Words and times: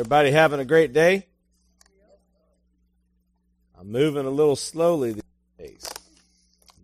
Everybody 0.00 0.30
having 0.30 0.60
a 0.60 0.64
great 0.64 0.94
day? 0.94 1.26
I'm 3.78 3.92
moving 3.92 4.24
a 4.24 4.30
little 4.30 4.56
slowly 4.56 5.12
these 5.12 5.22
days. 5.58 5.90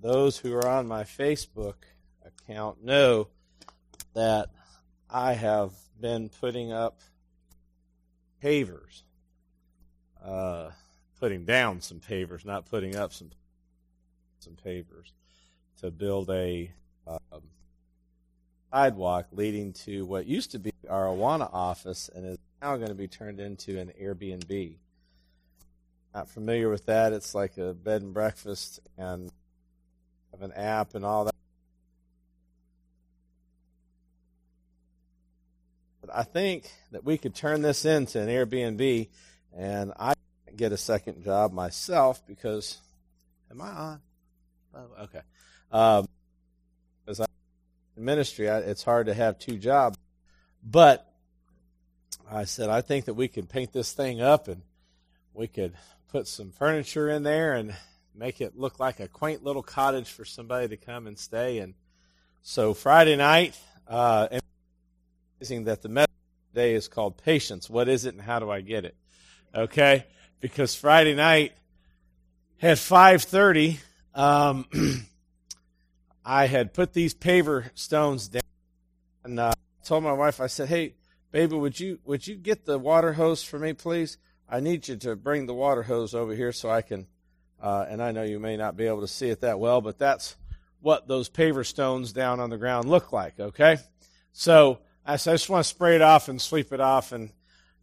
Those 0.03 0.37
who 0.37 0.55
are 0.55 0.69
on 0.69 0.87
my 0.87 1.05
Facebook 1.05 1.77
account 2.27 2.85
know 2.85 3.29
that 4.13 4.51
I 5.09 5.33
have 5.33 5.73
been 5.99 6.29
putting 6.29 6.73
up 6.73 7.01
pavers, 8.45 9.01
uh, 10.23 10.73
putting 11.19 11.47
down 11.47 11.81
some 11.81 12.01
pavers, 12.01 12.45
not 12.45 12.67
putting 12.67 12.97
up 12.97 13.15
some 13.15 13.31
some 14.41 14.59
pavers 14.63 15.13
to 15.81 15.91
build 15.91 16.29
a 16.29 16.71
um, 17.07 17.41
sidewalk 18.71 19.29
leading 19.33 19.73
to 19.73 20.05
what 20.05 20.27
used 20.27 20.51
to 20.51 20.59
be 20.59 20.71
our 20.91 21.07
Awana 21.07 21.49
office 21.51 22.11
and 22.15 22.27
is 22.27 22.39
now 22.67 22.77
going 22.77 22.89
to 22.89 22.97
be 22.97 23.07
turned 23.07 23.39
into 23.39 23.79
an 23.79 23.93
Airbnb. 24.01 24.75
Not 26.13 26.29
familiar 26.29 26.69
with 26.69 26.87
that? 26.87 27.13
It's 27.13 27.33
like 27.33 27.59
a 27.59 27.73
bed 27.73 28.03
and 28.03 28.13
breakfast 28.13 28.81
and 28.99 29.31
have 30.33 30.43
an 30.43 30.51
app 30.51 30.97
and 30.97 31.05
all 31.05 31.27
that. 31.27 31.35
But 36.01 36.11
I 36.13 36.25
think 36.25 36.69
that 36.91 37.05
we 37.05 37.19
could 37.19 37.37
turn 37.37 37.63
this 37.63 37.85
into 37.85 38.21
an 38.21 38.27
Airbnb, 38.27 39.11
and 39.57 39.93
I 39.97 40.15
get 40.57 40.73
a 40.73 40.77
second 40.77 41.23
job 41.23 41.53
myself 41.53 42.27
because 42.27 42.79
am 43.49 43.61
I 43.61 43.69
on? 43.69 44.01
Oh, 44.75 45.05
okay. 45.05 45.21
Um, 45.71 46.09
because 47.05 47.21
I 47.21 47.27
in 47.97 48.05
ministry, 48.05 48.51
I, 48.51 48.59
it's 48.59 48.83
hard 48.83 49.07
to 49.07 49.15
have 49.15 49.39
two 49.39 49.57
jobs. 49.57 49.97
But 50.65 51.09
I 52.31 52.45
said, 52.45 52.69
I 52.69 52.81
think 52.81 53.05
that 53.05 53.15
we 53.15 53.29
could 53.29 53.49
paint 53.49 53.73
this 53.73 53.93
thing 53.93 54.21
up 54.21 54.49
and 54.49 54.63
we 55.33 55.47
could 55.47 55.75
put 56.09 56.27
some 56.27 56.51
furniture 56.51 57.09
in 57.09 57.23
there 57.23 57.55
and 57.55 57.75
make 58.15 58.41
it 58.41 58.57
look 58.57 58.81
like 58.81 58.99
a 58.99 59.09
quaint 59.09 59.45
little 59.45 59.63
cottage 59.63 60.09
for 60.09 60.25
somebody 60.25 60.69
to 60.69 60.77
come 60.77 61.07
and 61.07 61.19
stay. 61.19 61.59
And 61.59 61.75
so 62.43 62.75
Friday 62.75 63.17
night, 63.17 63.57
uh, 63.87 64.29
amazing 65.41 65.65
that 65.65 65.83
the 65.83 65.89
message 65.89 66.11
today 66.53 66.75
is 66.75 66.89
called 66.89 67.17
patience. 67.19 67.71
What 67.71 67.89
is 67.89 68.07
it 68.07 68.15
and 68.15 68.23
how 68.23 68.39
do 68.39 68.51
I 68.51 68.61
get 68.61 68.85
it? 68.85 68.97
Okay, 69.55 70.05
because 70.41 70.75
Friday 70.75 71.15
night 71.15 71.53
at 72.61 72.79
five 72.79 73.23
thirty, 73.23 73.79
um, 74.15 74.67
I 76.25 76.47
had 76.47 76.75
put 76.75 76.93
these 76.93 77.15
paver 77.15 77.71
stones 77.75 78.29
down 78.29 78.43
and 79.25 79.39
uh, 79.39 79.53
told 79.85 80.05
my 80.05 80.13
wife, 80.13 80.41
I 80.41 80.47
said, 80.47 80.69
"Hey, 80.69 80.95
baby, 81.37 81.55
would 81.55 81.79
you 81.79 81.99
would 82.07 82.27
you 82.27 82.35
get 82.35 82.65
the 82.65 82.79
water 82.79 83.13
hose 83.13 83.43
for 83.43 83.59
me, 83.59 83.75
please? 83.75 84.17
I 84.49 84.61
need 84.61 84.89
you 84.89 84.97
to 84.97 85.15
bring 85.17 85.45
the 85.45 85.53
water 85.53 85.83
hose 85.83 86.15
over 86.15 86.35
here 86.35 86.51
so 86.51 86.71
I 86.71 86.81
can." 86.81 87.07
Uh, 87.61 87.85
and 87.91 88.03
I 88.03 88.11
know 88.13 88.23
you 88.23 88.41
may 88.41 88.57
not 88.57 88.75
be 88.75 88.87
able 88.87 89.03
to 89.03 89.07
see 89.07 89.29
it 89.29 89.43
that 89.43 89.59
well, 89.59 89.83
but 89.83 89.99
that's 89.99 90.35
what 90.81 91.09
those 91.09 91.29
paver 91.29 91.67
stones 91.67 92.15
down 92.15 92.41
on 92.41 92.49
the 92.49 92.57
ground 92.57 92.89
look 92.89 93.13
like. 93.13 93.39
Okay, 93.39 93.77
so 94.33 94.79
I 95.05 95.15
I 95.15 95.17
just 95.17 95.51
want 95.51 95.63
to 95.63 95.69
spray 95.69 95.95
it 95.95 96.01
off 96.01 96.31
and 96.31 96.41
sweep 96.41 96.73
it 96.73 96.81
off. 96.81 97.13
And 97.13 97.31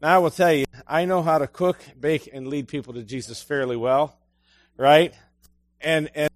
now 0.02 0.16
I 0.16 0.18
will 0.18 0.32
tell 0.32 0.52
you, 0.52 0.66
I 0.88 1.06
know 1.06 1.22
how 1.22 1.38
to 1.38 1.46
cook, 1.46 1.78
bake, 2.00 2.28
and 2.34 2.48
lead 2.48 2.68
people 2.68 2.96
to 2.96 3.04
Jesus 3.04 3.44
fairly 3.44 3.78
well, 3.78 4.18
right? 4.78 5.14
And 5.80 6.10
and 6.16 6.32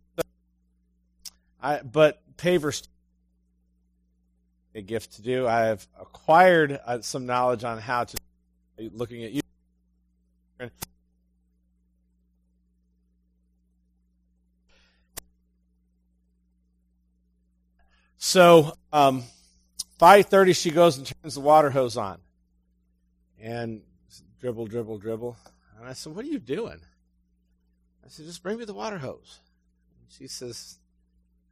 I, 1.63 1.81
but 1.81 2.21
pavers 2.37 2.87
a 4.77 4.81
gift 4.81 5.13
to 5.13 5.21
do. 5.21 5.47
I 5.47 5.61
have 5.61 5.87
acquired 5.99 6.79
uh, 6.85 7.01
some 7.01 7.25
knowledge 7.25 7.63
on 7.63 7.79
how 7.79 8.05
to. 8.05 8.17
Looking 8.79 9.23
at 9.23 9.31
you. 9.31 9.41
So, 18.17 18.77
um, 18.93 19.23
five 19.97 20.27
thirty, 20.27 20.53
she 20.53 20.69
goes 20.69 20.97
and 20.97 21.07
turns 21.07 21.33
the 21.33 21.41
water 21.41 21.71
hose 21.71 21.97
on, 21.97 22.19
and 23.41 23.81
dribble, 24.39 24.67
dribble, 24.67 24.99
dribble. 24.99 25.37
And 25.79 25.87
I 25.87 25.93
said, 25.93 26.13
"What 26.15 26.23
are 26.23 26.27
you 26.29 26.39
doing?" 26.39 26.79
I 28.05 28.09
said, 28.09 28.27
"Just 28.27 28.43
bring 28.43 28.59
me 28.59 28.65
the 28.65 28.73
water 28.75 28.99
hose." 28.99 29.39
And 29.99 30.11
she 30.11 30.27
says, 30.27 30.77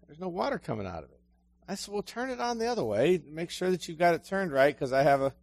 there's 0.06 0.20
no 0.20 0.28
water 0.28 0.60
coming 0.60 0.86
out 0.86 1.04
of 1.04 1.10
it. 1.10 1.20
I 1.68 1.76
said, 1.76 1.94
well, 1.94 2.04
turn 2.04 2.30
it 2.30 2.40
on 2.40 2.58
the 2.60 2.68
other 2.68 2.84
way. 2.84 3.22
Make 3.28 3.50
sure 3.50 3.72
that 3.72 3.88
you've 3.88 3.98
got 3.98 4.14
it 4.14 4.24
turned 4.24 4.52
right 4.52 4.74
because 4.74 4.94
I 4.94 5.04
have 5.04 5.22
a, 5.22 5.34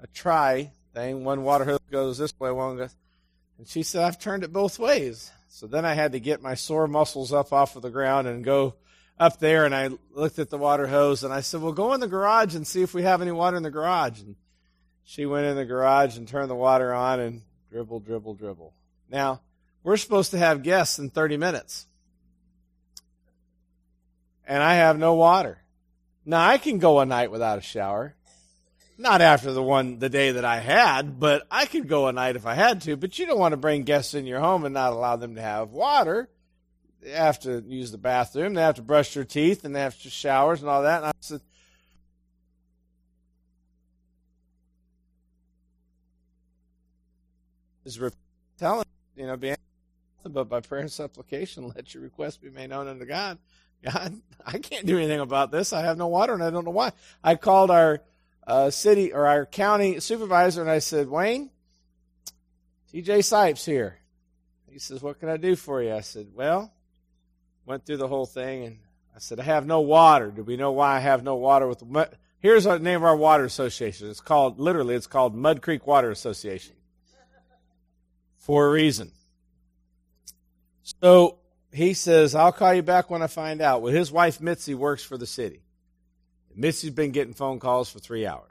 a 0.00 0.06
try 0.08 0.72
thing. 0.92 1.24
One 1.24 1.42
water 1.44 1.64
hose 1.64 1.80
goes 1.90 2.18
this 2.18 2.38
way, 2.38 2.50
one 2.50 2.76
goes. 2.76 2.94
And 3.58 3.66
she 3.66 3.82
said, 3.82 4.02
I've 4.04 4.18
turned 4.18 4.44
it 4.44 4.52
both 4.52 4.78
ways. 4.78 5.30
So 5.48 5.66
then 5.66 5.84
I 5.84 5.94
had 5.94 6.12
to 6.12 6.20
get 6.20 6.42
my 6.42 6.54
sore 6.54 6.86
muscles 6.86 7.32
up 7.32 7.52
off 7.52 7.76
of 7.76 7.82
the 7.82 7.90
ground 7.90 8.26
and 8.26 8.44
go 8.44 8.74
up 9.18 9.38
there. 9.38 9.64
And 9.64 9.74
I 9.74 9.90
looked 10.12 10.38
at 10.38 10.50
the 10.50 10.58
water 10.58 10.86
hose 10.86 11.24
and 11.24 11.32
I 11.32 11.40
said, 11.40 11.62
well, 11.62 11.72
go 11.72 11.94
in 11.94 12.00
the 12.00 12.08
garage 12.08 12.54
and 12.54 12.66
see 12.66 12.82
if 12.82 12.92
we 12.92 13.02
have 13.02 13.22
any 13.22 13.32
water 13.32 13.56
in 13.56 13.62
the 13.62 13.70
garage. 13.70 14.20
And 14.20 14.36
she 15.04 15.24
went 15.24 15.46
in 15.46 15.56
the 15.56 15.64
garage 15.64 16.18
and 16.18 16.28
turned 16.28 16.50
the 16.50 16.54
water 16.54 16.92
on 16.92 17.20
and 17.20 17.42
dribble, 17.70 18.00
dribble, 18.00 18.34
dribble. 18.34 18.74
Now, 19.08 19.40
we're 19.82 19.96
supposed 19.96 20.32
to 20.32 20.38
have 20.38 20.62
guests 20.62 20.98
in 20.98 21.10
30 21.10 21.38
minutes 21.38 21.86
and 24.46 24.62
I 24.62 24.74
have 24.74 24.98
no 24.98 25.14
water. 25.14 25.58
Now 26.24 26.46
I 26.46 26.58
can 26.58 26.78
go 26.78 27.00
a 27.00 27.06
night 27.06 27.30
without 27.30 27.58
a 27.58 27.62
shower. 27.62 28.14
Not 28.98 29.20
after 29.20 29.52
the 29.52 29.62
one 29.62 29.98
the 29.98 30.08
day 30.08 30.32
that 30.32 30.44
I 30.44 30.60
had, 30.60 31.18
but 31.18 31.46
I 31.50 31.66
could 31.66 31.88
go 31.88 32.06
a 32.06 32.12
night 32.12 32.36
if 32.36 32.46
I 32.46 32.54
had 32.54 32.82
to. 32.82 32.96
But 32.96 33.18
you 33.18 33.26
don't 33.26 33.38
want 33.38 33.52
to 33.52 33.56
bring 33.56 33.82
guests 33.82 34.14
in 34.14 34.26
your 34.26 34.38
home 34.38 34.64
and 34.64 34.74
not 34.74 34.92
allow 34.92 35.16
them 35.16 35.34
to 35.34 35.42
have 35.42 35.70
water. 35.70 36.28
They 37.00 37.10
have 37.10 37.40
to 37.40 37.64
use 37.66 37.90
the 37.90 37.98
bathroom, 37.98 38.54
they 38.54 38.62
have 38.62 38.76
to 38.76 38.82
brush 38.82 39.14
their 39.14 39.24
teeth, 39.24 39.64
and 39.64 39.74
they 39.74 39.80
have 39.80 40.00
to 40.02 40.10
showers 40.10 40.60
and 40.60 40.70
all 40.70 40.82
that. 40.82 40.98
And 40.98 41.06
I 41.06 41.12
said, 41.18 41.40
is 47.84 47.98
telling 48.58 48.84
you 49.16 49.26
know, 49.26 49.36
be 49.36 49.54
but 50.24 50.48
by 50.48 50.60
prayer 50.60 50.82
and 50.82 50.92
supplication, 50.92 51.66
let 51.76 51.94
your 51.94 52.02
request 52.02 52.40
be 52.40 52.50
made 52.50 52.70
known 52.70 52.88
unto 52.88 53.04
God. 53.04 53.38
God, 53.92 54.20
I 54.44 54.58
can't 54.58 54.86
do 54.86 54.96
anything 54.96 55.20
about 55.20 55.50
this. 55.50 55.72
I 55.72 55.82
have 55.82 55.98
no 55.98 56.08
water 56.08 56.34
and 56.34 56.42
I 56.42 56.50
don't 56.50 56.64
know 56.64 56.70
why. 56.70 56.92
I 57.22 57.34
called 57.34 57.70
our 57.70 58.00
uh, 58.46 58.70
city 58.70 59.12
or 59.12 59.26
our 59.26 59.46
county 59.46 60.00
supervisor 60.00 60.60
and 60.60 60.70
I 60.70 60.78
said, 60.78 61.08
Wayne, 61.08 61.50
TJ 62.92 63.18
Sipes 63.18 63.64
here. 63.64 63.98
He 64.70 64.78
says, 64.78 65.02
What 65.02 65.20
can 65.20 65.28
I 65.28 65.36
do 65.36 65.56
for 65.56 65.82
you? 65.82 65.92
I 65.92 66.00
said, 66.00 66.28
Well, 66.34 66.72
went 67.66 67.84
through 67.84 67.98
the 67.98 68.08
whole 68.08 68.26
thing 68.26 68.64
and 68.64 68.78
I 69.14 69.18
said, 69.18 69.40
I 69.40 69.44
have 69.44 69.66
no 69.66 69.80
water. 69.80 70.30
Do 70.30 70.42
we 70.42 70.56
know 70.56 70.72
why 70.72 70.96
I 70.96 71.00
have 71.00 71.22
no 71.22 71.36
water 71.36 71.66
with 71.66 71.80
the 71.80 72.10
Here's 72.38 72.64
the 72.64 72.78
name 72.78 72.96
of 72.96 73.04
our 73.04 73.16
water 73.16 73.44
association. 73.44 74.10
It's 74.10 74.20
called, 74.20 74.58
literally, 74.58 74.96
it's 74.96 75.06
called 75.06 75.34
Mud 75.34 75.62
Creek 75.62 75.86
Water 75.86 76.10
Association. 76.10 76.74
For 78.36 78.66
a 78.66 78.70
reason. 78.70 79.12
So 80.82 81.38
he 81.72 81.94
says, 81.94 82.34
I'll 82.34 82.52
call 82.52 82.74
you 82.74 82.82
back 82.82 83.08
when 83.10 83.22
I 83.22 83.26
find 83.26 83.62
out. 83.62 83.80
Well, 83.80 83.92
his 83.92 84.12
wife 84.12 84.40
Mitzi 84.40 84.74
works 84.74 85.02
for 85.02 85.16
the 85.16 85.26
city. 85.26 85.62
Mitzi's 86.54 86.90
been 86.90 87.12
getting 87.12 87.32
phone 87.32 87.58
calls 87.58 87.90
for 87.90 87.98
three 87.98 88.26
hours. 88.26 88.50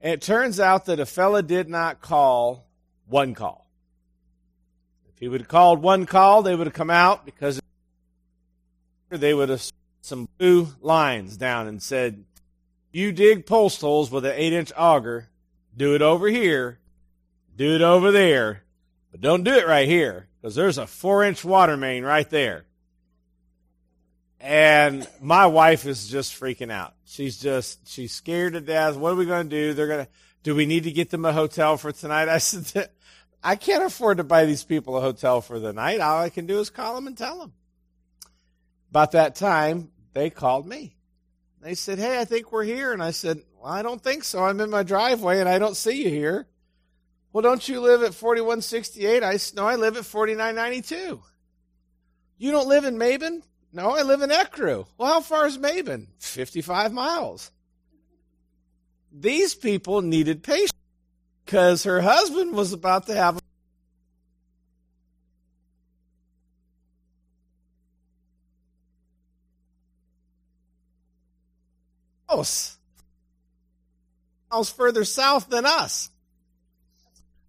And 0.00 0.14
it 0.14 0.22
turns 0.22 0.60
out 0.60 0.86
that 0.86 1.00
a 1.00 1.06
fella 1.06 1.42
did 1.42 1.68
not 1.68 2.00
call 2.00 2.68
one 3.06 3.34
call. 3.34 3.68
If 5.12 5.18
he 5.18 5.28
would 5.28 5.40
have 5.40 5.48
called 5.48 5.82
one 5.82 6.06
call, 6.06 6.42
they 6.42 6.54
would 6.54 6.68
have 6.68 6.74
come 6.74 6.88
out 6.88 7.26
because 7.26 7.60
they 9.10 9.34
would 9.34 9.48
have 9.48 9.64
some 10.02 10.28
blue 10.38 10.68
lines 10.80 11.36
down 11.36 11.66
and 11.66 11.82
said, 11.82 12.24
You 12.92 13.10
dig 13.10 13.44
post 13.44 13.80
holes 13.80 14.10
with 14.10 14.24
an 14.24 14.34
eight 14.36 14.52
inch 14.52 14.72
auger, 14.76 15.28
do 15.76 15.96
it 15.96 16.00
over 16.00 16.28
here, 16.28 16.78
do 17.56 17.74
it 17.74 17.82
over 17.82 18.12
there, 18.12 18.62
but 19.10 19.20
don't 19.20 19.42
do 19.42 19.52
it 19.52 19.66
right 19.66 19.88
here 19.88 20.28
because 20.40 20.54
there's 20.54 20.78
a 20.78 20.86
four 20.86 21.24
inch 21.24 21.44
water 21.44 21.76
main 21.76 22.04
right 22.04 22.28
there. 22.30 22.64
And 24.40 25.06
my 25.20 25.46
wife 25.46 25.84
is 25.84 26.08
just 26.08 26.38
freaking 26.38 26.72
out. 26.72 26.94
She's 27.04 27.38
just, 27.38 27.86
she's 27.86 28.12
scared 28.12 28.54
to 28.54 28.60
death. 28.60 28.96
What 28.96 29.12
are 29.12 29.16
we 29.16 29.26
going 29.26 29.50
to 29.50 29.56
do? 29.56 29.74
They're 29.74 29.86
going 29.86 30.06
to, 30.06 30.10
do 30.42 30.54
we 30.54 30.64
need 30.64 30.84
to 30.84 30.92
get 30.92 31.10
them 31.10 31.26
a 31.26 31.32
hotel 31.32 31.76
for 31.76 31.92
tonight? 31.92 32.28
I 32.28 32.38
said, 32.38 32.88
I 33.44 33.56
can't 33.56 33.84
afford 33.84 34.16
to 34.16 34.24
buy 34.24 34.46
these 34.46 34.64
people 34.64 34.96
a 34.96 35.00
hotel 35.00 35.40
for 35.40 35.58
the 35.58 35.72
night. 35.72 36.00
All 36.00 36.22
I 36.22 36.30
can 36.30 36.46
do 36.46 36.58
is 36.58 36.70
call 36.70 36.94
them 36.94 37.06
and 37.06 37.16
tell 37.16 37.38
them. 37.38 37.52
About 38.90 39.12
that 39.12 39.34
time, 39.34 39.90
they 40.14 40.30
called 40.30 40.66
me. 40.66 40.96
They 41.60 41.74
said, 41.74 41.98
Hey, 41.98 42.18
I 42.18 42.24
think 42.24 42.50
we're 42.50 42.64
here. 42.64 42.92
And 42.92 43.02
I 43.02 43.10
said, 43.10 43.42
well, 43.60 43.72
I 43.72 43.82
don't 43.82 44.02
think 44.02 44.24
so. 44.24 44.42
I'm 44.44 44.60
in 44.60 44.70
my 44.70 44.82
driveway 44.82 45.40
and 45.40 45.48
I 45.48 45.58
don't 45.58 45.76
see 45.76 46.02
you 46.02 46.08
here. 46.08 46.46
Well, 47.32 47.42
don't 47.42 47.68
you 47.68 47.80
live 47.80 48.02
at 48.02 48.14
4168? 48.14 49.22
I 49.22 49.38
no, 49.54 49.66
I 49.66 49.76
live 49.76 49.96
at 49.96 50.04
4992. 50.04 51.22
You 52.38 52.50
don't 52.50 52.68
live 52.68 52.84
in 52.84 52.96
Maben? 52.96 53.42
No, 53.72 53.90
I 53.90 54.02
live 54.02 54.22
in 54.22 54.30
Ecru. 54.30 54.86
Well, 54.98 55.08
how 55.12 55.20
far 55.20 55.46
is 55.46 55.58
Maben? 55.58 56.08
55 56.18 56.92
miles. 56.92 57.52
These 59.12 59.54
people 59.54 60.02
needed 60.02 60.42
patience. 60.42 60.72
because 61.44 61.84
her 61.84 62.00
husband 62.00 62.54
was 62.54 62.72
about 62.72 63.06
to 63.06 63.14
have 63.14 63.36
a 63.36 63.40
house 72.28 72.78
further 74.76 75.04
south 75.04 75.48
than 75.48 75.66
us. 75.66 76.10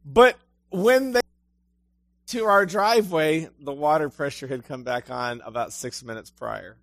But 0.05 0.37
when 0.69 1.13
they 1.13 1.21
to 2.27 2.45
our 2.45 2.65
driveway, 2.65 3.49
the 3.59 3.73
water 3.73 4.09
pressure 4.09 4.47
had 4.47 4.65
come 4.65 4.83
back 4.83 5.11
on 5.11 5.41
about 5.45 5.73
six 5.73 6.01
minutes 6.01 6.29
prior. 6.29 6.77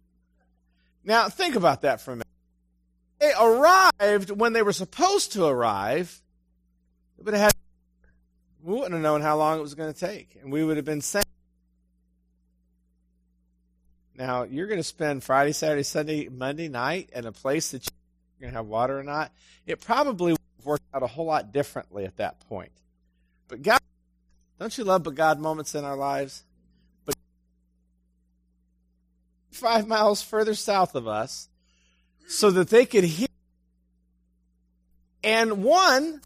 Now 1.05 1.31
think 1.31 1.55
about 1.55 1.83
that 1.83 2.03
for 2.03 2.13
a 2.13 2.17
minute. 2.17 2.27
They 3.19 3.33
arrived 3.33 4.31
when 4.31 4.53
they 4.53 4.63
were 4.63 4.75
supposed 4.75 5.33
to 5.33 5.47
arrive, 5.47 6.21
but 7.19 7.33
it 7.33 7.39
had 7.39 7.53
we 8.63 8.75
wouldn't 8.75 8.93
have 8.93 9.01
known 9.01 9.23
how 9.23 9.39
long 9.39 9.59
it 9.59 9.63
was 9.63 9.75
going 9.75 9.93
to 9.93 9.99
take, 9.99 10.37
and 10.43 10.53
we 10.53 10.63
would 10.63 10.77
have 10.77 10.85
been 10.85 11.01
saying. 11.01 11.25
Now 14.17 14.43
you're 14.43 14.67
going 14.67 14.81
to 14.81 14.85
spend 14.85 15.25
Friday, 15.25 15.53
Saturday, 15.53 15.83
Sunday, 15.83 16.29
Monday 16.29 16.69
night 16.69 17.09
in 17.15 17.25
a 17.25 17.33
place 17.33 17.71
that 17.71 17.85
you're 17.87 18.51
going 18.51 18.53
to 18.53 18.59
have 18.59 18.67
water 18.67 18.99
or 18.99 19.03
not. 19.03 19.33
It 19.67 19.81
probably 19.81 20.37
worked 20.63 20.85
out 20.93 21.03
a 21.03 21.07
whole 21.07 21.25
lot 21.25 21.53
differently 21.53 22.05
at 22.05 22.19
that 22.19 22.41
point. 22.49 22.73
But 23.49 23.63
God, 23.63 23.81
don't 24.61 24.77
you 24.77 24.85
love 24.85 25.03
but 25.03 25.15
God 25.15 25.41
moments 25.41 25.75
in 25.75 25.85
our 25.85 25.97
lives? 25.97 26.45
But 27.05 27.17
five 29.51 29.89
miles 29.89 30.23
further 30.23 30.55
south 30.55 30.95
of 30.95 31.09
us, 31.09 31.49
so 32.27 32.51
that 32.51 32.69
they 32.69 32.85
could 32.85 33.05
hear. 33.05 33.27
And 35.25 35.65
one, 35.65 36.21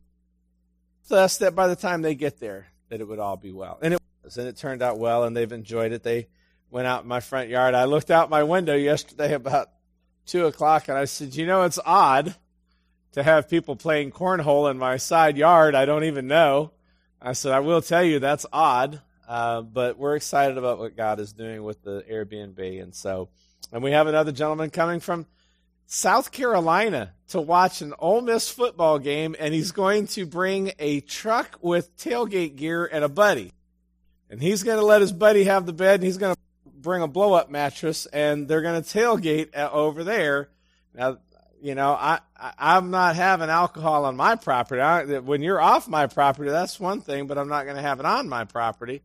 thus 1.09 1.39
that 1.39 1.55
by 1.55 1.69
the 1.69 1.77
time 1.77 2.03
they 2.03 2.15
get 2.15 2.41
there, 2.41 2.67
that 2.89 3.01
it 3.01 3.09
would 3.09 3.19
all 3.21 3.37
be 3.37 3.53
well. 3.53 3.79
And 3.81 3.95
it 3.95 4.01
was, 4.23 4.37
and 4.37 4.49
it 4.49 4.57
turned 4.57 4.83
out 4.83 4.99
well, 4.99 5.25
and 5.25 5.37
they've 5.37 5.51
enjoyed 5.51 5.93
it. 5.93 6.03
They 6.03 6.27
went 6.71 6.87
out 6.87 7.03
in 7.03 7.09
my 7.09 7.21
front 7.21 7.49
yard. 7.49 7.75
I 7.75 7.85
looked 7.85 8.11
out 8.11 8.31
my 8.31 8.43
window 8.43 8.75
yesterday 8.75 9.33
about 9.35 9.71
two 10.27 10.47
o'clock, 10.47 10.89
and 10.89 10.99
I 10.99 11.05
said, 11.05 11.35
"You 11.35 11.47
know, 11.47 11.63
it's 11.63 11.79
odd 11.85 12.35
to 13.13 13.23
have 13.23 13.49
people 13.49 13.77
playing 13.77 14.11
cornhole 14.11 14.71
in 14.71 14.79
my 14.79 14.97
side 14.97 15.37
yard. 15.37 15.75
I 15.75 15.85
don't 15.85 16.05
even 16.05 16.27
know." 16.27 16.73
I 17.23 17.33
said, 17.33 17.53
"I 17.53 17.61
will 17.61 17.83
tell 17.83 18.03
you 18.03 18.19
that's 18.19 18.47
odd, 18.53 19.01
uh, 19.29 19.63
but 19.63 19.97
we're 19.97 20.17
excited 20.17 20.59
about 20.59 20.79
what 20.79 20.97
God 20.97 21.21
is 21.21 21.33
doing 21.33 21.63
with 21.63 21.83
the 21.83 22.05
Airbnb, 22.11 22.83
and 22.83 22.95
so, 22.95 23.29
and 23.73 23.83
we 23.83 23.93
have 23.93 24.07
another 24.07 24.33
gentleman 24.33 24.71
coming 24.71 25.01
from." 25.01 25.27
South 25.87 26.33
Carolina 26.33 27.13
to 27.29 27.39
watch 27.39 27.83
an 27.83 27.93
Ole 27.99 28.23
Miss 28.23 28.49
football 28.49 28.99
game, 28.99 29.37
and 29.39 29.53
he's 29.53 29.73
going 29.73 30.07
to 30.07 30.25
bring 30.25 30.73
a 30.79 31.01
truck 31.01 31.59
with 31.61 31.95
tailgate 31.99 32.57
gear 32.57 32.89
and 32.91 33.05
a 33.05 33.11
buddy. 33.11 33.53
And 34.31 34.41
he's 34.41 34.63
going 34.63 34.79
to 34.79 34.87
let 34.87 35.03
his 35.03 35.13
buddy 35.13 35.45
have 35.45 35.67
the 35.67 35.75
bed, 35.75 35.97
and 35.97 36.05
he's 36.05 36.17
going 36.17 36.35
to 36.35 36.41
bring 36.65 37.03
a 37.03 37.09
blow 37.09 37.35
up 37.35 37.51
mattress, 37.51 38.07
and 38.07 38.49
they're 38.49 38.63
going 38.63 38.83
to 38.83 38.99
tailgate 38.99 39.55
over 39.55 40.03
there. 40.03 40.49
Now, 40.95 41.19
you 41.62 41.76
know, 41.76 41.93
I, 41.93 42.19
I 42.37 42.76
am 42.76 42.91
not 42.91 43.14
having 43.14 43.49
alcohol 43.49 44.05
on 44.05 44.17
my 44.17 44.35
property. 44.35 44.81
I, 44.81 45.20
when 45.20 45.43
you're 45.43 45.61
off 45.61 45.87
my 45.87 46.09
property, 46.09 46.50
that's 46.50 46.81
one 46.81 47.00
thing, 47.00 47.29
but 47.29 47.38
I'm 47.38 47.49
not 47.49 47.64
going 47.64 47.76
to 47.76 47.82
have 47.82 48.00
it 48.00 48.06
on 48.06 48.29
my 48.29 48.44
property. 48.44 49.03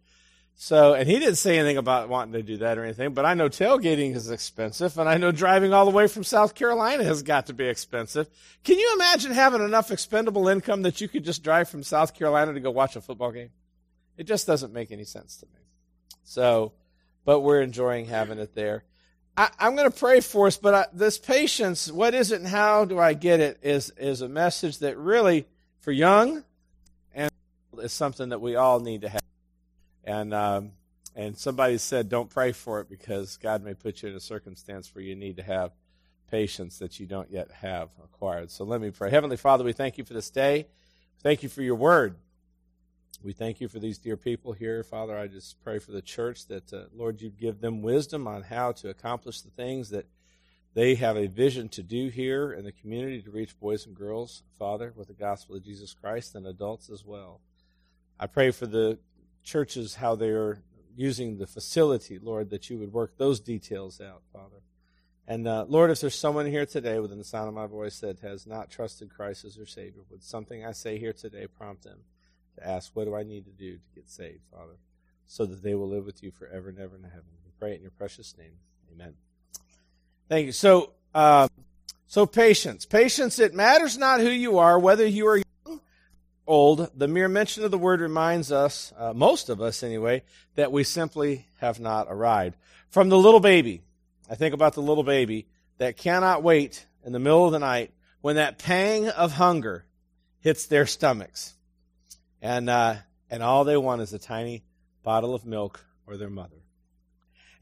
So, 0.56 0.96
and 0.96 1.08
he 1.08 1.20
didn't 1.20 1.36
say 1.36 1.60
anything 1.60 1.78
about 1.78 2.10
wanting 2.10 2.34
to 2.34 2.42
do 2.42 2.58
that 2.58 2.80
or 2.80 2.84
anything, 2.84 3.14
but 3.14 3.26
I 3.26 3.36
know 3.36 3.48
tailgating 3.48 4.16
is 4.16 4.32
expensive, 4.32 4.98
and 4.98 5.08
I 5.08 5.18
know 5.18 5.32
driving 5.32 5.72
all 5.72 5.86
the 5.86 5.92
way 5.92 6.08
from 6.08 6.24
South 6.24 6.56
Carolina 6.56 7.04
has 7.04 7.22
got 7.22 7.46
to 7.46 7.54
be 7.54 7.68
expensive. 7.68 8.28
Can 8.64 8.80
you 8.80 8.92
imagine 8.96 9.34
having 9.34 9.62
enough 9.62 9.92
expendable 9.92 10.48
income 10.48 10.82
that 10.82 11.00
you 11.00 11.08
could 11.08 11.24
just 11.24 11.44
drive 11.44 11.70
from 11.70 11.84
South 11.84 12.16
Carolina 12.16 12.54
to 12.54 12.60
go 12.60 12.72
watch 12.72 12.96
a 12.96 13.02
football 13.02 13.32
game? 13.32 13.52
It 14.18 14.24
just 14.24 14.48
doesn't 14.48 14.74
make 14.74 14.92
any 14.92 15.04
sense 15.04 15.38
to 15.38 15.46
me. 15.46 15.62
So, 16.24 16.74
but 17.24 17.42
we're 17.42 17.62
enjoying 17.62 18.08
having 18.08 18.40
it 18.40 18.56
there. 18.56 18.84
I, 19.38 19.50
am 19.60 19.76
going 19.76 19.90
to 19.90 19.96
pray 19.96 20.20
for 20.20 20.48
us, 20.48 20.58
but 20.58 20.74
I, 20.74 20.86
this 20.92 21.20
patience, 21.20 21.92
what 21.92 22.16
is 22.16 22.32
it 22.32 22.40
and 22.40 22.48
how 22.48 22.86
do 22.86 22.98
I 22.98 23.14
get 23.14 23.40
it, 23.40 23.60
is, 23.62 23.92
is 23.92 24.22
a 24.22 24.28
message 24.28 24.80
that 24.80 24.98
really, 24.98 25.46
for 25.80 25.92
young, 25.92 26.44
and 27.14 27.32
is 27.80 27.94
something 27.94 28.30
that 28.30 28.42
we 28.42 28.56
all 28.56 28.80
need 28.80 29.02
to 29.02 29.10
have. 29.10 29.22
And 30.04 30.34
um, 30.34 30.72
and 31.18 31.36
somebody 31.36 31.80
said, 31.80 32.10
don't 32.10 32.30
pray 32.30 32.52
for 32.52 32.80
it 32.80 32.90
because 32.90 33.38
God 33.38 33.64
may 33.64 33.74
put 33.74 34.04
you 34.04 34.10
in 34.10 34.16
a 34.16 34.20
circumstance 34.20 34.94
where 34.94 35.04
you 35.04 35.16
need 35.16 35.38
to 35.38 35.44
have 35.44 35.72
patience 36.30 36.78
that 36.78 37.00
you 37.00 37.08
don't 37.08 37.32
yet 37.32 37.50
have 37.50 37.90
acquired. 38.04 38.52
So 38.52 38.64
let 38.66 38.80
me 38.80 38.92
pray. 38.92 39.10
Heavenly 39.10 39.36
Father, 39.36 39.64
we 39.64 39.74
thank 39.74 39.98
you 39.98 40.04
for 40.04 40.14
this 40.14 40.30
day. 40.30 40.68
Thank 41.24 41.42
you 41.42 41.50
for 41.50 41.64
your 41.64 41.74
word. 41.74 42.18
We 43.24 43.34
thank 43.34 43.60
you 43.60 43.68
for 43.68 43.80
these 43.80 43.98
dear 43.98 44.16
people 44.16 44.54
here. 44.54 44.84
Father, 44.84 45.18
I 45.18 45.28
just 45.28 45.62
pray 45.64 45.80
for 45.80 45.92
the 45.92 46.04
church 46.04 46.48
that, 46.48 46.72
uh, 46.72 46.84
Lord, 46.96 47.20
you 47.20 47.30
give 47.30 47.60
them 47.60 47.82
wisdom 47.82 48.28
on 48.28 48.44
how 48.44 48.72
to 48.74 48.90
accomplish 48.90 49.42
the 49.42 49.50
things 49.50 49.90
that 49.90 50.06
they 50.76 50.94
have 50.96 51.18
a 51.18 51.26
vision 51.26 51.68
to 51.70 51.82
do 51.82 52.10
here 52.10 52.54
in 52.54 52.64
the 52.64 52.72
community 52.72 53.22
to 53.24 53.32
reach 53.32 53.60
boys 53.60 53.88
and 53.88 53.96
girls, 53.96 54.44
Father, 54.60 54.94
with 54.96 55.08
the 55.08 55.16
gospel 55.16 55.56
of 55.56 55.64
Jesus 55.64 55.96
Christ 55.96 56.36
and 56.36 56.46
adults 56.46 56.92
as 56.92 57.04
well. 57.04 57.42
I 58.20 58.28
pray 58.28 58.52
for 58.52 58.68
the 58.68 59.00
churches, 59.44 59.96
how 59.96 60.16
they 60.16 60.30
are 60.30 60.62
using 60.96 61.40
the 61.40 61.48
facility, 61.48 62.20
Lord, 62.20 62.52
that 62.52 62.70
you 62.70 62.78
would 62.78 62.94
work 62.94 63.18
those 63.18 63.40
details 63.40 64.00
out, 64.00 64.22
Father. 64.32 64.62
And 65.28 65.48
uh, 65.48 65.66
Lord, 65.68 65.90
if 65.90 66.00
there's 66.00 66.16
someone 66.16 66.46
here 66.46 66.68
today 66.68 67.00
within 67.00 67.18
the 67.18 67.24
sound 67.24 67.48
of 67.48 67.56
my 67.56 67.66
voice 67.66 68.00
that 68.00 68.20
has 68.20 68.46
not 68.46 68.70
trusted 68.70 69.10
Christ 69.10 69.44
as 69.44 69.56
their 69.56 69.66
Savior, 69.66 70.04
would 70.12 70.24
something 70.24 70.64
I 70.64 70.72
say 70.72 71.00
here 71.00 71.14
today 71.14 71.48
prompt 71.48 71.84
them 71.84 71.98
to 72.58 72.68
ask, 72.68 72.92
What 72.94 73.06
do 73.06 73.16
I 73.16 73.24
need 73.24 73.46
to 73.46 73.52
do 73.52 73.76
to 73.76 73.90
get 73.96 74.10
saved, 74.10 74.42
Father, 74.52 74.78
so 75.26 75.46
that 75.46 75.64
they 75.64 75.76
will 75.76 75.90
live 75.90 76.06
with 76.06 76.22
you 76.22 76.32
forever 76.32 76.70
and 76.70 76.80
ever 76.80 76.96
in 76.96 77.04
heaven? 77.04 77.26
We 77.46 77.52
pray 77.60 77.72
it 77.72 77.76
in 77.76 77.82
your 77.82 77.92
precious 77.92 78.38
name. 78.38 78.54
Amen. 78.94 79.14
Thank 80.30 80.48
you. 80.48 80.52
So, 80.52 80.92
uh, 81.16 81.48
so 82.08 82.26
patience. 82.26 82.86
Patience, 82.86 83.40
it 83.40 83.54
matters 83.54 83.98
not 83.98 84.20
who 84.20 84.30
you 84.30 84.60
are, 84.60 84.78
whether 84.78 85.06
you 85.06 85.28
are 85.28 85.38
young, 85.38 85.82
old, 86.46 86.90
the 86.96 87.08
mere 87.08 87.28
mention 87.28 87.64
of 87.64 87.72
the 87.72 87.78
word 87.78 88.02
reminds 88.02 88.52
us, 88.52 88.94
uh, 88.98 89.14
most 89.14 89.50
of 89.50 89.62
us 89.62 89.84
anyway, 89.84 90.24
that 90.56 90.72
we 90.72 90.84
simply 90.84 91.46
have 91.60 91.80
not 91.80 92.08
arrived. 92.10 92.56
From 92.90 93.10
the 93.10 93.18
little 93.18 93.40
baby, 93.40 93.84
I 94.30 94.36
think 94.36 94.54
about 94.54 94.74
the 94.74 94.82
little 94.82 95.04
baby 95.04 95.48
that 95.78 95.98
cannot 95.98 96.44
wait 96.44 96.86
in 97.06 97.14
the 97.14 97.20
middle 97.20 97.46
of 97.46 97.52
the 97.52 97.60
night 97.60 97.92
when 98.22 98.38
that 98.38 98.58
pang 98.58 99.10
of 99.10 99.34
hunger 99.34 99.86
hits 100.40 100.66
their 100.66 100.86
stomachs. 100.86 101.54
And, 102.42 102.70
uh, 102.70 102.96
and 103.30 103.44
all 103.44 103.64
they 103.64 103.78
want 103.78 104.02
is 104.02 104.14
a 104.14 104.20
tiny 104.20 104.64
bottle 105.04 105.34
of 105.34 105.46
milk 105.46 105.84
or 106.06 106.18
their 106.18 106.30
mother. 106.30 106.58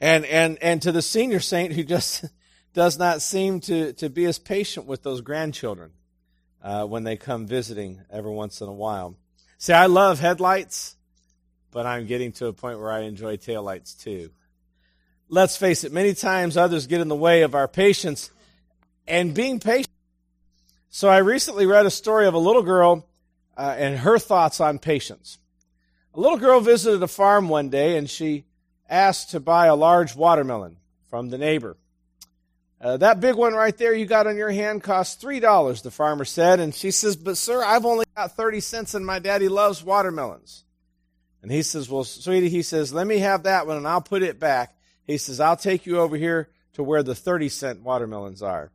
And, 0.01 0.25
and, 0.25 0.58
and 0.62 0.82
to 0.82 0.91
the 0.91 1.01
senior 1.01 1.39
saint 1.39 1.74
who 1.74 1.84
just 1.84 2.25
does 2.74 3.00
not 3.00 3.22
seem 3.22 3.62
to, 3.62 3.94
to 3.94 4.10
be 4.10 4.25
as 4.25 4.38
patient 4.38 4.86
with 4.86 5.03
those 5.03 5.22
grandchildren 5.22 5.91
uh, 6.62 6.86
when 6.86 7.03
they 7.03 7.15
come 7.15 7.48
visiting 7.48 8.01
every 8.12 8.32
once 8.32 8.62
in 8.62 8.67
a 8.67 8.74
while. 8.74 9.15
See, 9.58 9.74
I 9.74 9.86
love 9.86 10.20
headlights, 10.20 10.98
but 11.72 11.86
I'm 11.86 12.05
getting 12.05 12.32
to 12.34 12.48
a 12.48 12.53
point 12.53 12.79
where 12.79 12.91
I 12.91 13.01
enjoy 13.01 13.38
taillights 13.38 13.98
too. 13.98 14.32
Let's 15.29 15.58
face 15.58 15.84
it, 15.84 15.91
many 15.91 16.13
times 16.13 16.58
others 16.58 16.88
get 16.88 17.01
in 17.01 17.08
the 17.08 17.15
way 17.15 17.41
of 17.41 17.55
our 17.55 17.67
patience 17.67 18.29
and 19.08 19.34
being 19.34 19.60
patient. 19.60 19.89
So 20.89 21.10
I 21.10 21.17
recently 21.17 21.65
read 21.65 21.86
a 21.86 21.91
story 21.91 22.27
of 22.27 22.34
a 22.34 22.39
little 22.39 22.62
girl 22.62 23.08
uh, 23.57 23.75
and 23.77 24.00
her 24.00 24.19
thoughts 24.19 24.59
on 24.59 24.79
patience. 24.79 25.38
A 26.13 26.19
little 26.19 26.38
girl 26.38 26.62
visited 26.62 27.03
a 27.03 27.07
farm 27.07 27.50
one 27.50 27.69
day 27.69 27.97
and 27.97 28.09
she 28.09 28.45
asked 28.89 29.31
to 29.31 29.39
buy 29.39 29.67
a 29.67 29.75
large 29.75 30.15
watermelon 30.15 30.77
from 31.09 31.29
the 31.29 31.38
neighbor. 31.38 31.77
Uh, 32.79 32.97
that 32.97 33.19
big 33.19 33.35
one 33.35 33.53
right 33.53 33.75
there 33.77 33.93
you 33.93 34.05
got 34.05 34.27
on 34.27 34.38
your 34.38 34.51
hand 34.51 34.83
costs 34.83 35.24
$3, 35.24 35.81
the 35.81 35.91
farmer 35.91 36.25
said. 36.25 36.59
And 36.59 36.74
she 36.74 36.91
says, 36.91 37.15
But 37.15 37.38
sir, 37.38 37.63
I've 37.63 37.85
only 37.85 38.05
got 38.15 38.35
30 38.35 38.59
cents 38.59 38.93
and 38.93 39.05
my 39.05 39.19
daddy 39.19 39.50
loves 39.50 39.83
watermelons. 39.83 40.63
And 41.41 41.51
he 41.51 41.63
says, 41.63 41.89
Well, 41.89 42.03
sweetie, 42.03 42.50
he 42.50 42.62
says, 42.62 42.93
let 42.93 43.07
me 43.07 43.19
have 43.19 43.43
that 43.43 43.67
one 43.67 43.77
and 43.77 43.88
I'll 43.88 44.01
put 44.01 44.24
it 44.24 44.39
back. 44.39 44.75
He 45.05 45.17
says, 45.17 45.39
I'll 45.39 45.57
take 45.57 45.85
you 45.85 46.00
over 46.00 46.17
here 46.17 46.50
to 46.74 46.83
where 46.83 47.03
the 47.03 47.15
30 47.15 47.50
cent 47.50 47.81
watermelons 47.81 48.41
are. 48.41 48.71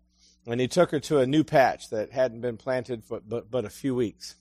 And 0.47 0.61
he 0.61 0.69
took 0.69 0.91
her 0.91 1.01
to 1.01 1.19
a 1.19 1.27
new 1.27 1.45
patch 1.45 1.91
that 1.91 2.11
hadn't 2.11 2.41
been 2.41 2.57
planted 2.57 3.05
for 3.05 3.21
but, 3.21 3.51
but 3.51 3.65
a 3.65 3.71
few 3.71 3.95
weeks. 3.95 4.37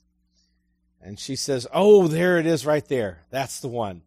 And 1.02 1.20
she 1.20 1.36
says, 1.36 1.68
Oh, 1.74 2.08
there 2.08 2.38
it 2.38 2.46
is 2.46 2.66
right 2.66 2.86
there. 2.88 3.24
That's 3.30 3.60
the 3.60 3.68
one. 3.68 4.02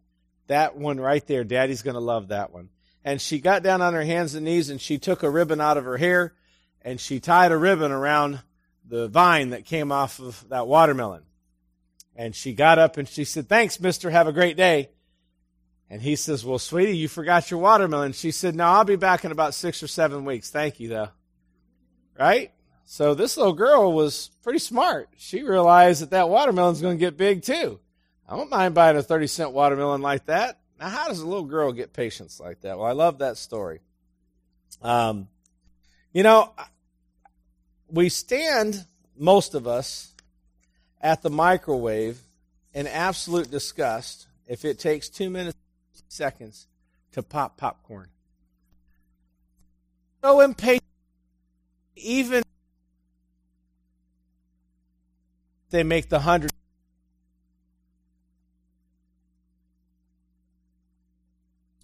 That 0.47 0.75
one 0.75 0.99
right 0.99 1.25
there. 1.25 1.43
Daddy's 1.43 1.81
going 1.81 1.95
to 1.95 1.99
love 1.99 2.27
that 2.29 2.51
one 2.51 2.69
and 3.03 3.21
she 3.21 3.39
got 3.39 3.63
down 3.63 3.81
on 3.81 3.93
her 3.93 4.03
hands 4.03 4.33
and 4.35 4.45
knees 4.45 4.69
and 4.69 4.79
she 4.79 4.97
took 4.97 5.23
a 5.23 5.29
ribbon 5.29 5.59
out 5.59 5.77
of 5.77 5.85
her 5.85 5.97
hair 5.97 6.33
and 6.81 6.99
she 6.99 7.19
tied 7.19 7.51
a 7.51 7.57
ribbon 7.57 7.91
around 7.91 8.41
the 8.87 9.07
vine 9.07 9.49
that 9.49 9.65
came 9.65 9.91
off 9.91 10.19
of 10.19 10.47
that 10.49 10.67
watermelon. 10.67 11.23
And 12.15 12.35
she 12.35 12.53
got 12.53 12.79
up 12.79 12.97
and 12.97 13.07
she 13.07 13.23
said, 13.23 13.49
Thanks, 13.49 13.79
mister. 13.79 14.09
Have 14.09 14.27
a 14.27 14.33
great 14.33 14.55
day. 14.55 14.89
And 15.89 16.01
he 16.01 16.15
says, 16.15 16.45
Well, 16.45 16.59
sweetie, 16.59 16.97
you 16.97 17.07
forgot 17.07 17.49
your 17.49 17.59
watermelon. 17.59 18.13
She 18.13 18.31
said, 18.31 18.55
No, 18.55 18.65
I'll 18.65 18.83
be 18.83 18.95
back 18.95 19.25
in 19.25 19.31
about 19.31 19.55
six 19.55 19.81
or 19.81 19.87
seven 19.87 20.23
weeks. 20.23 20.49
Thank 20.49 20.79
you, 20.79 20.89
though. 20.89 21.09
Right? 22.17 22.51
So 22.93 23.15
this 23.15 23.37
little 23.37 23.53
girl 23.53 23.91
was 23.91 24.29
pretty 24.43 24.59
smart. 24.59 25.09
She 25.17 25.41
realized 25.41 26.03
that 26.03 26.11
that 26.11 26.29
watermelon's 26.29 26.79
going 26.79 26.95
to 26.95 26.99
get 26.99 27.17
big 27.17 27.41
too. 27.41 27.79
I 28.29 28.37
don't 28.37 28.51
mind 28.51 28.75
buying 28.75 28.95
a 28.95 29.01
30 29.01 29.25
cent 29.25 29.51
watermelon 29.51 30.03
like 30.03 30.27
that. 30.27 30.59
Now, 30.79 30.89
how 30.89 31.07
does 31.07 31.19
a 31.19 31.25
little 31.25 31.45
girl 31.45 31.71
get 31.71 31.91
patience 31.91 32.39
like 32.39 32.61
that? 32.61 32.77
Well, 32.77 32.85
I 32.85 32.91
love 32.91 33.17
that 33.17 33.37
story. 33.37 33.79
Um, 34.83 35.27
you 36.13 36.21
know, 36.21 36.53
we 37.89 38.09
stand, 38.09 38.85
most 39.17 39.55
of 39.55 39.65
us, 39.65 40.13
at 41.01 41.23
the 41.23 41.31
microwave 41.31 42.21
in 42.75 42.85
absolute 42.85 43.49
disgust 43.49 44.27
if 44.45 44.65
it 44.65 44.77
takes 44.77 45.09
two 45.09 45.31
minutes, 45.31 45.57
seconds 46.09 46.67
to 47.13 47.23
pop 47.23 47.57
popcorn. 47.57 48.09
So 50.23 50.41
impatient, 50.41 50.83
even 51.95 52.43
they 55.73 55.81
make 55.81 56.07
the 56.07 56.19
hundred. 56.19 56.51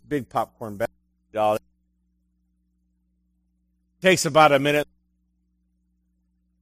Big 0.08 0.29
popcorn 0.29 0.77
bag. 0.77 1.60
Takes 4.00 4.25
about 4.25 4.51
a 4.51 4.60
minute. 4.60 4.88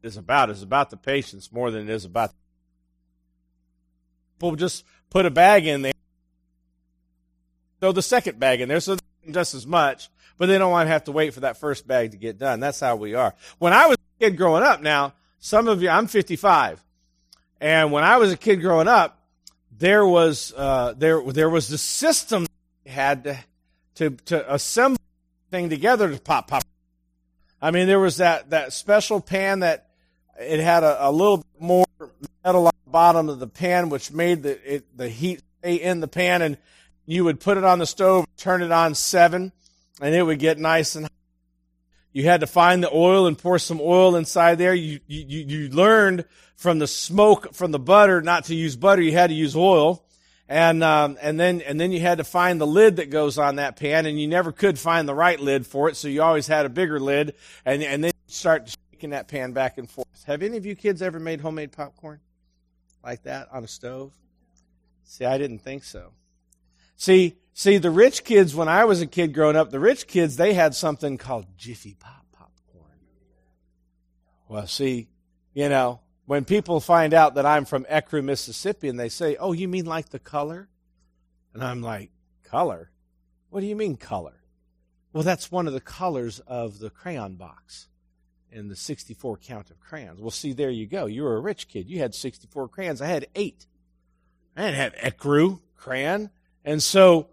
It's 0.02 0.16
about 0.16 0.50
it's 0.50 0.64
about 0.64 0.90
the 0.90 0.96
patience 0.96 1.52
more 1.52 1.70
than 1.70 1.90
it 1.90 1.90
is 1.90 2.06
about. 2.06 2.32
People 4.40 4.56
just 4.56 4.86
put 5.10 5.26
a 5.26 5.30
bag 5.30 5.68
in 5.68 5.82
there, 5.82 5.94
throw 7.82 7.92
the 7.92 8.02
second 8.02 8.40
bag 8.40 8.62
in 8.62 8.70
there, 8.70 8.80
so 8.80 8.96
just 9.30 9.54
as 9.54 9.68
much, 9.68 10.10
but 10.38 10.46
they 10.46 10.58
don't 10.58 10.72
want 10.72 10.88
to 10.88 10.92
have 10.92 11.04
to 11.06 11.12
wait 11.12 11.34
for 11.34 11.42
that 11.42 11.58
first 11.58 11.86
bag 11.86 12.12
to 12.12 12.18
get 12.18 12.38
done. 12.38 12.62
That's 12.62 12.80
how 12.80 12.96
we 12.96 13.16
are. 13.16 13.36
When 13.58 13.74
I 13.74 13.88
was 13.88 13.98
a 13.98 14.24
kid 14.24 14.38
growing 14.38 14.64
up, 14.64 14.82
now 14.82 15.14
some 15.40 15.68
of 15.68 15.82
you, 15.82 15.90
I'm 15.90 16.08
55, 16.08 16.86
and 17.60 17.92
when 17.92 18.04
I 18.04 18.18
was 18.18 18.32
a 18.32 18.38
kid 18.38 18.58
growing 18.58 18.88
up, 18.88 19.20
there 19.78 20.06
was 20.06 20.54
uh, 20.56 20.94
there 20.98 21.22
there 21.22 21.50
was 21.50 21.68
the 21.68 21.78
system 21.78 22.46
had 22.86 23.24
to 23.24 23.38
to 23.96 24.10
to 24.26 24.54
assemble 24.54 25.02
thing 25.52 25.70
together 25.70 26.10
to 26.12 26.20
pop 26.20 26.48
pop. 26.48 26.64
I 27.62 27.72
mean, 27.72 27.88
there 27.88 28.00
was 28.00 28.18
that 28.18 28.52
that 28.52 28.74
special 28.74 29.20
pan 29.20 29.60
that 29.60 29.90
it 30.40 30.60
had 30.60 30.84
a, 30.84 31.08
a 31.08 31.12
little 31.12 31.44
more 31.60 31.86
metal 32.44 32.68
on 32.68 32.74
the 32.86 32.92
bottom 32.92 33.30
of 33.30 33.40
the 33.40 33.48
pan, 33.48 33.90
which 33.90 34.12
made 34.12 34.44
the 34.44 34.76
it, 34.76 34.98
the 34.98 35.10
heat 35.10 35.42
stay 35.60 35.76
in 35.76 36.00
the 36.00 36.08
pan, 36.08 36.42
and 36.42 36.58
you 37.06 37.24
would 37.24 37.40
put 37.40 37.58
it 37.58 37.64
on 37.64 37.80
the 37.80 37.86
stove, 37.86 38.26
turn 38.38 38.62
it 38.62 38.72
on 38.72 38.94
seven, 38.94 39.52
and 40.02 40.14
it 40.14 40.24
would 40.24 40.40
get 40.40 40.58
nice 40.58 40.96
and. 40.96 41.06
Hot. 41.06 41.12
You 42.14 42.24
had 42.24 42.40
to 42.40 42.48
find 42.48 42.82
the 42.82 42.90
oil 42.92 43.28
and 43.28 43.38
pour 43.38 43.60
some 43.60 43.80
oil 43.80 44.16
inside 44.16 44.58
there. 44.58 44.74
You 44.74 45.00
you 45.06 45.40
you 45.40 45.70
learned 45.70 46.26
from 46.58 46.80
the 46.80 46.88
smoke 46.88 47.54
from 47.54 47.72
the 47.72 47.80
butter 47.80 48.22
not 48.22 48.46
to 48.46 48.56
use 48.56 48.76
butter. 48.76 49.02
You 49.02 49.14
had 49.14 49.28
to 49.28 49.36
use 49.36 49.56
oil 49.56 50.04
and 50.50 50.84
um, 50.84 51.18
and 51.22 51.40
then 51.40 51.62
and 51.62 51.80
then 51.80 51.92
you 51.92 52.00
had 52.00 52.20
to 52.20 52.24
find 52.24 52.60
the 52.60 52.68
lid 52.68 52.98
that 52.98 53.10
goes 53.10 53.38
on 53.38 53.58
that 53.58 53.76
pan, 53.76 54.06
and 54.06 54.20
you 54.20 54.28
never 54.28 54.52
could 54.52 54.80
find 54.80 55.08
the 55.08 55.16
right 55.16 55.40
lid 55.40 55.68
for 55.68 55.90
it, 55.90 55.98
so 55.98 56.08
you 56.08 56.22
always 56.22 56.48
had 56.48 56.66
a 56.66 56.70
bigger 56.70 57.00
lid, 57.00 57.36
and 57.66 57.84
and 57.84 58.04
then 58.04 58.12
you 58.28 58.34
start 58.34 58.76
shaking 58.92 59.10
that 59.10 59.28
pan 59.28 59.52
back 59.52 59.78
and 59.78 59.90
forth. 59.90 60.08
Have 60.26 60.42
any 60.42 60.58
of 60.58 60.66
you 60.66 60.76
kids 60.76 61.02
ever 61.02 61.20
made 61.20 61.42
homemade 61.42 61.72
popcorn 61.72 62.20
like 63.04 63.24
that 63.24 63.50
on 63.52 63.64
a 63.64 63.68
stove? 63.68 64.14
See, 65.04 65.26
I 65.26 65.38
didn't 65.38 65.60
think 65.60 65.84
so. 65.84 66.12
See, 66.96 67.38
see, 67.54 67.78
the 67.78 67.92
rich 67.92 68.24
kids 68.24 68.56
when 68.56 68.68
I 68.68 68.86
was 68.86 69.02
a 69.02 69.08
kid 69.08 69.34
growing 69.34 69.56
up, 69.56 69.70
the 69.70 69.80
rich 69.80 70.08
kids 70.08 70.38
they 70.38 70.54
had 70.54 70.76
something 70.76 71.18
called 71.18 71.46
Jiffy 71.58 71.96
Pop 72.00 72.26
popcorn. 72.32 73.00
Well, 74.48 74.68
see, 74.68 75.10
you 75.54 75.68
know, 75.68 76.00
when 76.28 76.46
people 76.46 76.80
find 76.80 77.14
out 77.14 77.36
that 77.36 77.46
I'm 77.46 77.66
from 77.66 77.86
Ecru, 77.86 78.24
Mississippi, 78.24 78.90
and 78.90 79.00
they 79.00 79.10
say, 79.10 79.38
Oh, 79.38 79.54
you 79.54 79.68
mean 79.68 79.86
like 79.86 80.10
the 80.10 80.20
color? 80.20 80.70
And 81.54 81.64
I'm 81.64 81.82
like, 81.82 82.12
Color? 82.44 82.92
What 83.50 83.62
do 83.62 83.66
you 83.66 83.76
mean 83.76 83.96
color? 83.96 84.44
Well, 85.14 85.24
that's 85.24 85.52
one 85.52 85.68
of 85.68 85.74
the 85.74 85.82
colors 85.82 86.40
of 86.42 86.80
the 86.80 86.90
crayon 86.90 87.36
box 87.36 87.88
in 88.52 88.68
the 88.68 88.76
64 88.76 89.38
count 89.38 89.72
of 89.72 89.80
crayons. 89.80 90.20
Well, 90.20 90.32
see, 90.32 90.54
there 90.54 90.70
you 90.70 90.86
go. 90.86 91.06
You 91.06 91.24
were 91.24 91.38
a 91.38 91.42
rich 91.42 91.68
kid. 91.68 91.90
You 91.90 92.00
had 92.00 92.14
64 92.14 92.68
crayons. 92.68 93.02
I 93.02 93.08
had 93.08 93.28
eight. 93.36 93.66
I 94.56 94.66
didn't 94.66 94.76
have 94.76 94.96
Ecru 94.96 95.60
crayon. 95.76 96.30
And 96.64 96.84
so, 96.84 97.30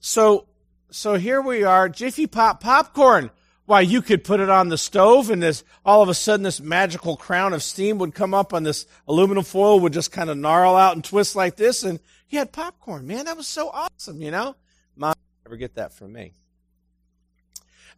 so, 0.00 0.46
so 0.90 1.14
here 1.14 1.40
we 1.40 1.64
are, 1.64 1.88
Jiffy 1.88 2.26
Pop 2.26 2.62
popcorn. 2.62 3.30
Why, 3.68 3.82
you 3.82 4.00
could 4.00 4.24
put 4.24 4.40
it 4.40 4.48
on 4.48 4.70
the 4.70 4.78
stove 4.78 5.28
and 5.28 5.42
this, 5.42 5.62
all 5.84 6.00
of 6.00 6.08
a 6.08 6.14
sudden 6.14 6.42
this 6.42 6.58
magical 6.58 7.18
crown 7.18 7.52
of 7.52 7.62
steam 7.62 7.98
would 7.98 8.14
come 8.14 8.32
up 8.32 8.54
on 8.54 8.62
this 8.62 8.86
aluminum 9.06 9.44
foil 9.44 9.80
would 9.80 9.92
just 9.92 10.10
kind 10.10 10.30
of 10.30 10.38
gnarl 10.38 10.74
out 10.74 10.94
and 10.94 11.04
twist 11.04 11.36
like 11.36 11.56
this 11.56 11.82
and 11.82 12.00
you 12.30 12.38
had 12.38 12.50
popcorn. 12.50 13.06
Man, 13.06 13.26
that 13.26 13.36
was 13.36 13.46
so 13.46 13.68
awesome, 13.68 14.22
you 14.22 14.30
know? 14.30 14.56
Mom 14.96 15.12
never 15.44 15.58
get 15.58 15.74
that 15.74 15.92
from 15.92 16.14
me. 16.14 16.32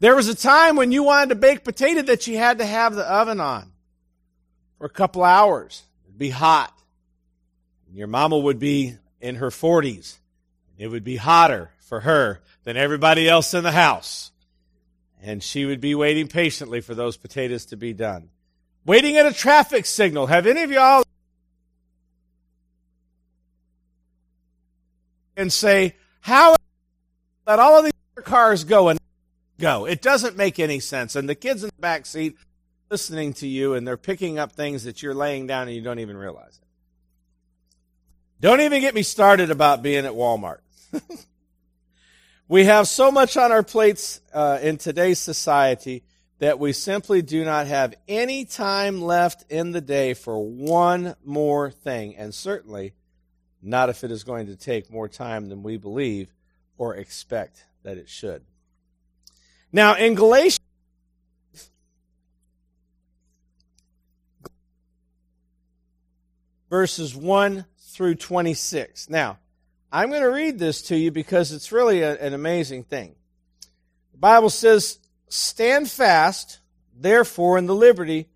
There 0.00 0.16
was 0.16 0.26
a 0.26 0.34
time 0.34 0.74
when 0.74 0.90
you 0.90 1.04
wanted 1.04 1.28
to 1.28 1.34
bake 1.36 1.62
potato 1.62 2.02
that 2.02 2.26
you 2.26 2.36
had 2.36 2.58
to 2.58 2.66
have 2.66 2.96
the 2.96 3.08
oven 3.08 3.38
on 3.38 3.70
for 4.76 4.86
a 4.86 4.90
couple 4.90 5.22
hours. 5.22 5.84
It'd 6.04 6.18
be 6.18 6.30
hot. 6.30 6.76
And 7.86 7.96
Your 7.96 8.08
mama 8.08 8.36
would 8.36 8.58
be 8.58 8.96
in 9.20 9.36
her 9.36 9.50
40s. 9.50 10.18
It 10.78 10.88
would 10.88 11.04
be 11.04 11.14
hotter 11.14 11.70
for 11.78 12.00
her 12.00 12.40
than 12.64 12.76
everybody 12.76 13.28
else 13.28 13.54
in 13.54 13.62
the 13.62 13.70
house 13.70 14.32
and 15.22 15.42
she 15.42 15.64
would 15.64 15.80
be 15.80 15.94
waiting 15.94 16.28
patiently 16.28 16.80
for 16.80 16.94
those 16.94 17.16
potatoes 17.16 17.66
to 17.66 17.76
be 17.76 17.92
done. 17.92 18.30
Waiting 18.84 19.16
at 19.16 19.26
a 19.26 19.32
traffic 19.32 19.86
signal. 19.86 20.26
Have 20.26 20.46
any 20.46 20.62
of 20.62 20.70
y'all 20.70 21.04
and 25.36 25.52
say, 25.52 25.96
how 26.20 26.56
let 27.46 27.58
all 27.58 27.78
of 27.78 27.84
these 27.84 28.24
cars 28.24 28.64
go 28.64 28.88
and 28.88 28.98
go? 29.58 29.86
It 29.86 30.02
doesn't 30.02 30.36
make 30.36 30.58
any 30.58 30.80
sense. 30.80 31.16
And 31.16 31.28
the 31.28 31.34
kids 31.34 31.62
in 31.62 31.68
the 31.68 31.80
back 31.80 32.06
seat 32.06 32.36
listening 32.90 33.32
to 33.34 33.46
you 33.46 33.74
and 33.74 33.86
they're 33.86 33.96
picking 33.96 34.38
up 34.38 34.52
things 34.52 34.84
that 34.84 35.02
you're 35.02 35.14
laying 35.14 35.46
down 35.46 35.68
and 35.68 35.76
you 35.76 35.82
don't 35.82 35.98
even 35.98 36.16
realize 36.16 36.58
it. 36.60 36.66
Don't 38.40 38.62
even 38.62 38.80
get 38.80 38.94
me 38.94 39.02
started 39.02 39.50
about 39.50 39.82
being 39.82 40.06
at 40.06 40.12
Walmart. 40.12 40.60
We 42.50 42.64
have 42.64 42.88
so 42.88 43.12
much 43.12 43.36
on 43.36 43.52
our 43.52 43.62
plates 43.62 44.20
uh, 44.34 44.58
in 44.60 44.76
today's 44.76 45.20
society 45.20 46.02
that 46.40 46.58
we 46.58 46.72
simply 46.72 47.22
do 47.22 47.44
not 47.44 47.68
have 47.68 47.94
any 48.08 48.44
time 48.44 49.00
left 49.00 49.48
in 49.52 49.70
the 49.70 49.80
day 49.80 50.14
for 50.14 50.36
one 50.36 51.14
more 51.24 51.70
thing, 51.70 52.16
and 52.16 52.34
certainly 52.34 52.92
not 53.62 53.88
if 53.88 54.02
it 54.02 54.10
is 54.10 54.24
going 54.24 54.46
to 54.46 54.56
take 54.56 54.90
more 54.90 55.06
time 55.06 55.48
than 55.48 55.62
we 55.62 55.76
believe 55.76 56.34
or 56.76 56.96
expect 56.96 57.66
that 57.84 57.98
it 57.98 58.08
should. 58.08 58.42
Now, 59.70 59.94
in 59.94 60.16
Galatians, 60.16 60.58
verses 66.68 67.14
1 67.14 67.64
through 67.78 68.16
26. 68.16 69.08
Now, 69.08 69.38
I'm 69.92 70.10
going 70.10 70.22
to 70.22 70.30
read 70.30 70.58
this 70.58 70.82
to 70.82 70.96
you 70.96 71.10
because 71.10 71.52
it's 71.52 71.72
really 71.72 72.02
a, 72.02 72.16
an 72.18 72.32
amazing 72.32 72.84
thing. 72.84 73.16
The 74.12 74.18
Bible 74.18 74.50
says, 74.50 74.98
Stand 75.28 75.90
fast, 75.90 76.60
therefore, 76.96 77.58
in 77.58 77.66
the 77.66 77.74
liberty 77.74 78.28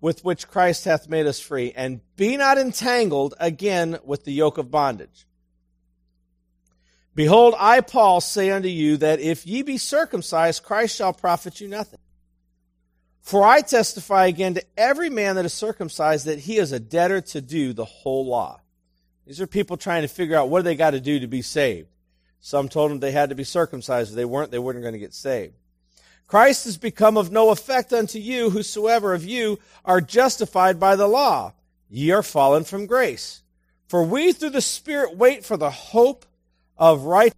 with 0.00 0.24
which 0.24 0.48
Christ 0.48 0.84
hath 0.84 1.08
made 1.08 1.26
us 1.26 1.40
free, 1.40 1.72
and 1.74 2.00
be 2.16 2.36
not 2.36 2.58
entangled 2.58 3.34
again 3.38 3.98
with 4.04 4.24
the 4.24 4.32
yoke 4.32 4.58
of 4.58 4.70
bondage. 4.70 5.26
Behold, 7.14 7.54
I, 7.58 7.80
Paul, 7.80 8.20
say 8.20 8.50
unto 8.50 8.68
you 8.68 8.96
that 8.98 9.20
if 9.20 9.46
ye 9.46 9.62
be 9.62 9.78
circumcised, 9.78 10.62
Christ 10.62 10.96
shall 10.96 11.12
profit 11.12 11.60
you 11.60 11.68
nothing. 11.68 11.98
For 13.20 13.44
I 13.44 13.60
testify 13.60 14.26
again 14.26 14.54
to 14.54 14.64
every 14.76 15.10
man 15.10 15.36
that 15.36 15.44
is 15.44 15.52
circumcised 15.52 16.26
that 16.26 16.38
he 16.38 16.56
is 16.56 16.72
a 16.72 16.80
debtor 16.80 17.20
to 17.20 17.40
do 17.40 17.72
the 17.72 17.84
whole 17.84 18.26
law. 18.26 18.60
These 19.26 19.40
are 19.40 19.46
people 19.46 19.76
trying 19.76 20.02
to 20.02 20.08
figure 20.08 20.36
out 20.36 20.48
what 20.48 20.64
they 20.64 20.74
got 20.74 20.90
to 20.90 21.00
do 21.00 21.20
to 21.20 21.26
be 21.26 21.42
saved. 21.42 21.88
Some 22.40 22.68
told 22.68 22.90
them 22.90 23.00
they 23.00 23.12
had 23.12 23.28
to 23.28 23.34
be 23.34 23.44
circumcised. 23.44 24.10
If 24.10 24.16
they 24.16 24.24
weren't, 24.24 24.50
they 24.50 24.58
weren't 24.58 24.80
going 24.80 24.94
to 24.94 24.98
get 24.98 25.14
saved. 25.14 25.54
Christ 26.26 26.64
has 26.64 26.76
become 26.76 27.16
of 27.16 27.32
no 27.32 27.50
effect 27.50 27.92
unto 27.92 28.18
you, 28.18 28.50
whosoever 28.50 29.14
of 29.14 29.24
you 29.24 29.58
are 29.84 30.00
justified 30.00 30.78
by 30.78 30.96
the 30.96 31.08
law. 31.08 31.54
Ye 31.88 32.12
are 32.12 32.22
fallen 32.22 32.64
from 32.64 32.86
grace. 32.86 33.42
For 33.88 34.04
we 34.04 34.32
through 34.32 34.50
the 34.50 34.60
Spirit 34.60 35.16
wait 35.16 35.44
for 35.44 35.56
the 35.56 35.70
hope 35.70 36.24
of 36.78 37.02
right. 37.02 37.34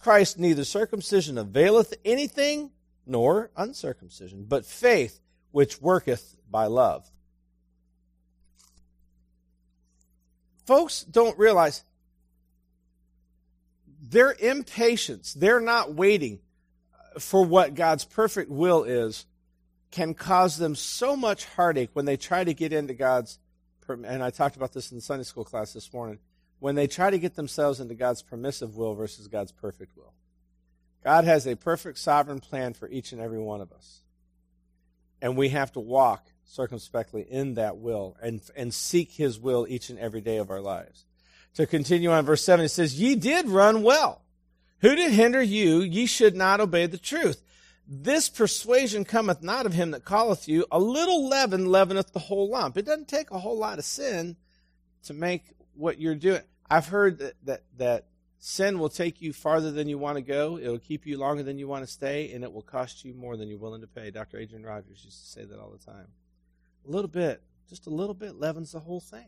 Christ 0.00 0.38
neither 0.38 0.64
circumcision 0.64 1.36
availeth 1.36 1.94
anything, 2.04 2.70
nor 3.06 3.50
uncircumcision, 3.56 4.46
but 4.48 4.64
faith 4.64 5.20
which 5.50 5.82
worketh 5.82 6.36
by 6.50 6.64
love. 6.66 7.11
Folks 10.64 11.02
don't 11.04 11.38
realize 11.38 11.84
their 14.00 14.32
impatience, 14.32 15.32
they're 15.34 15.60
not 15.60 15.94
waiting 15.94 16.40
for 17.18 17.44
what 17.44 17.74
God's 17.74 18.04
perfect 18.04 18.50
will 18.50 18.84
is, 18.84 19.26
can 19.90 20.14
cause 20.14 20.56
them 20.56 20.74
so 20.74 21.16
much 21.16 21.44
heartache 21.44 21.90
when 21.92 22.04
they 22.04 22.16
try 22.16 22.42
to 22.42 22.54
get 22.54 22.72
into 22.72 22.94
God's, 22.94 23.38
and 23.88 24.22
I 24.22 24.30
talked 24.30 24.56
about 24.56 24.72
this 24.72 24.90
in 24.90 24.98
the 24.98 25.02
Sunday 25.02 25.24
school 25.24 25.44
class 25.44 25.72
this 25.72 25.92
morning, 25.92 26.18
when 26.58 26.74
they 26.74 26.86
try 26.86 27.10
to 27.10 27.18
get 27.18 27.34
themselves 27.34 27.80
into 27.80 27.94
God's 27.94 28.22
permissive 28.22 28.76
will 28.76 28.94
versus 28.94 29.28
God's 29.28 29.52
perfect 29.52 29.96
will. 29.96 30.12
God 31.04 31.24
has 31.24 31.46
a 31.46 31.56
perfect 31.56 31.98
sovereign 31.98 32.40
plan 32.40 32.74
for 32.74 32.88
each 32.88 33.12
and 33.12 33.20
every 33.20 33.40
one 33.40 33.60
of 33.60 33.72
us. 33.72 34.00
And 35.20 35.36
we 35.36 35.50
have 35.50 35.72
to 35.72 35.80
walk 35.80 36.31
circumspectly 36.52 37.22
in 37.22 37.54
that 37.54 37.78
will 37.78 38.14
and, 38.20 38.42
and 38.54 38.74
seek 38.74 39.12
his 39.12 39.40
will 39.40 39.66
each 39.68 39.88
and 39.88 39.98
every 39.98 40.20
day 40.20 40.36
of 40.36 40.50
our 40.50 40.60
lives. 40.60 41.06
To 41.54 41.66
continue 41.66 42.10
on, 42.10 42.26
verse 42.26 42.44
7, 42.44 42.64
it 42.64 42.68
says, 42.68 43.00
Ye 43.00 43.14
did 43.14 43.48
run 43.48 43.82
well. 43.82 44.20
Who 44.80 44.94
did 44.94 45.12
hinder 45.12 45.42
you? 45.42 45.80
Ye 45.80 46.06
should 46.06 46.36
not 46.36 46.60
obey 46.60 46.86
the 46.86 46.98
truth. 46.98 47.42
This 47.88 48.28
persuasion 48.28 49.04
cometh 49.04 49.42
not 49.42 49.64
of 49.64 49.72
him 49.72 49.92
that 49.92 50.04
calleth 50.04 50.46
you. 50.46 50.66
A 50.70 50.78
little 50.78 51.26
leaven 51.28 51.66
leaveneth 51.66 52.12
the 52.12 52.18
whole 52.18 52.50
lump. 52.50 52.76
It 52.76 52.84
doesn't 52.84 53.08
take 53.08 53.30
a 53.30 53.38
whole 53.38 53.58
lot 53.58 53.78
of 53.78 53.84
sin 53.84 54.36
to 55.04 55.14
make 55.14 55.44
what 55.74 56.00
you're 56.00 56.14
doing. 56.14 56.42
I've 56.70 56.88
heard 56.88 57.18
that, 57.18 57.34
that, 57.44 57.62
that 57.78 58.06
sin 58.38 58.78
will 58.78 58.88
take 58.88 59.22
you 59.22 59.32
farther 59.32 59.70
than 59.70 59.88
you 59.88 59.98
want 59.98 60.16
to 60.16 60.22
go. 60.22 60.58
It 60.58 60.68
will 60.68 60.78
keep 60.78 61.06
you 61.06 61.16
longer 61.16 61.42
than 61.42 61.58
you 61.58 61.66
want 61.66 61.84
to 61.84 61.90
stay, 61.90 62.32
and 62.32 62.44
it 62.44 62.52
will 62.52 62.62
cost 62.62 63.04
you 63.04 63.14
more 63.14 63.36
than 63.36 63.48
you're 63.48 63.58
willing 63.58 63.80
to 63.80 63.86
pay. 63.86 64.10
Dr. 64.10 64.38
Adrian 64.38 64.64
Rogers 64.64 65.02
used 65.04 65.20
to 65.20 65.26
say 65.26 65.44
that 65.44 65.58
all 65.58 65.70
the 65.70 65.84
time. 65.84 66.08
A 66.86 66.90
little 66.90 67.08
bit, 67.08 67.42
just 67.68 67.86
a 67.86 67.90
little 67.90 68.14
bit, 68.14 68.38
leavens 68.38 68.72
the 68.72 68.80
whole 68.80 69.00
thing. 69.00 69.26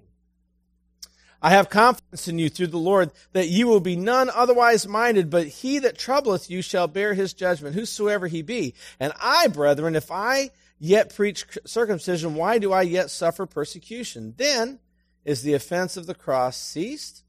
I 1.40 1.50
have 1.50 1.68
confidence 1.68 2.26
in 2.26 2.38
you 2.38 2.48
through 2.48 2.68
the 2.68 2.78
Lord 2.78 3.10
that 3.32 3.48
you 3.48 3.66
will 3.66 3.80
be 3.80 3.96
none 3.96 4.30
otherwise 4.30 4.88
minded, 4.88 5.28
but 5.28 5.46
he 5.46 5.78
that 5.80 5.98
troubleth 5.98 6.48
you 6.48 6.62
shall 6.62 6.88
bear 6.88 7.12
his 7.12 7.34
judgment, 7.34 7.74
whosoever 7.74 8.26
he 8.26 8.40
be. 8.40 8.74
And 8.98 9.12
I, 9.20 9.48
brethren, 9.48 9.94
if 9.94 10.10
I 10.10 10.50
yet 10.78 11.14
preach 11.14 11.44
circumcision, 11.66 12.34
why 12.34 12.58
do 12.58 12.72
I 12.72 12.82
yet 12.82 13.10
suffer 13.10 13.44
persecution? 13.44 14.34
Then 14.38 14.78
is 15.24 15.42
the 15.42 15.52
offense 15.52 15.98
of 15.98 16.06
the 16.06 16.14
cross 16.14 16.56
ceased? 16.56 17.24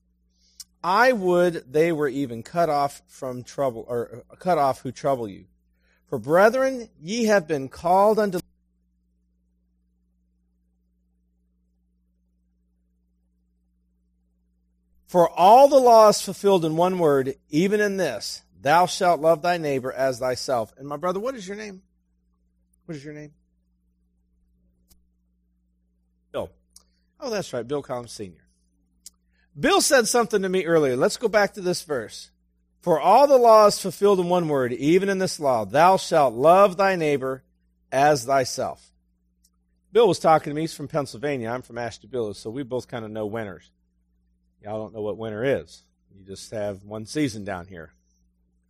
I 0.83 1.11
would 1.11 1.71
they 1.71 1.91
were 1.91 2.07
even 2.07 2.43
cut 2.43 2.69
off 2.69 3.01
from 3.07 3.43
trouble, 3.43 3.85
or 3.87 4.23
uh, 4.31 4.35
cut 4.35 4.57
off 4.57 4.81
who 4.81 4.91
trouble 4.91 5.27
you. 5.27 5.45
For 6.07 6.19
brethren, 6.19 6.89
ye 7.01 7.25
have 7.25 7.47
been 7.47 7.69
called 7.69 8.19
unto 8.19 8.39
For 15.07 15.29
all 15.29 15.67
the 15.67 15.79
law 15.79 16.09
is 16.09 16.21
fulfilled 16.21 16.65
in 16.65 16.75
one 16.75 16.97
word, 16.97 17.35
even 17.49 17.79
in 17.79 17.97
this, 17.97 18.43
thou 18.61 18.85
shalt 18.85 19.21
love 19.21 19.41
thy 19.41 19.57
neighbor 19.57 19.91
as 19.91 20.19
thyself. 20.19 20.73
And 20.77 20.87
my 20.87 20.97
brother, 20.97 21.19
what 21.19 21.35
is 21.35 21.47
your 21.47 21.57
name? 21.57 21.81
What 22.85 22.95
is 22.95 23.05
your 23.05 23.13
name? 23.13 23.31
Bill. 26.31 26.49
Oh, 27.19 27.29
that's 27.29 27.53
right, 27.53 27.67
Bill 27.67 27.83
Collins 27.83 28.11
Sr. 28.11 28.45
Bill 29.57 29.79
said 29.79 30.07
something 30.07 30.41
to 30.41 30.49
me 30.49 30.65
earlier. 30.65 30.95
Let's 30.95 31.17
go 31.17 31.27
back 31.27 31.53
to 31.53 31.61
this 31.61 31.83
verse. 31.83 32.31
For 32.81 32.99
all 32.99 33.25
the 33.25 33.37
law 33.37 33.67
is 33.67 33.79
fulfilled 33.79 34.19
in 34.19 34.29
one 34.29 34.47
word, 34.47 34.73
even 34.73 35.09
in 35.09 35.17
this 35.17 35.39
law, 35.39 35.65
thou 35.65 35.97
shalt 35.97 36.33
love 36.33 36.77
thy 36.77 36.95
neighbor 36.95 37.43
as 37.91 38.25
thyself. 38.25 38.91
Bill 39.91 40.07
was 40.07 40.19
talking 40.19 40.51
to 40.51 40.55
me. 40.55 40.61
He's 40.61 40.75
from 40.75 40.87
Pennsylvania. 40.87 41.49
I'm 41.49 41.61
from 41.61 41.77
Ashtabula, 41.77 42.35
so 42.35 42.49
we 42.49 42.63
both 42.63 42.87
kind 42.87 43.05
of 43.05 43.11
know 43.11 43.25
winters. 43.25 43.71
Y'all 44.63 44.81
don't 44.81 44.93
know 44.93 45.01
what 45.01 45.17
winter 45.17 45.43
is. 45.43 45.83
You 46.17 46.25
just 46.25 46.51
have 46.51 46.83
one 46.83 47.05
season 47.05 47.43
down 47.43 47.67
here. 47.67 47.91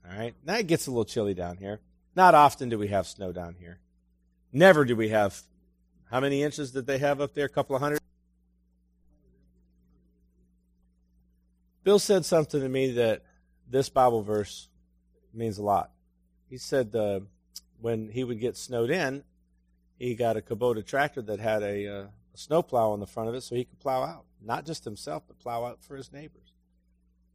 All 0.10 0.18
right? 0.18 0.34
Now 0.46 0.58
it 0.58 0.68
gets 0.68 0.88
a 0.88 0.92
little 0.92 1.06
chilly 1.06 1.34
down 1.34 1.58
here. 1.58 1.80
Not 2.16 2.36
often 2.36 2.70
do 2.70 2.78
we 2.78 2.88
have 2.90 3.08
snow 3.08 3.32
down 3.32 3.56
here. 3.60 3.80
Never 4.52 4.86
do 4.86 4.96
we 4.96 5.10
have. 5.10 5.42
How 6.10 6.20
many 6.20 6.44
inches 6.44 6.72
did 6.72 6.88
they 6.88 6.98
have 7.00 7.20
up 7.20 7.34
there? 7.34 7.46
A 7.46 7.50
couple 7.50 7.76
of 7.76 7.82
hundred? 7.82 8.00
Bill 11.84 12.00
said 12.00 12.26
something 12.26 12.62
to 12.62 12.70
me 12.70 12.92
that 12.94 13.24
this 13.70 13.90
Bible 13.90 14.24
verse 14.24 14.70
means 15.34 15.58
a 15.58 15.64
lot. 15.64 15.92
He 16.50 16.58
said 16.58 16.96
uh, 16.96 17.20
when 17.80 18.10
he 18.10 18.24
would 18.24 18.40
get 18.40 18.58
snowed 18.58 18.90
in, 18.90 19.24
he 20.00 20.16
got 20.16 20.38
a 20.38 20.42
Kubota 20.42 20.86
tractor 20.86 21.22
that 21.24 21.40
had 21.40 21.64
a, 21.64 21.88
uh, 21.88 22.04
a 22.34 22.38
snowplow 22.38 22.92
on 22.92 23.00
the 23.00 23.06
front 23.06 23.30
of 23.30 23.36
it 23.36 23.42
so 23.42 23.56
he 23.56 23.66
could 23.66 23.80
plow 23.80 24.04
out. 24.04 24.26
Not 24.46 24.66
just 24.66 24.86
himself, 24.86 25.24
but 25.28 25.40
plow 25.40 25.66
out 25.66 25.84
for 25.84 25.98
his 25.98 26.14
neighbors. 26.14 26.54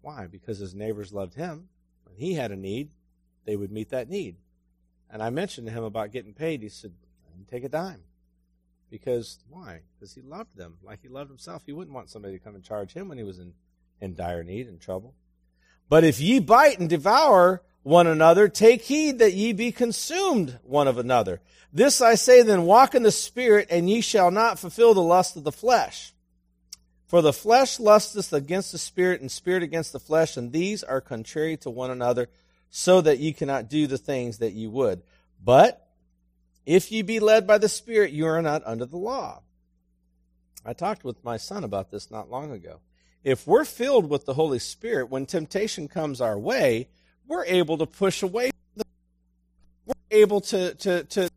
Why? 0.01 0.29
Because 0.29 0.59
his 0.59 0.75
neighbors 0.75 1.13
loved 1.13 1.35
him. 1.35 1.69
When 2.05 2.17
he 2.17 2.35
had 2.35 2.53
a 2.53 2.57
need, 2.57 2.91
they 3.45 3.57
would 3.57 3.73
meet 3.73 3.91
that 3.91 4.09
need. 4.09 4.37
And 5.11 5.23
I 5.23 5.31
mentioned 5.31 5.67
to 5.67 5.73
him 5.73 5.83
about 5.83 6.13
getting 6.13 6.33
paid. 6.33 6.63
He 6.63 6.69
said, 6.69 6.93
I 7.27 7.37
didn't 7.37 7.49
take 7.49 7.65
a 7.65 7.69
dime. 7.69 8.03
Because, 8.91 9.39
why? 9.49 9.81
Because 9.95 10.15
he 10.15 10.23
loved 10.23 10.57
them 10.57 10.77
like 10.83 11.01
he 11.03 11.09
loved 11.09 11.31
himself. 11.31 11.63
He 11.67 11.73
wouldn't 11.73 11.95
want 11.95 12.11
somebody 12.11 12.39
to 12.39 12.45
come 12.45 12.55
and 12.55 12.65
charge 12.65 12.93
him 12.93 13.09
when 13.09 13.19
he 13.19 13.25
was 13.25 13.39
in, 13.39 13.55
in 14.01 14.15
dire 14.15 14.45
need 14.45 14.69
and 14.69 14.81
trouble. 14.81 15.15
But 15.89 16.05
if 16.05 16.21
ye 16.21 16.39
bite 16.39 16.79
and 16.79 16.89
devour 16.89 17.63
one 17.83 18.07
another, 18.07 18.49
take 18.49 18.83
heed 18.83 19.19
that 19.19 19.35
ye 19.35 19.53
be 19.53 19.73
consumed 19.73 20.61
one 20.63 20.87
of 20.87 20.99
another. 20.99 21.41
This 21.73 22.01
I 22.01 22.15
say 22.15 22.43
then, 22.43 22.63
walk 22.63 22.95
in 22.95 23.03
the 23.03 23.11
Spirit, 23.11 23.67
and 23.71 23.91
ye 23.91 24.01
shall 24.01 24.31
not 24.31 24.59
fulfill 24.59 24.95
the 24.95 25.03
lust 25.03 25.37
of 25.37 25.45
the 25.45 25.53
flesh. 25.53 26.13
For 27.11 27.23
the 27.23 27.33
flesh 27.33 27.81
lusteth 27.81 28.33
against 28.33 28.71
the 28.71 28.79
Spirit, 28.79 29.21
and 29.21 29.33
Spirit 29.33 29.65
against 29.65 29.93
the 29.93 29.99
flesh, 29.99 30.37
and 30.37 30.53
these 30.53 30.85
are 30.85 31.01
contrary 31.01 31.57
to 31.57 31.69
one 31.69 31.91
another, 31.91 32.29
so 32.71 33.01
that 33.01 33.19
ye 33.19 33.33
cannot 33.33 33.69
do 33.69 33.89
the 33.89 33.99
things 33.99 34.39
that 34.39 34.53
ye 34.53 34.69
would. 34.69 35.03
But 35.45 35.89
if 36.65 36.93
ye 36.93 37.03
be 37.03 37.19
led 37.19 37.49
by 37.49 37.59
the 37.59 37.69
Spirit, 37.69 38.13
you 38.13 38.27
are 38.27 38.41
not 38.41 38.63
under 38.65 38.87
the 38.87 38.97
law. 38.97 39.43
I 40.65 40.73
talked 40.73 41.03
with 41.03 41.25
my 41.25 41.37
son 41.37 41.65
about 41.65 41.91
this 41.91 42.13
not 42.13 42.31
long 42.31 42.53
ago. 42.53 42.79
If 43.25 43.45
we're 43.45 43.65
filled 43.65 44.09
with 44.09 44.25
the 44.25 44.35
Holy 44.35 44.61
Spirit, 44.61 45.11
when 45.11 45.27
temptation 45.27 45.89
comes 45.89 46.21
our 46.21 46.39
way, 46.39 46.91
we're 47.27 47.45
able 47.45 47.77
to 47.79 47.87
push 47.87 48.23
away. 48.23 48.53
We're 49.85 49.95
able 50.13 50.43
to, 50.43 50.75
to, 50.77 51.03
to 51.03 51.29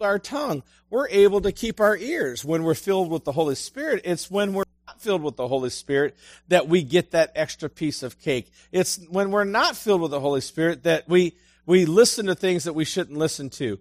our 0.00 0.20
tongue. 0.20 0.62
We're 0.88 1.08
able 1.08 1.40
to 1.40 1.50
keep 1.50 1.80
our 1.80 1.96
ears 1.96 2.44
when 2.44 2.62
we're 2.62 2.74
filled 2.74 3.10
with 3.10 3.24
the 3.24 3.32
Holy 3.32 3.56
Spirit. 3.56 4.02
It's 4.04 4.30
when 4.30 4.52
we're 4.52 4.65
filled 5.06 5.22
with 5.22 5.36
the 5.36 5.46
Holy 5.46 5.70
Spirit 5.70 6.16
that 6.48 6.66
we 6.66 6.82
get 6.82 7.12
that 7.12 7.30
extra 7.36 7.70
piece 7.70 8.02
of 8.02 8.18
cake. 8.18 8.50
It's 8.72 8.98
when 9.08 9.30
we're 9.30 9.44
not 9.44 9.76
filled 9.76 10.00
with 10.00 10.10
the 10.10 10.18
Holy 10.18 10.40
Spirit 10.40 10.82
that 10.82 11.08
we, 11.08 11.36
we 11.64 11.86
listen 11.86 12.26
to 12.26 12.34
things 12.34 12.64
that 12.64 12.72
we 12.72 12.84
shouldn't 12.84 13.16
listen 13.16 13.48
to. 13.50 13.78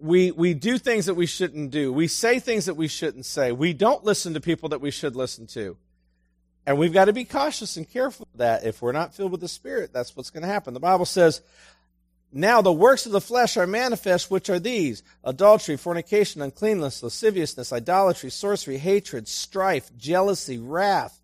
We, 0.00 0.30
we 0.30 0.54
do 0.54 0.78
things 0.78 1.04
that 1.04 1.14
we 1.14 1.26
shouldn't 1.26 1.70
do. 1.72 1.92
We 1.92 2.08
say 2.08 2.38
things 2.38 2.64
that 2.64 2.74
we 2.74 2.88
shouldn't 2.88 3.26
say. 3.26 3.52
We 3.52 3.74
don't 3.74 4.02
listen 4.02 4.32
to 4.32 4.40
people 4.40 4.70
that 4.70 4.80
we 4.80 4.90
should 4.90 5.14
listen 5.14 5.46
to. 5.48 5.76
And 6.66 6.78
we've 6.78 6.94
got 6.94 7.04
to 7.04 7.12
be 7.12 7.26
cautious 7.26 7.76
and 7.76 7.86
careful 7.86 8.26
that. 8.36 8.64
If 8.64 8.80
we're 8.80 8.92
not 8.92 9.12
filled 9.12 9.32
with 9.32 9.42
the 9.42 9.48
Spirit, 9.48 9.92
that's 9.92 10.16
what's 10.16 10.30
going 10.30 10.42
to 10.42 10.48
happen. 10.48 10.72
The 10.72 10.80
Bible 10.80 11.04
says, 11.04 11.42
now 12.32 12.62
the 12.62 12.72
works 12.72 13.06
of 13.06 13.12
the 13.12 13.20
flesh 13.20 13.56
are 13.56 13.66
manifest, 13.66 14.30
which 14.30 14.48
are 14.48 14.60
these 14.60 15.02
adultery, 15.24 15.76
fornication, 15.76 16.42
uncleanness, 16.42 17.02
lasciviousness, 17.02 17.72
idolatry, 17.72 18.30
sorcery, 18.30 18.78
hatred, 18.78 19.26
strife, 19.26 19.90
jealousy, 19.96 20.58
wrath. 20.58 21.20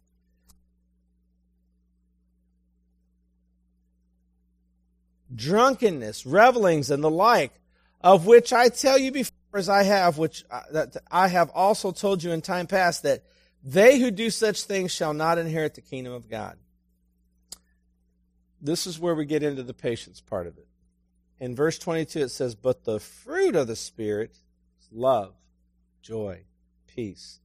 Drunkenness, 5.35 6.27
revelings, 6.27 6.91
and 6.91 7.05
the 7.05 7.11
like, 7.11 7.53
of 8.01 8.27
which 8.27 8.53
I 8.53 8.69
tell 8.69 8.99
you 8.99 9.13
before, 9.13 9.33
as 9.55 9.69
I 9.69 9.85
have, 9.85 10.19
which 10.19 10.45
uh, 10.51 10.63
that 10.73 10.97
I 11.11 11.29
have 11.29 11.51
also 11.51 11.93
told 11.93 12.23
you 12.23 12.33
in 12.33 12.43
time 12.43 12.67
past, 12.67 13.03
that 13.05 13.23
they 13.63 13.99
who 13.99 14.11
do 14.11 14.31
such 14.31 14.63
things 14.63 14.93
shall 14.93 15.15
not 15.15 15.39
inherit 15.39 15.75
the 15.75 15.81
kingdom 15.81 16.13
of 16.13 16.29
God. 16.29 16.57
This 18.61 18.87
is 18.87 18.99
where 18.99 19.15
we 19.15 19.25
get 19.25 19.43
into 19.43 19.63
the 19.63 19.75
patience 19.75 20.21
part 20.21 20.47
of 20.47 20.59
it. 20.59 20.66
In 21.39 21.55
verse 21.55 21.79
22, 21.79 22.21
it 22.21 22.29
says, 22.31 22.55
But 22.55 22.85
the 22.85 22.99
fruit 22.99 23.57
of 23.57 23.67
the 23.67 23.77
Spirit 23.77 24.39
is 24.81 24.89
love, 24.91 25.35
joy, 26.03 26.43
peace, 26.87 27.41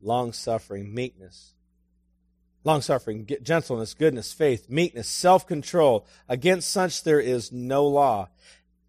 long 0.00 0.32
suffering, 0.32 0.92
meekness, 0.92 1.54
long 2.64 2.80
suffering, 2.80 3.28
gentleness, 3.42 3.94
goodness, 3.94 4.32
faith, 4.32 4.68
meekness, 4.68 5.08
self 5.08 5.46
control. 5.46 6.06
Against 6.28 6.70
such 6.70 7.04
there 7.04 7.20
is 7.20 7.52
no 7.52 7.86
law. 7.86 8.28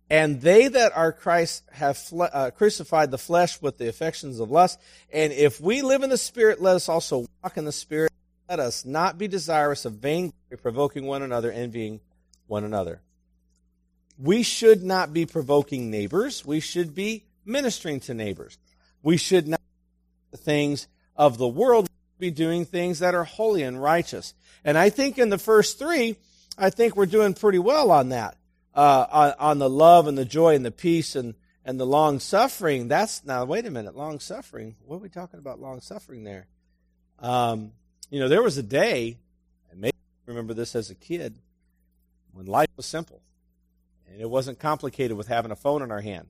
And 0.10 0.42
they 0.42 0.68
that 0.68 0.96
are 0.96 1.12
Christ 1.12 1.64
have 1.72 1.98
fle- 1.98 2.24
uh, 2.24 2.52
crucified 2.52 3.10
the 3.10 3.18
flesh 3.18 3.62
with 3.62 3.78
the 3.78 3.88
affections 3.88 4.40
of 4.40 4.52
lust. 4.52 4.80
And 5.12 5.32
if 5.32 5.62
we 5.62 5.82
live 5.82 6.04
in 6.04 6.10
the 6.10 6.18
Spirit, 6.18 6.62
let 6.62 6.76
us 6.76 6.90
also 6.90 7.26
walk 7.42 7.58
in 7.58 7.66
the 7.66 7.72
Spirit. 7.72 8.12
Let 8.50 8.60
us 8.60 8.84
not 8.84 9.18
be 9.18 9.28
desirous 9.28 9.86
of 9.86 9.94
vainglory, 9.94 10.58
provoking 10.62 11.06
one 11.06 11.24
another, 11.24 11.52
envying 11.52 12.02
one 12.48 12.64
another. 12.64 13.02
We 14.18 14.44
should 14.44 14.84
not 14.84 15.14
be 15.14 15.26
provoking 15.26 15.90
neighbors. 15.90 16.46
We 16.46 16.60
should 16.60 16.94
be 16.94 17.26
ministering 17.46 18.00
to 18.02 18.14
neighbors. 18.14 18.58
We 19.02 19.18
should 19.18 19.48
not 19.48 19.62
things 20.36 20.88
of 21.16 21.38
the 21.38 21.48
world 21.48 21.88
be 22.20 22.32
doing 22.32 22.66
things 22.66 23.00
that 23.00 23.16
are 23.16 23.24
holy 23.24 23.64
and 23.64 23.82
righteous. 23.82 24.34
And 24.64 24.78
I 24.78 24.90
think 24.90 25.18
in 25.18 25.30
the 25.30 25.38
first 25.38 25.78
three, 25.78 26.16
I 26.58 26.70
think 26.70 26.96
we're 26.96 27.06
doing 27.06 27.34
pretty 27.34 27.60
well 27.60 27.92
on 27.92 28.10
that 28.10 28.38
uh, 28.74 29.06
on, 29.12 29.34
on, 29.40 29.60
the 29.60 29.70
love 29.70 30.08
and 30.08 30.18
the 30.18 30.26
joy 30.26 30.56
and 30.56 30.66
the 30.66 30.72
peace 30.72 31.16
and 31.16 31.36
and 31.66 31.80
the 31.80 31.86
long 31.86 32.20
suffering, 32.20 32.90
that's 32.90 33.24
now, 33.24 33.46
wait 33.46 33.66
a 33.66 33.72
minute, 33.72 33.96
long 33.96 34.20
suffering. 34.20 34.76
What 34.86 34.98
are 34.98 35.00
we 35.00 35.10
talking 35.10 35.40
about 35.40 35.62
long 35.62 35.80
suffering 35.80 36.24
there? 36.24 36.48
Um, 37.20 37.72
you 38.10 38.20
know, 38.20 38.28
there 38.28 38.44
was 38.44 38.58
a 38.58 38.64
day, 38.64 39.18
and 39.72 39.80
maybe 39.80 39.96
remember 40.26 40.54
this 40.54 40.76
as 40.76 40.90
a 40.90 40.96
kid, 40.96 41.40
when 42.34 42.48
life 42.48 42.68
was 42.76 42.86
simple 42.86 43.22
and 44.14 44.22
it 44.22 44.30
wasn't 44.30 44.60
complicated 44.60 45.18
with 45.18 45.28
having 45.28 45.50
a 45.50 45.56
phone 45.56 45.82
in 45.82 45.92
our 45.92 46.02
hand. 46.02 46.28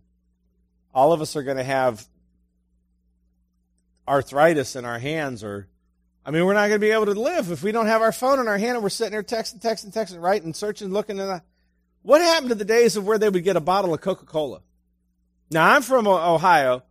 All 0.93 1.12
of 1.12 1.22
us 1.22 1.36
are 1.36 1.43
going 1.43 1.58
to 1.58 1.63
have 1.63 2.08
arthritis 4.08 4.78
in 4.78 4.86
our 4.86 5.00
hands 5.00 5.43
or 5.43 5.67
I 6.26 6.32
mean, 6.32 6.46
we're 6.46 6.54
not 6.54 6.69
going 6.69 6.80
to 6.80 6.80
be 6.80 6.91
able 6.91 7.08
to 7.08 7.19
live 7.19 7.52
if 7.52 7.62
we 7.63 7.74
don't 7.74 7.88
have 7.88 8.02
our 8.02 8.13
phone 8.13 8.39
in 8.39 8.48
our 8.48 8.58
hand 8.58 8.76
and 8.76 8.84
we're 8.84 8.88
sitting 8.88 9.12
there 9.12 9.24
texting, 9.24 9.60
texting, 9.60 9.93
texting, 9.93 10.22
writing, 10.22 10.54
searching, 10.54 10.93
looking 10.93 11.19
at. 11.19 11.28
A, 11.28 11.43
what 12.02 12.22
happened 12.22 12.50
to 12.50 12.56
the 12.56 12.63
days 12.63 12.96
of 12.96 13.06
where 13.06 13.17
they 13.17 13.28
would 13.28 13.43
get 13.43 13.58
a 13.58 13.62
bottle 13.62 13.93
of 13.93 14.00
Coca 14.00 14.26
Cola? 14.26 14.62
Now, 15.52 15.69
I'm 15.69 15.82
from 15.82 16.08
Ohio. 16.08 16.84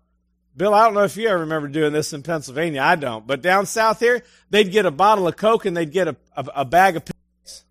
Bill, 0.55 0.75
I 0.75 0.85
don't 0.85 0.93
know 0.93 1.05
if 1.05 1.17
you 1.17 1.29
ever 1.29 1.41
remember 1.41 1.69
doing 1.69 1.95
this 1.95 2.13
in 2.13 2.23
Pennsylvania. 2.23 2.83
I 2.83 2.97
don't. 2.97 3.27
But 3.27 3.41
down 3.41 3.65
south 3.65 4.01
here, 4.01 4.23
they'd 4.51 4.71
get 4.71 4.85
a 4.85 4.91
bottle 4.91 5.27
of 5.27 5.37
Coke 5.39 5.65
and 5.65 5.75
they'd 5.75 5.91
get 5.91 6.09
a, 6.09 6.17
a, 6.37 6.47
a 6.57 6.65
bag 6.67 6.97
of 6.97 7.07
pills. 7.07 7.65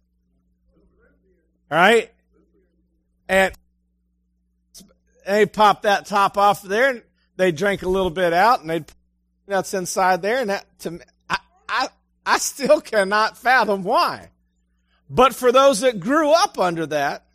All 1.70 1.78
right? 1.78 2.12
And 3.32 3.54
they 5.26 5.46
pop 5.46 5.84
that 5.84 6.06
top 6.06 6.38
off 6.38 6.62
there 6.64 6.90
and 6.90 7.02
they'd 7.38 7.56
drink 7.56 7.82
a 7.82 7.88
little 7.88 8.10
bit 8.10 8.34
out 8.34 8.60
and 8.60 8.70
they'd 8.70 8.86
put 8.86 8.96
nuts 9.48 9.74
inside 9.74 10.22
there. 10.22 10.40
And 10.42 10.50
that, 10.50 10.66
to 10.80 10.92
me, 10.92 11.00
I, 11.30 11.38
I, 11.70 11.88
I 12.26 12.38
still 12.40 12.82
cannot 12.82 13.38
fathom 13.38 13.84
why. 13.84 14.32
But 15.10 15.34
for 15.34 15.54
those 15.54 15.80
that 15.80 16.02
grew 16.02 16.30
up 16.30 16.60
under 16.60 16.86
that, 16.88 17.26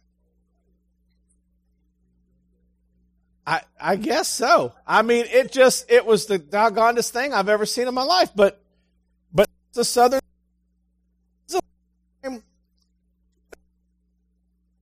I, 3.47 3.63
I 3.81 3.97
guess 3.97 4.29
so. 4.29 4.75
I 4.87 5.01
mean, 5.01 5.25
it 5.33 5.51
just, 5.51 5.91
it 5.91 6.05
was 6.05 6.27
the 6.27 6.39
doggonest 6.39 7.09
thing 7.09 7.33
I've 7.33 7.49
ever 7.49 7.65
seen 7.65 7.89
in 7.89 7.95
my 7.95 8.03
life. 8.03 8.33
But, 8.37 8.61
but 9.33 9.49
the 9.73 9.85
Southern, 9.85 10.21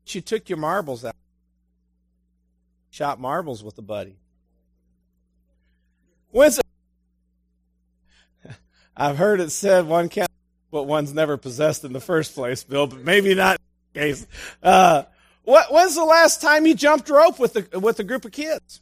you 0.06 0.20
took 0.20 0.48
your 0.48 0.58
marbles 0.58 1.04
out. 1.04 1.14
Shot 2.90 3.20
marbles 3.20 3.64
with 3.64 3.78
a 3.78 3.82
buddy. 3.82 4.16
When's? 6.30 6.60
I've 8.96 9.16
heard 9.16 9.40
it 9.40 9.50
said 9.50 9.86
one 9.86 10.08
can't, 10.08 10.30
but 10.70 10.84
one's 10.84 11.12
never 11.14 11.36
possessed 11.36 11.84
in 11.84 11.92
the 11.92 12.00
first 12.00 12.34
place, 12.34 12.64
Bill, 12.64 12.86
but 12.86 13.00
maybe 13.00 13.34
not 13.34 13.58
case. 13.94 14.26
Uh, 14.62 15.04
what, 15.44 15.72
when's 15.72 15.94
the 15.94 16.04
last 16.04 16.40
time 16.40 16.66
you 16.66 16.74
jumped 16.74 17.08
rope 17.08 17.38
with 17.38 17.56
a, 17.56 17.78
with 17.78 17.98
a 18.00 18.04
group 18.04 18.24
of 18.24 18.32
kids? 18.32 18.80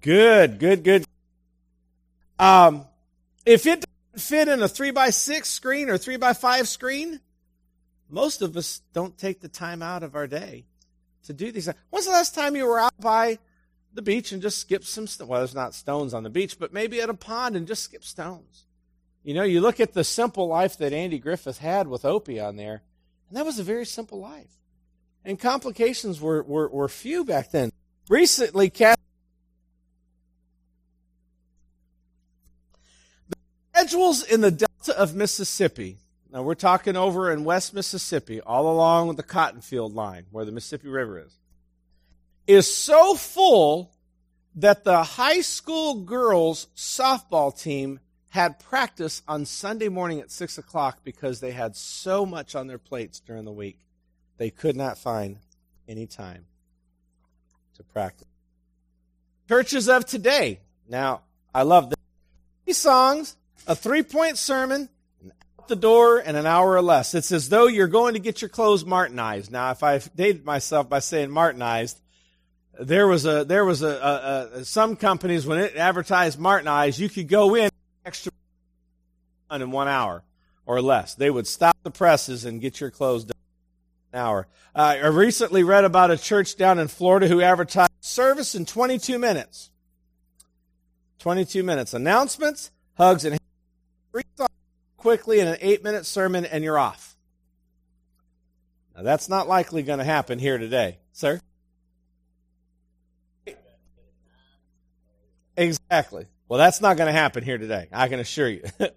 Good, 0.00 0.58
good, 0.58 0.82
good. 0.82 1.04
Um, 2.38 2.86
if 3.44 3.66
it 3.66 3.84
doesn't 4.14 4.28
fit 4.28 4.48
in 4.48 4.62
a 4.62 4.68
three 4.68 4.90
by 4.90 5.10
six 5.10 5.50
screen 5.50 5.90
or 5.90 5.98
three 5.98 6.16
by 6.16 6.32
five 6.32 6.68
screen, 6.68 7.20
most 8.12 8.42
of 8.42 8.56
us 8.56 8.82
don't 8.92 9.16
take 9.16 9.40
the 9.40 9.48
time 9.48 9.82
out 9.82 10.02
of 10.02 10.14
our 10.14 10.26
day 10.26 10.64
to 11.24 11.32
do 11.32 11.52
these. 11.52 11.68
When's 11.90 12.06
the 12.06 12.12
last 12.12 12.34
time 12.34 12.56
you 12.56 12.66
were 12.66 12.80
out 12.80 12.98
by 13.00 13.38
the 13.92 14.02
beach 14.02 14.32
and 14.32 14.40
just 14.42 14.58
skipped 14.58 14.86
some 14.86 15.06
stones? 15.06 15.28
Well, 15.28 15.40
there's 15.40 15.54
not 15.54 15.74
stones 15.74 16.14
on 16.14 16.22
the 16.22 16.30
beach, 16.30 16.58
but 16.58 16.72
maybe 16.72 17.00
at 17.00 17.10
a 17.10 17.14
pond 17.14 17.56
and 17.56 17.66
just 17.66 17.82
skip 17.84 18.04
stones. 18.04 18.66
You 19.22 19.34
know, 19.34 19.42
you 19.42 19.60
look 19.60 19.80
at 19.80 19.92
the 19.92 20.04
simple 20.04 20.46
life 20.46 20.78
that 20.78 20.92
Andy 20.92 21.18
Griffith 21.18 21.58
had 21.58 21.88
with 21.88 22.04
Opie 22.04 22.40
on 22.40 22.56
there, 22.56 22.82
and 23.28 23.36
that 23.36 23.44
was 23.44 23.58
a 23.58 23.62
very 23.62 23.84
simple 23.84 24.18
life. 24.18 24.56
And 25.24 25.38
complications 25.38 26.20
were, 26.20 26.42
were, 26.42 26.68
were 26.68 26.88
few 26.88 27.24
back 27.24 27.50
then. 27.50 27.70
Recently, 28.08 28.70
Kathy, 28.70 29.00
the 33.28 33.36
schedules 33.74 34.22
in 34.22 34.40
the 34.40 34.50
Delta 34.50 34.98
of 34.98 35.14
Mississippi, 35.14 35.98
now 36.32 36.42
we're 36.42 36.54
talking 36.54 36.96
over 36.96 37.32
in 37.32 37.44
West 37.44 37.74
Mississippi, 37.74 38.40
all 38.40 38.70
along 38.70 39.16
the 39.16 39.22
cotton 39.22 39.60
field 39.60 39.94
line 39.94 40.26
where 40.30 40.44
the 40.44 40.52
Mississippi 40.52 40.88
River 40.88 41.18
is, 41.18 41.36
is 42.46 42.72
so 42.72 43.14
full 43.14 43.90
that 44.56 44.84
the 44.84 45.02
high 45.02 45.40
school 45.40 46.02
girls 46.02 46.68
softball 46.76 47.56
team 47.58 48.00
had 48.30 48.60
practice 48.60 49.22
on 49.26 49.44
Sunday 49.44 49.88
morning 49.88 50.20
at 50.20 50.30
6 50.30 50.58
o'clock 50.58 51.00
because 51.02 51.40
they 51.40 51.50
had 51.50 51.74
so 51.74 52.24
much 52.24 52.54
on 52.54 52.68
their 52.68 52.78
plates 52.78 53.18
during 53.20 53.44
the 53.44 53.52
week. 53.52 53.78
They 54.38 54.50
could 54.50 54.76
not 54.76 54.98
find 54.98 55.38
any 55.88 56.06
time 56.06 56.46
to 57.76 57.82
practice. 57.82 58.28
Churches 59.48 59.88
of 59.88 60.06
today. 60.06 60.60
Now, 60.88 61.22
I 61.52 61.62
love 61.62 61.90
this. 61.90 61.98
Three 62.64 62.74
songs, 62.74 63.36
a 63.66 63.74
three 63.74 64.04
point 64.04 64.38
sermon, 64.38 64.88
the 65.68 65.76
door, 65.76 66.18
in 66.18 66.36
an 66.36 66.46
hour 66.46 66.72
or 66.72 66.82
less. 66.82 67.14
It's 67.14 67.32
as 67.32 67.48
though 67.48 67.66
you're 67.66 67.88
going 67.88 68.14
to 68.14 68.20
get 68.20 68.42
your 68.42 68.48
clothes 68.48 68.84
Martinized. 68.84 69.50
Now, 69.50 69.70
if 69.70 69.82
I 69.82 69.98
dated 69.98 70.44
myself 70.44 70.88
by 70.88 71.00
saying 71.00 71.30
Martinized, 71.30 72.00
there 72.80 73.06
was 73.06 73.26
a 73.26 73.44
there 73.44 73.64
was 73.64 73.82
a, 73.82 73.88
a, 73.88 74.58
a 74.58 74.64
some 74.64 74.96
companies 74.96 75.46
when 75.46 75.58
it 75.58 75.76
advertised 75.76 76.38
Martinized, 76.38 76.98
you 76.98 77.08
could 77.08 77.28
go 77.28 77.54
in 77.54 77.70
extra 78.04 78.32
in 79.50 79.70
one 79.70 79.88
hour 79.88 80.22
or 80.66 80.80
less. 80.80 81.14
They 81.14 81.30
would 81.30 81.46
stop 81.46 81.76
the 81.82 81.90
presses 81.90 82.44
and 82.44 82.60
get 82.60 82.80
your 82.80 82.90
clothes 82.90 83.24
done 83.24 83.36
in 84.12 84.18
an 84.18 84.24
hour. 84.24 84.46
Uh, 84.74 84.96
I 85.02 85.06
recently 85.08 85.64
read 85.64 85.84
about 85.84 86.10
a 86.10 86.16
church 86.16 86.56
down 86.56 86.78
in 86.78 86.88
Florida 86.88 87.26
who 87.26 87.40
advertised 87.40 87.90
service 88.00 88.54
in 88.54 88.66
22 88.66 89.18
minutes. 89.18 89.70
22 91.18 91.62
minutes. 91.62 91.92
Announcements, 91.92 92.70
hugs, 92.96 93.24
and 93.24 93.39
quickly 95.00 95.40
in 95.40 95.48
an 95.48 95.56
eight 95.60 95.82
minute 95.82 96.06
sermon, 96.06 96.44
and 96.44 96.62
you're 96.62 96.78
off. 96.78 97.16
Now, 98.94 99.02
that's 99.02 99.28
not 99.28 99.48
likely 99.48 99.82
going 99.82 99.98
to 99.98 100.04
happen 100.04 100.38
here 100.38 100.58
today. 100.58 100.98
Sir? 101.12 101.40
Exactly. 105.56 106.26
Well, 106.48 106.58
that's 106.58 106.80
not 106.80 106.96
going 106.96 107.06
to 107.06 107.12
happen 107.12 107.44
here 107.44 107.58
today. 107.58 107.88
I 107.92 108.08
can 108.08 108.20
assure 108.20 108.48
you. 108.48 108.62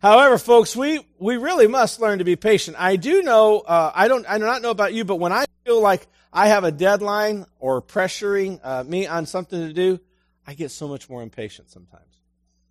However, 0.00 0.38
folks, 0.38 0.76
we, 0.76 1.00
we 1.18 1.36
really 1.36 1.66
must 1.66 2.00
learn 2.00 2.18
to 2.18 2.24
be 2.24 2.36
patient. 2.36 2.76
I 2.78 2.96
do 2.96 3.22
know, 3.22 3.60
uh, 3.60 3.90
I 3.94 4.08
don't, 4.08 4.26
I 4.28 4.38
do 4.38 4.44
not 4.44 4.62
know 4.62 4.70
about 4.70 4.94
you, 4.94 5.04
but 5.04 5.16
when 5.16 5.32
I 5.32 5.44
feel 5.64 5.80
like 5.82 6.06
I 6.32 6.48
have 6.48 6.64
a 6.64 6.70
deadline 6.70 7.46
or 7.58 7.82
pressuring 7.82 8.60
uh, 8.62 8.84
me 8.84 9.06
on 9.06 9.26
something 9.26 9.58
to 9.58 9.72
do, 9.72 9.98
I 10.46 10.54
get 10.54 10.70
so 10.70 10.88
much 10.88 11.10
more 11.10 11.22
impatient 11.22 11.70
sometimes. 11.70 12.07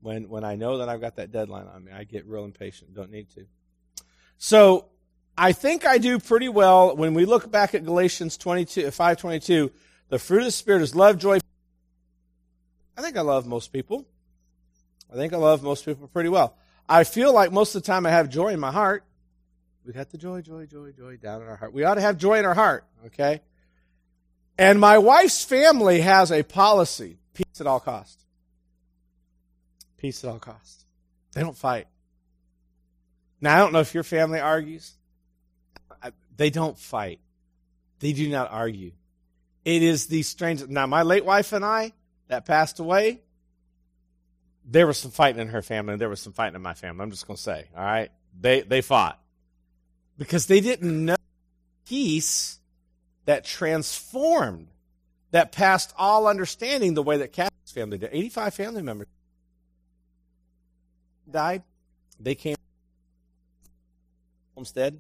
When, 0.02 0.30
when 0.30 0.44
I 0.44 0.56
know 0.56 0.78
that 0.78 0.90
I've 0.90 1.02
got 1.02 1.16
that 1.16 1.32
deadline 1.32 1.68
on 1.68 1.84
me, 1.84 1.92
I 1.92 2.04
get 2.04 2.26
real 2.26 2.46
impatient. 2.46 2.94
Don't 2.94 3.12
need 3.12 3.30
to. 3.32 3.46
So, 4.38 4.86
I 5.38 5.52
think 5.52 5.86
I 5.86 6.00
do 6.00 6.20
pretty 6.20 6.50
well 6.50 6.96
when 6.96 7.14
we 7.14 7.26
look 7.26 7.52
back 7.52 7.76
at 7.76 7.86
Galatians 7.86 8.38
22, 8.38 8.88
uh, 8.88 8.92
522. 8.92 9.72
The 10.10 10.18
fruit 10.18 10.40
of 10.40 10.46
the 10.46 10.52
Spirit 10.52 10.82
is 10.82 10.96
love, 10.96 11.20
joy. 11.20 11.40
I 12.98 13.02
think 13.02 13.18
I 13.18 13.22
love 13.22 13.46
most 13.46 13.72
people. 13.72 14.08
I 15.12 15.16
think 15.16 15.34
I 15.34 15.38
love 15.38 15.62
most 15.62 15.86
people 15.86 16.08
pretty 16.08 16.30
well. 16.30 16.58
I 16.90 17.04
feel 17.04 17.34
like 17.34 17.52
most 17.52 17.76
of 17.76 17.84
the 17.84 17.86
time 17.86 18.06
I 18.06 18.10
have 18.10 18.30
joy 18.30 18.50
in 18.50 18.60
my 18.60 18.72
heart. 18.72 19.04
We 19.86 19.94
got 19.94 20.10
the 20.10 20.18
joy, 20.18 20.42
joy, 20.42 20.66
joy, 20.66 20.92
joy 20.92 21.18
down 21.18 21.42
in 21.42 21.48
our 21.48 21.56
heart. 21.56 21.72
We 21.72 21.84
ought 21.84 21.96
to 21.96 22.02
have 22.02 22.18
joy 22.18 22.40
in 22.40 22.46
our 22.46 22.56
heart, 22.56 22.86
okay? 23.06 23.42
And 24.58 24.80
my 24.80 24.98
wife's 24.98 25.46
family 25.46 26.02
has 26.02 26.32
a 26.32 26.44
policy 26.44 27.20
peace 27.34 27.62
at 27.62 27.68
all 27.68 27.80
cost. 27.80 28.24
Peace 29.98 30.24
at 30.24 30.30
all 30.30 30.40
costs. 30.40 30.86
They 31.34 31.42
don't 31.42 31.58
fight. 31.58 31.88
Now, 33.42 33.56
I 33.56 33.60
don't 33.60 33.74
know 33.74 33.80
if 33.80 33.94
your 33.94 34.04
family 34.04 34.40
argues. 34.40 34.94
They 36.36 36.50
don't 36.50 36.78
fight. 36.78 37.20
They 38.00 38.14
do 38.14 38.30
not 38.30 38.52
argue. 38.52 38.92
It 39.66 39.84
is 39.84 40.08
the 40.08 40.22
strange. 40.24 40.66
Now, 40.68 40.86
my 40.86 41.02
late 41.02 41.26
wife 41.26 41.52
and 41.52 41.66
I, 41.66 41.94
that 42.28 42.46
passed 42.46 42.80
away, 42.80 43.22
there 44.64 44.88
was 44.88 44.98
some 44.98 45.12
fighting 45.12 45.42
in 45.42 45.48
her 45.50 45.62
family, 45.62 45.94
and 45.94 46.02
there 46.02 46.10
was 46.10 46.22
some 46.22 46.34
fighting 46.34 46.56
in 46.56 46.62
my 46.62 46.74
family. 46.74 47.04
I'm 47.04 47.12
just 47.12 47.26
going 47.26 47.38
to 47.38 47.44
say, 47.44 47.66
all 47.76 47.84
right? 47.84 48.12
They, 48.40 48.62
they 48.62 48.82
fought. 48.82 49.20
Because 50.18 50.46
they 50.46 50.62
didn't 50.62 51.06
know 51.06 51.16
peace 51.86 52.60
that 53.26 53.46
transformed, 53.46 54.68
that 55.32 55.52
passed 55.52 55.94
all 55.98 56.28
understanding 56.28 56.94
the 56.94 57.04
way 57.04 57.18
that 57.18 57.34
Kathy's 57.34 57.72
family 57.74 57.98
did. 57.98 58.10
85 58.12 58.54
family 58.54 58.82
members 58.82 59.08
died. 61.30 61.64
They 62.20 62.36
came 62.36 62.56
homestead. 64.56 65.00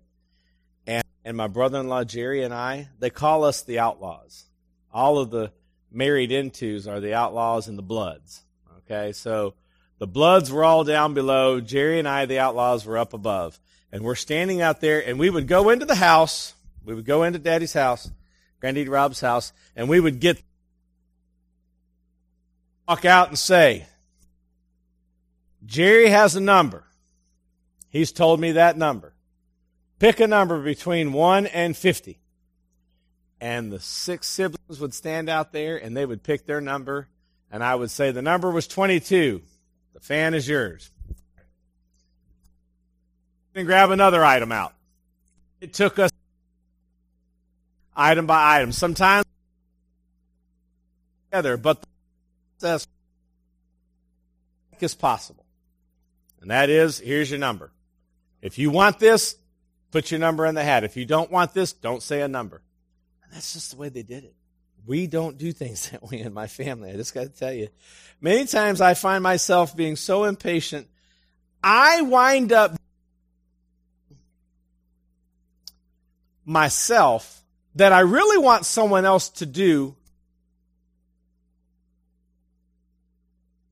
And, 0.85 1.03
and 1.25 1.35
my 1.35 1.47
brother-in-law 1.47 2.05
Jerry 2.05 2.43
and 2.43 2.53
I, 2.53 2.89
they 2.99 3.09
call 3.09 3.43
us 3.43 3.61
the 3.61 3.79
outlaws. 3.79 4.45
All 4.93 5.17
of 5.19 5.31
the 5.31 5.51
married 5.91 6.31
intos 6.31 6.87
are 6.87 6.99
the 6.99 7.13
outlaws 7.13 7.67
and 7.67 7.77
the 7.77 7.83
bloods. 7.83 8.43
Okay, 8.79 9.11
so 9.11 9.53
the 9.99 10.07
Bloods 10.07 10.51
were 10.51 10.63
all 10.63 10.83
down 10.83 11.13
below. 11.13 11.59
Jerry 11.59 11.99
and 11.99 12.07
I, 12.07 12.25
the 12.25 12.39
Outlaws, 12.39 12.85
were 12.85 12.97
up 12.97 13.13
above. 13.13 13.59
And 13.91 14.03
we're 14.03 14.15
standing 14.15 14.61
out 14.61 14.79
there, 14.79 15.05
and 15.05 15.17
we 15.17 15.29
would 15.29 15.47
go 15.47 15.69
into 15.69 15.85
the 15.85 15.95
house. 15.95 16.53
We 16.85 16.93
would 16.93 17.05
go 17.05 17.23
into 17.23 17.39
Daddy's 17.39 17.73
house, 17.73 18.09
Granddaddy 18.59 18.89
Rob's 18.89 19.19
house, 19.19 19.53
and 19.75 19.89
we 19.89 19.99
would 19.99 20.19
get 20.19 20.41
walk 22.87 23.05
out 23.05 23.29
and 23.29 23.37
say, 23.37 23.85
Jerry 25.65 26.09
has 26.09 26.35
a 26.35 26.41
number. 26.41 26.83
He's 27.89 28.11
told 28.11 28.39
me 28.39 28.53
that 28.53 28.77
number. 28.77 29.13
Pick 29.99 30.19
a 30.19 30.27
number 30.27 30.61
between 30.61 31.13
1 31.13 31.47
and 31.47 31.75
50. 31.75 32.19
And 33.39 33.71
the 33.71 33.79
six 33.79 34.27
siblings 34.27 34.79
would 34.79 34.93
stand 34.93 35.29
out 35.29 35.51
there 35.51 35.77
and 35.77 35.95
they 35.95 36.05
would 36.05 36.23
pick 36.23 36.45
their 36.45 36.61
number. 36.61 37.07
And 37.51 37.63
I 37.63 37.75
would 37.75 37.91
say, 37.91 38.11
the 38.11 38.21
number 38.21 38.51
was 38.51 38.67
22. 38.67 39.41
The 39.93 39.99
fan 39.99 40.33
is 40.33 40.47
yours. 40.47 40.91
Then 43.53 43.65
grab 43.65 43.89
another 43.89 44.23
item 44.23 44.51
out. 44.51 44.73
It 45.59 45.73
took 45.73 45.97
us 45.97 46.11
item 47.95 48.27
by 48.27 48.57
item. 48.57 48.71
Sometimes 48.71 49.25
together, 51.31 51.57
but 51.57 51.83
the 52.59 52.85
as 54.79 54.93
possible. 54.93 55.46
And 56.41 56.51
that 56.51 56.69
is, 56.69 56.99
here's 56.99 57.29
your 57.29 57.39
number. 57.39 57.71
If 58.41 58.57
you 58.57 58.69
want 58.69 58.99
this, 58.99 59.35
put 59.91 60.11
your 60.11 60.19
number 60.19 60.45
in 60.45 60.55
the 60.55 60.63
hat. 60.63 60.83
If 60.83 60.95
you 60.95 61.05
don't 61.05 61.31
want 61.31 61.53
this, 61.53 61.73
don't 61.73 62.03
say 62.03 62.21
a 62.21 62.27
number. 62.27 62.61
And 63.23 63.33
that's 63.33 63.53
just 63.53 63.71
the 63.71 63.77
way 63.77 63.89
they 63.89 64.03
did 64.03 64.23
it. 64.23 64.35
We 64.85 65.07
don't 65.07 65.37
do 65.37 65.51
things 65.51 65.89
that 65.91 66.03
way 66.03 66.21
in 66.21 66.33
my 66.33 66.47
family. 66.47 66.91
I 66.91 66.95
just 66.95 67.13
got 67.13 67.23
to 67.23 67.29
tell 67.29 67.53
you. 67.53 67.69
Many 68.21 68.45
times 68.45 68.81
I 68.81 68.93
find 68.93 69.21
myself 69.21 69.75
being 69.75 69.95
so 69.95 70.23
impatient, 70.23 70.87
I 71.63 72.01
wind 72.01 72.53
up 72.53 72.77
myself 76.45 77.43
that 77.75 77.91
I 77.91 77.99
really 77.99 78.37
want 78.37 78.65
someone 78.65 79.03
else 79.03 79.29
to 79.29 79.45
do 79.45 79.96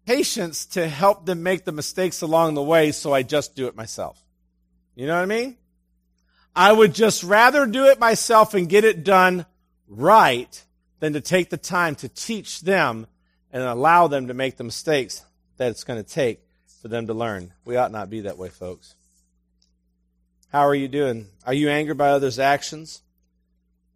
patience 0.06 0.66
to 0.68 0.88
help 0.88 1.26
them 1.26 1.44
make 1.44 1.66
the 1.66 1.72
mistakes 1.72 2.22
along 2.22 2.54
the 2.54 2.64
way, 2.64 2.92
so 2.92 3.14
I 3.14 3.24
just 3.24 3.56
do 3.56 3.68
it 3.68 3.76
myself. 3.76 4.22
You 4.96 5.08
know 5.08 5.16
what 5.16 5.24
I 5.24 5.26
mean? 5.26 5.58
I 6.56 6.72
would 6.72 6.94
just 6.94 7.24
rather 7.24 7.66
do 7.66 7.86
it 7.86 8.00
myself 8.00 8.54
and 8.54 8.70
get 8.70 8.86
it 8.86 9.04
done 9.04 9.46
right 9.88 10.64
than 11.00 11.14
to 11.14 11.22
take 11.22 11.50
the 11.50 11.58
time 11.58 11.96
to 11.96 12.10
teach 12.10 12.62
them 12.62 13.08
and 13.52 13.62
allow 13.64 14.08
them 14.08 14.28
to 14.28 14.34
make 14.34 14.58
the 14.58 14.64
mistakes 14.64 15.26
that 15.58 15.70
it's 15.70 15.84
going 15.84 16.02
to 16.02 16.10
take 16.10 16.40
for 16.82 16.88
them 16.88 17.08
to 17.08 17.14
learn. 17.14 17.54
We 17.66 17.76
ought 17.76 17.92
not 17.92 18.10
be 18.10 18.22
that 18.22 18.38
way, 18.38 18.50
folks. 18.50 18.96
How 20.50 20.62
are 20.62 20.76
you 20.76 20.88
doing? 20.88 21.28
Are 21.46 21.54
you 21.54 21.70
angered 21.70 21.98
by 21.98 22.10
others' 22.10 22.40
actions 22.40 23.02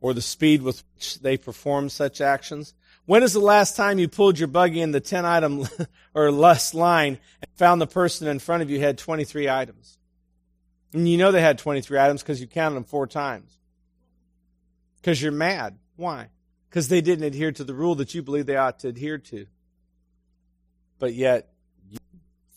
or 0.01 0.13
the 0.13 0.21
speed 0.21 0.61
with 0.61 0.83
which 0.95 1.19
they 1.19 1.37
perform 1.37 1.87
such 1.89 2.19
actions? 2.19 2.73
When 3.09 3.23
is 3.23 3.33
the 3.33 3.39
last 3.39 3.75
time 3.75 3.97
you 3.97 4.07
pulled 4.07 4.37
your 4.37 4.47
buggy 4.47 4.81
in 4.81 4.91
the 4.91 4.99
10 4.99 5.25
item 5.25 5.67
or 6.13 6.31
less 6.31 6.75
line 6.75 7.17
and 7.41 7.51
found 7.55 7.81
the 7.81 7.87
person 7.87 8.27
in 8.27 8.37
front 8.37 8.61
of 8.61 8.69
you 8.69 8.79
had 8.79 8.99
23 8.99 9.49
items? 9.49 9.97
And 10.93 11.09
you 11.09 11.17
know 11.17 11.31
they 11.31 11.41
had 11.41 11.57
23 11.57 11.97
items 11.97 12.21
because 12.21 12.39
you 12.39 12.45
counted 12.45 12.75
them 12.75 12.83
four 12.83 13.07
times. 13.07 13.57
Because 14.97 15.19
you're 15.23 15.31
mad. 15.31 15.79
Why? 15.95 16.27
Because 16.69 16.87
they 16.87 17.01
didn't 17.01 17.25
adhere 17.25 17.51
to 17.51 17.63
the 17.63 17.73
rule 17.73 17.95
that 17.95 18.13
you 18.13 18.21
believe 18.21 18.45
they 18.45 18.57
ought 18.57 18.77
to 18.81 18.89
adhere 18.89 19.17
to. 19.17 19.47
But 20.99 21.15
yet, 21.15 21.51
you 21.89 21.97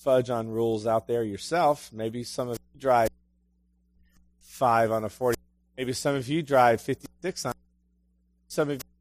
fudge 0.00 0.28
on 0.28 0.50
rules 0.50 0.86
out 0.86 1.06
there 1.06 1.24
yourself. 1.24 1.90
Maybe 1.94 2.24
some 2.24 2.50
of 2.50 2.58
you 2.74 2.78
drive 2.78 3.08
five 4.42 4.92
on 4.92 5.02
a 5.04 5.08
40. 5.08 5.38
Maybe 5.78 5.94
some 5.94 6.14
of 6.14 6.28
you 6.28 6.42
drive 6.42 6.82
56 6.82 7.46
on. 7.46 7.54
Some 8.48 8.68
of 8.68 8.74
you 8.74 8.91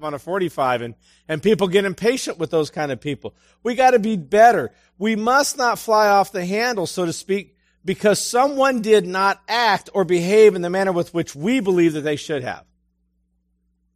on 0.00 0.14
a 0.14 0.18
45 0.18 0.82
and, 0.82 0.94
and 1.28 1.42
people 1.42 1.68
get 1.68 1.84
impatient 1.84 2.38
with 2.38 2.50
those 2.50 2.70
kind 2.70 2.92
of 2.92 3.00
people. 3.00 3.34
We 3.62 3.74
got 3.74 3.92
to 3.92 3.98
be 3.98 4.16
better. 4.16 4.72
We 4.98 5.16
must 5.16 5.56
not 5.56 5.78
fly 5.78 6.08
off 6.08 6.32
the 6.32 6.44
handle, 6.44 6.86
so 6.86 7.06
to 7.06 7.12
speak, 7.12 7.56
because 7.84 8.20
someone 8.20 8.82
did 8.82 9.06
not 9.06 9.40
act 9.48 9.90
or 9.94 10.04
behave 10.04 10.54
in 10.54 10.62
the 10.62 10.70
manner 10.70 10.92
with 10.92 11.14
which 11.14 11.34
we 11.34 11.60
believe 11.60 11.92
that 11.94 12.02
they 12.02 12.16
should 12.16 12.42
have. 12.42 12.64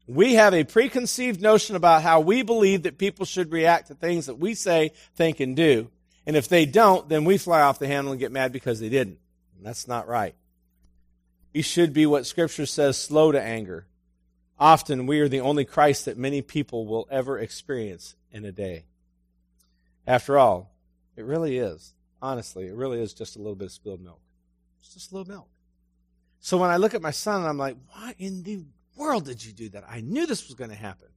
We 0.06 0.34
have 0.34 0.54
a 0.54 0.64
preconceived 0.64 1.40
notion 1.40 1.76
about 1.76 2.02
how 2.02 2.20
we 2.20 2.42
believe 2.42 2.82
that 2.82 2.98
people 2.98 3.24
should 3.24 3.52
react 3.52 3.88
to 3.88 3.94
things 3.94 4.26
that 4.26 4.36
we 4.36 4.54
say, 4.54 4.92
think, 5.14 5.38
and 5.38 5.54
do. 5.54 5.90
And 6.26 6.36
if 6.36 6.48
they 6.48 6.66
don't, 6.66 7.08
then 7.08 7.24
we 7.24 7.38
fly 7.38 7.60
off 7.60 7.78
the 7.78 7.86
handle 7.86 8.12
and 8.12 8.20
get 8.20 8.32
mad 8.32 8.52
because 8.52 8.80
they 8.80 8.88
didn't. 8.88 9.18
And 9.56 9.64
that's 9.66 9.86
not 9.86 10.08
right. 10.08 10.34
We 11.52 11.62
should 11.62 11.92
be 11.92 12.06
what 12.06 12.26
Scripture 12.26 12.66
says 12.66 12.96
slow 12.96 13.32
to 13.32 13.40
anger, 13.40 13.86
Often 14.60 15.06
we 15.06 15.20
are 15.20 15.28
the 15.28 15.40
only 15.40 15.64
Christ 15.64 16.04
that 16.04 16.18
many 16.18 16.42
people 16.42 16.86
will 16.86 17.08
ever 17.10 17.38
experience 17.38 18.14
in 18.30 18.44
a 18.44 18.52
day. 18.52 18.84
After 20.06 20.38
all, 20.38 20.70
it 21.16 21.24
really 21.24 21.56
is. 21.56 21.94
Honestly, 22.20 22.66
it 22.66 22.74
really 22.74 23.00
is 23.00 23.14
just 23.14 23.36
a 23.36 23.38
little 23.38 23.54
bit 23.54 23.66
of 23.66 23.72
spilled 23.72 24.02
milk. 24.02 24.20
It's 24.80 24.92
just 24.92 25.10
a 25.10 25.14
little 25.14 25.32
milk. 25.32 25.48
So 26.40 26.58
when 26.58 26.68
I 26.68 26.76
look 26.76 26.92
at 26.92 27.00
my 27.00 27.10
son, 27.10 27.40
and 27.40 27.48
I'm 27.48 27.56
like, 27.56 27.76
why 27.92 28.14
in 28.18 28.42
the 28.42 28.64
world 28.96 29.24
did 29.24 29.42
you 29.42 29.52
do 29.52 29.70
that? 29.70 29.84
I 29.88 30.02
knew 30.02 30.26
this 30.26 30.46
was 30.46 30.54
going 30.54 30.70
to 30.70 30.76
happen. 30.76 31.08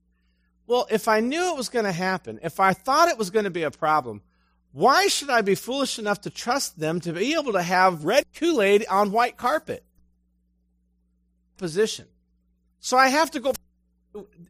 Well, 0.66 0.88
if 0.90 1.10
I 1.10 1.20
knew 1.20 1.52
it 1.52 1.58
was 1.58 1.68
going 1.68 1.86
to 1.86 1.92
happen, 1.92 2.40
if 2.44 2.62
I 2.62 2.72
thought 2.72 3.10
it 3.10 3.18
was 3.18 3.30
going 3.30 3.44
to 3.44 3.52
be 3.52 3.64
a 3.64 3.72
problem, 3.72 4.22
why 4.72 5.08
should 5.08 5.30
I 5.30 5.42
be 5.42 5.56
foolish 5.56 6.00
enough 6.00 6.22
to 6.22 6.30
trust 6.30 6.80
them 6.80 7.02
to 7.02 7.12
be 7.12 7.34
able 7.34 7.52
to 7.54 7.62
have 7.62 8.06
red 8.06 8.24
Kool 8.36 8.62
Aid 8.62 8.86
on 8.90 9.12
white 9.12 9.36
carpet? 9.36 9.84
Position. 11.58 12.08
So 12.84 12.98
I 12.98 13.08
have 13.08 13.32
to 13.32 13.40
go. 13.40 13.54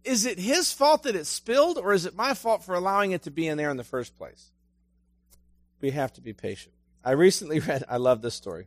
Is 0.03 0.25
it 0.25 0.39
his 0.39 0.73
fault 0.73 1.03
that 1.03 1.15
it 1.15 1.27
spilled, 1.27 1.77
or 1.77 1.93
is 1.93 2.07
it 2.07 2.15
my 2.15 2.33
fault 2.33 2.63
for 2.63 2.73
allowing 2.73 3.11
it 3.11 3.21
to 3.23 3.31
be 3.31 3.47
in 3.47 3.59
there 3.59 3.69
in 3.69 3.77
the 3.77 3.83
first 3.83 4.17
place? 4.17 4.49
We 5.81 5.91
have 5.91 6.11
to 6.13 6.21
be 6.21 6.33
patient. 6.33 6.73
I 7.05 7.11
recently 7.11 7.59
read, 7.67 7.83
I 7.87 7.97
love 7.97 8.23
this 8.23 8.33
story. 8.33 8.65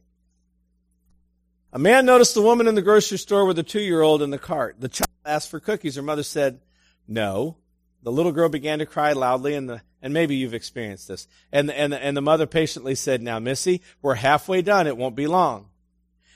A 1.73 1.81
man 1.81 2.07
noticed 2.07 2.37
a 2.37 2.41
woman 2.41 2.69
in 2.69 2.77
the 2.77 2.81
grocery 2.81 3.19
store 3.19 3.45
with 3.45 3.59
a 3.59 3.65
two 3.65 3.81
year 3.81 4.03
old 4.03 4.23
in 4.23 4.31
the 4.31 4.39
cart. 4.39 4.77
The 4.79 4.89
child 4.89 5.11
asked 5.25 5.51
for 5.51 5.59
cookies. 5.59 5.97
Her 5.97 6.03
mother 6.03 6.23
said, 6.23 6.61
No. 7.09 7.57
The 8.05 8.13
little 8.13 8.31
girl 8.31 8.49
began 8.49 8.79
to 8.79 8.87
cry 8.87 9.15
loudly, 9.15 9.55
and, 9.55 9.69
the, 9.69 9.83
and 10.01 10.15
maybe 10.15 10.37
you've 10.37 10.55
experienced 10.55 11.09
this. 11.09 11.27
And, 11.51 11.73
and, 11.73 11.93
the, 11.93 12.01
and 12.01 12.17
the 12.17 12.23
mother 12.23 12.47
patiently 12.47 12.95
said, 12.95 13.21
Now, 13.21 13.41
Missy, 13.41 13.83
we're 14.01 14.15
halfway 14.15 14.63
done. 14.63 14.87
It 14.87 14.97
won't 14.97 15.17
be 15.17 15.27
long. 15.27 15.71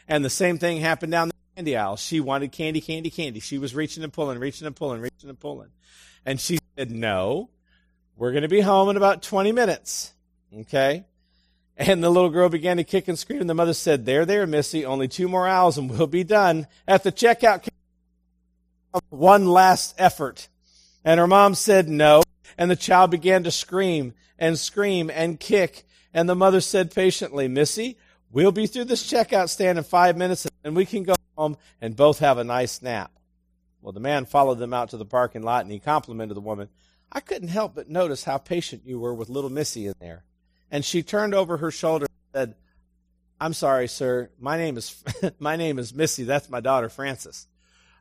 And 0.09 0.25
the 0.25 0.31
same 0.31 0.59
thing 0.59 0.81
happened 0.81 1.13
down 1.13 1.31
candy 1.57 1.77
aisle. 1.77 1.97
She 1.97 2.21
wanted 2.21 2.53
candy, 2.53 2.81
candy, 2.81 3.11
candy. 3.11 3.41
She 3.41 3.59
was 3.59 3.75
reaching 3.75 4.03
and 4.03 4.13
pulling, 4.13 4.39
reaching 4.39 4.67
and 4.67 4.77
pulling, 4.77 5.01
reaching 5.01 5.29
and 5.29 5.39
pulling. 5.39 5.71
And 6.25 6.41
she 6.41 6.59
said, 6.77 6.91
No, 6.91 7.51
we're 8.17 8.33
going 8.33 8.43
to 8.43 8.49
be 8.49 8.61
home 8.61 8.89
in 8.91 8.97
about 8.97 9.23
20 9.23 9.53
minutes. 9.53 10.13
Okay? 10.61 11.05
And 11.77 12.05
the 12.05 12.11
little 12.11 12.29
girl 12.29 12.51
began 12.51 12.77
to 12.77 12.85
kick 12.85 13.09
and 13.09 13.19
scream. 13.19 13.41
And 13.41 13.49
the 13.49 13.55
mother 13.55 13.75
said, 13.75 14.05
There, 14.05 14.27
there, 14.27 14.47
Missy, 14.47 14.85
only 14.85 15.09
two 15.09 15.29
more 15.29 15.49
aisles 15.49 15.79
and 15.79 15.91
we'll 15.91 16.07
be 16.07 16.25
done. 16.25 16.67
At 16.87 17.03
the 17.03 17.13
checkout, 17.13 17.69
one 19.09 19.47
last 19.47 19.95
effort. 19.99 20.49
And 21.05 21.19
her 21.19 21.27
mom 21.27 21.55
said, 21.55 21.89
No. 21.89 22.23
And 22.59 22.71
the 22.71 22.77
child 22.77 23.11
began 23.11 23.45
to 23.45 23.51
scream 23.51 24.13
and 24.39 24.59
scream 24.59 25.11
and 25.11 25.41
kick. 25.41 25.85
And 26.13 26.29
the 26.29 26.35
mother 26.35 26.61
said 26.61 26.95
patiently, 26.95 27.49
Missy, 27.49 27.97
we'll 28.31 28.53
be 28.53 28.67
through 28.67 28.85
this 28.85 29.11
checkout 29.11 29.49
stand 29.49 29.79
in 29.79 29.85
five 29.85 30.17
minutes 30.17 30.47
and 30.65 30.77
we 30.77 30.85
can 30.85 31.05
go 31.05 31.15
home 31.41 31.57
and 31.81 31.97
both 31.97 32.19
have 32.19 32.39
a 32.39 32.45
nice 32.45 32.83
nap. 32.83 33.11
Well, 33.81 33.93
the 33.93 34.01
man 34.01 34.27
followed 34.27 34.59
them 34.59 34.75
out 34.75 34.91
to 34.91 34.97
the 34.97 35.07
parking 35.07 35.43
lot 35.43 35.65
and 35.65 35.73
he 35.73 35.79
complimented 35.79 36.37
the 36.37 36.43
woman. 36.43 36.69
I 37.11 37.21
couldn't 37.21 37.49
help 37.49 37.75
but 37.75 37.89
notice 37.89 38.23
how 38.25 38.39
patient 38.39 38.83
you 38.85 39.01
were 39.01 39.15
with 39.15 39.31
little 39.31 39.51
Missy 39.51 39.87
in 39.87 39.95
there. 40.01 40.25
And 40.71 40.85
she 40.85 41.03
turned 41.03 41.35
over 41.35 41.57
her 41.57 41.71
shoulder 41.71 42.07
and 42.07 42.41
said, 42.41 42.55
I'm 43.41 43.55
sorry, 43.55 43.89
sir. 43.89 44.31
My 44.39 44.59
name 44.59 44.77
is, 44.77 45.03
my 45.39 45.57
name 45.57 45.79
is 45.79 45.95
Missy. 45.95 46.25
That's 46.25 46.51
my 46.51 46.61
daughter, 46.61 46.89
Frances. 46.89 47.49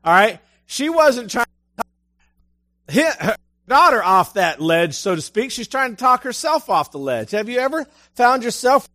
All 0.04 0.14
right. 0.14 0.40
She 0.66 0.90
wasn't 0.90 1.32
trying 1.32 1.46
to 1.78 2.94
hit 2.94 3.14
her 3.16 3.36
daughter 3.68 4.04
off 4.04 4.34
that 4.34 4.60
ledge, 4.62 4.96
so 4.96 5.16
to 5.16 5.22
speak. 5.22 5.52
She's 5.52 5.68
trying 5.68 5.92
to 5.92 5.96
talk 5.96 6.24
herself 6.24 6.70
off 6.70 6.92
the 6.92 7.00
ledge. 7.00 7.32
Have 7.32 7.50
you 7.50 7.60
ever 7.60 7.88
found 8.14 8.44
yourself, 8.44 8.88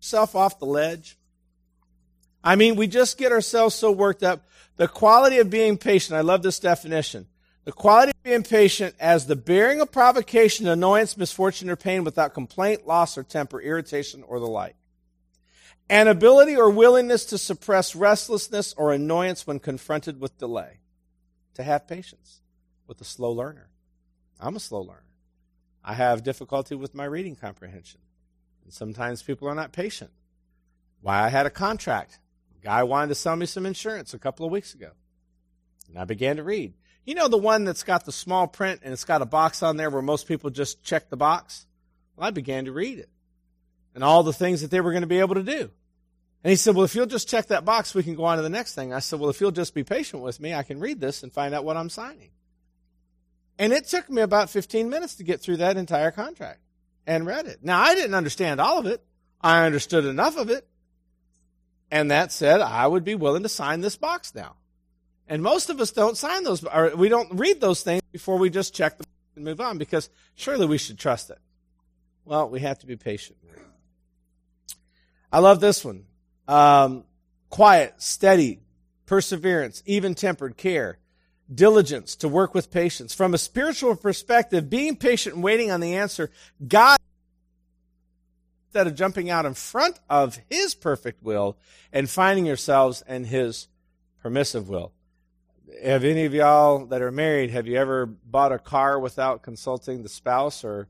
yourself 0.00 0.36
off 0.36 0.58
the 0.58 0.66
ledge? 0.66 1.16
I 2.44 2.56
mean, 2.56 2.76
we 2.76 2.86
just 2.86 3.18
get 3.18 3.32
ourselves 3.32 3.74
so 3.74 3.92
worked 3.92 4.22
up. 4.22 4.46
The 4.76 4.88
quality 4.88 5.38
of 5.38 5.50
being 5.50 5.78
patient, 5.78 6.16
I 6.16 6.22
love 6.22 6.42
this 6.42 6.58
definition. 6.58 7.26
The 7.64 7.72
quality 7.72 8.10
of 8.10 8.22
being 8.24 8.42
patient 8.42 8.96
as 8.98 9.26
the 9.26 9.36
bearing 9.36 9.80
of 9.80 9.92
provocation, 9.92 10.66
annoyance, 10.66 11.16
misfortune, 11.16 11.70
or 11.70 11.76
pain 11.76 12.02
without 12.02 12.34
complaint, 12.34 12.86
loss, 12.86 13.16
or 13.16 13.22
temper, 13.22 13.60
irritation, 13.60 14.24
or 14.26 14.40
the 14.40 14.48
like. 14.48 14.74
An 15.88 16.08
ability 16.08 16.56
or 16.56 16.70
willingness 16.70 17.24
to 17.26 17.38
suppress 17.38 17.94
restlessness 17.94 18.74
or 18.76 18.92
annoyance 18.92 19.46
when 19.46 19.60
confronted 19.60 20.20
with 20.20 20.38
delay. 20.38 20.78
To 21.54 21.62
have 21.62 21.86
patience 21.86 22.40
with 22.86 23.00
a 23.00 23.04
slow 23.04 23.30
learner. 23.30 23.68
I'm 24.40 24.56
a 24.56 24.60
slow 24.60 24.80
learner. 24.80 25.04
I 25.84 25.94
have 25.94 26.24
difficulty 26.24 26.74
with 26.74 26.94
my 26.94 27.04
reading 27.04 27.36
comprehension. 27.36 28.00
And 28.64 28.72
sometimes 28.72 29.22
people 29.22 29.48
are 29.48 29.54
not 29.54 29.72
patient. 29.72 30.10
Why 31.00 31.24
I 31.24 31.28
had 31.28 31.46
a 31.46 31.50
contract 31.50 32.18
Guy 32.62 32.82
wanted 32.84 33.08
to 33.08 33.14
sell 33.14 33.36
me 33.36 33.46
some 33.46 33.66
insurance 33.66 34.14
a 34.14 34.18
couple 34.18 34.46
of 34.46 34.52
weeks 34.52 34.74
ago. 34.74 34.90
And 35.88 35.98
I 35.98 36.04
began 36.04 36.36
to 36.36 36.42
read. 36.42 36.74
You 37.04 37.14
know 37.14 37.28
the 37.28 37.36
one 37.36 37.64
that's 37.64 37.82
got 37.82 38.04
the 38.04 38.12
small 38.12 38.46
print 38.46 38.80
and 38.84 38.92
it's 38.92 39.04
got 39.04 39.22
a 39.22 39.26
box 39.26 39.62
on 39.62 39.76
there 39.76 39.90
where 39.90 40.02
most 40.02 40.28
people 40.28 40.50
just 40.50 40.82
check 40.84 41.10
the 41.10 41.16
box? 41.16 41.66
Well, 42.16 42.28
I 42.28 42.30
began 42.30 42.66
to 42.66 42.72
read 42.72 42.98
it 42.98 43.08
and 43.94 44.04
all 44.04 44.22
the 44.22 44.32
things 44.32 44.62
that 44.62 44.70
they 44.70 44.80
were 44.80 44.92
going 44.92 45.02
to 45.02 45.08
be 45.08 45.20
able 45.20 45.34
to 45.34 45.42
do. 45.42 45.70
And 46.44 46.50
he 46.50 46.56
said, 46.56 46.74
Well, 46.74 46.84
if 46.84 46.94
you'll 46.94 47.06
just 47.06 47.28
check 47.28 47.46
that 47.48 47.64
box, 47.64 47.94
we 47.94 48.02
can 48.02 48.14
go 48.14 48.24
on 48.24 48.36
to 48.36 48.42
the 48.42 48.48
next 48.48 48.74
thing. 48.74 48.92
I 48.92 49.00
said, 49.00 49.20
Well, 49.20 49.30
if 49.30 49.40
you'll 49.40 49.50
just 49.50 49.74
be 49.74 49.84
patient 49.84 50.22
with 50.22 50.40
me, 50.40 50.54
I 50.54 50.62
can 50.62 50.80
read 50.80 51.00
this 51.00 51.22
and 51.22 51.32
find 51.32 51.54
out 51.54 51.64
what 51.64 51.76
I'm 51.76 51.90
signing. 51.90 52.30
And 53.58 53.72
it 53.72 53.86
took 53.86 54.08
me 54.10 54.22
about 54.22 54.50
15 54.50 54.88
minutes 54.88 55.16
to 55.16 55.24
get 55.24 55.40
through 55.40 55.58
that 55.58 55.76
entire 55.76 56.10
contract 56.10 56.60
and 57.06 57.26
read 57.26 57.46
it. 57.46 57.60
Now, 57.62 57.80
I 57.80 57.94
didn't 57.94 58.14
understand 58.14 58.60
all 58.60 58.78
of 58.78 58.86
it. 58.86 59.04
I 59.40 59.66
understood 59.66 60.04
enough 60.04 60.36
of 60.36 60.50
it. 60.50 60.66
And 61.92 62.10
that 62.10 62.32
said, 62.32 62.62
I 62.62 62.86
would 62.86 63.04
be 63.04 63.14
willing 63.14 63.42
to 63.42 63.50
sign 63.50 63.82
this 63.82 63.98
box 63.98 64.34
now. 64.34 64.56
And 65.28 65.42
most 65.42 65.68
of 65.68 65.78
us 65.78 65.90
don't 65.90 66.16
sign 66.16 66.42
those, 66.42 66.64
or 66.64 66.96
we 66.96 67.10
don't 67.10 67.38
read 67.38 67.60
those 67.60 67.82
things 67.82 68.00
before 68.10 68.38
we 68.38 68.48
just 68.48 68.74
check 68.74 68.96
them 68.96 69.06
and 69.36 69.44
move 69.44 69.60
on 69.60 69.76
because 69.76 70.08
surely 70.34 70.64
we 70.64 70.78
should 70.78 70.98
trust 70.98 71.28
it. 71.28 71.38
Well, 72.24 72.48
we 72.48 72.60
have 72.60 72.78
to 72.78 72.86
be 72.86 72.96
patient. 72.96 73.36
I 75.30 75.40
love 75.40 75.60
this 75.60 75.84
one. 75.84 76.06
Um, 76.48 77.04
quiet, 77.50 78.00
steady, 78.00 78.60
perseverance, 79.04 79.82
even 79.84 80.14
tempered 80.14 80.56
care, 80.56 80.98
diligence 81.54 82.16
to 82.16 82.28
work 82.28 82.54
with 82.54 82.70
patience. 82.70 83.12
From 83.12 83.34
a 83.34 83.38
spiritual 83.38 83.96
perspective, 83.96 84.70
being 84.70 84.96
patient 84.96 85.34
and 85.34 85.44
waiting 85.44 85.70
on 85.70 85.80
the 85.80 85.96
answer, 85.96 86.30
God, 86.66 86.98
instead 88.72 88.86
of 88.86 88.94
jumping 88.94 89.28
out 89.28 89.44
in 89.44 89.52
front 89.52 90.00
of 90.08 90.38
His 90.48 90.74
perfect 90.74 91.22
will 91.22 91.58
and 91.92 92.08
finding 92.08 92.46
yourselves 92.46 93.04
in 93.06 93.24
His 93.24 93.68
permissive 94.22 94.70
will. 94.70 94.92
Have 95.84 96.04
any 96.04 96.24
of 96.24 96.32
y'all 96.32 96.86
that 96.86 97.02
are 97.02 97.12
married, 97.12 97.50
have 97.50 97.66
you 97.66 97.76
ever 97.76 98.06
bought 98.06 98.50
a 98.50 98.58
car 98.58 98.98
without 98.98 99.42
consulting 99.42 100.02
the 100.02 100.08
spouse 100.08 100.64
or 100.64 100.88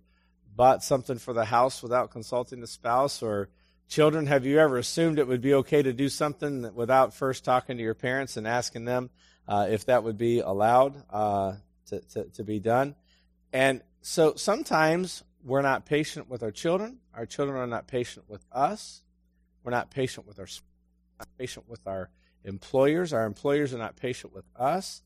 bought 0.55 0.85
something 0.85 1.19
for 1.19 1.33
the 1.33 1.47
house 1.47 1.83
without 1.83 2.13
consulting 2.13 2.61
the 2.61 2.69
spouse 2.69 3.21
or 3.21 3.49
Children, 3.89 4.27
have 4.29 4.47
you 4.47 4.59
ever 4.59 4.79
assumed 4.79 5.19
it 5.19 5.29
would 5.29 5.43
be 5.43 5.53
okay 5.53 5.83
to 5.83 5.93
do 5.93 6.09
something 6.09 6.75
without 6.75 7.13
first 7.13 7.45
talking 7.45 7.77
to 7.77 7.83
your 7.83 7.93
parents 7.93 8.39
and 8.39 8.47
asking 8.47 8.87
them 8.87 9.11
uh, 9.47 9.67
if 9.69 9.85
that 9.85 10.03
would 10.03 10.17
be 10.17 10.41
allowed 10.41 11.03
uh, 11.11 11.57
to, 11.89 12.01
to, 12.15 12.25
to 12.25 12.43
be 12.43 12.59
done? 12.59 12.95
And 13.53 13.83
so 14.01 14.35
sometimes 14.37 15.23
we're 15.45 15.63
not 15.63 15.85
patient 15.85 16.29
with 16.29 16.43
our 16.43 16.51
children. 16.51 16.99
Our 17.15 17.27
children 17.27 17.59
are 17.59 17.67
not 17.67 17.87
patient 17.87 18.27
with 18.29 18.45
us. 18.53 19.03
We're 19.65 19.73
not 19.73 19.91
patient 19.91 20.27
with 20.27 20.39
our 20.39 20.47
not 21.19 21.29
patient 21.39 21.69
with 21.69 21.87
our 21.87 22.11
employers. 22.45 23.13
Our 23.13 23.25
employers 23.25 23.73
are 23.73 23.79
not 23.79 23.97
patient 23.97 24.35
with 24.35 24.45
us, 24.57 25.03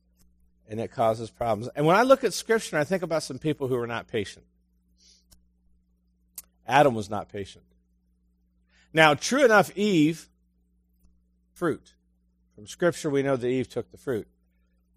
and 0.68 0.80
it 0.80 0.90
causes 0.90 1.30
problems. 1.30 1.70
And 1.74 1.86
when 1.86 1.96
I 1.96 2.02
look 2.02 2.24
at 2.24 2.32
Scripture, 2.32 2.78
I 2.78 2.84
think 2.84 3.02
about 3.02 3.22
some 3.22 3.38
people 3.38 3.68
who 3.68 3.76
are 3.76 3.86
not 3.86 4.08
patient. 4.08 4.46
Adam 6.66 6.94
was 6.94 7.10
not 7.10 7.28
patient. 7.28 7.64
Now, 8.92 9.14
true 9.14 9.44
enough, 9.44 9.70
Eve, 9.76 10.28
fruit. 11.52 11.94
From 12.54 12.66
Scripture, 12.66 13.10
we 13.10 13.22
know 13.22 13.36
that 13.36 13.46
Eve 13.46 13.68
took 13.68 13.90
the 13.90 13.98
fruit. 13.98 14.26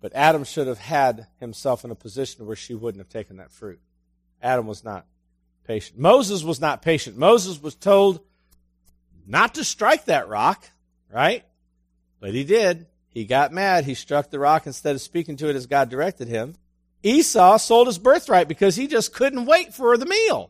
But 0.02 0.14
Adam 0.16 0.46
should 0.46 0.68
have 0.68 0.80
had 0.80 1.28
himself 1.40 1.84
in 1.84 1.92
a 1.92 1.96
position 1.96 2.46
where 2.46 2.56
she 2.56 2.74
wouldn't 2.74 3.02
have 3.02 3.10
taken 3.10 3.38
that 3.38 3.52
fruit. 3.52 3.82
Adam 4.42 4.66
was 4.66 4.84
not 4.84 5.06
patient. 5.70 6.00
Moses 6.00 6.44
was 6.44 6.60
not 6.60 6.82
patient. 6.82 7.16
Moses 7.16 7.62
was 7.62 7.76
told 7.76 8.22
not 9.28 9.54
to 9.54 9.64
strike 9.64 10.06
that 10.06 10.28
rock, 10.28 10.68
right? 11.14 11.46
But 12.20 12.34
he 12.34 12.44
did. 12.44 12.88
He 13.10 13.26
got 13.26 13.54
mad. 13.54 13.84
He 13.84 13.94
struck 13.94 14.32
the 14.32 14.40
rock 14.40 14.66
instead 14.66 14.96
of 14.96 15.02
speaking 15.02 15.38
to 15.38 15.48
it 15.48 15.56
as 15.56 15.68
God 15.68 15.90
directed 15.90 16.28
him. 16.28 16.56
Esau 17.04 17.58
sold 17.58 17.86
his 17.86 18.00
birthright 18.00 18.48
because 18.48 18.76
he 18.76 18.88
just 18.88 19.14
couldn't 19.14 19.46
wait 19.46 19.72
for 19.72 19.96
the 19.96 20.08
meal. 20.08 20.50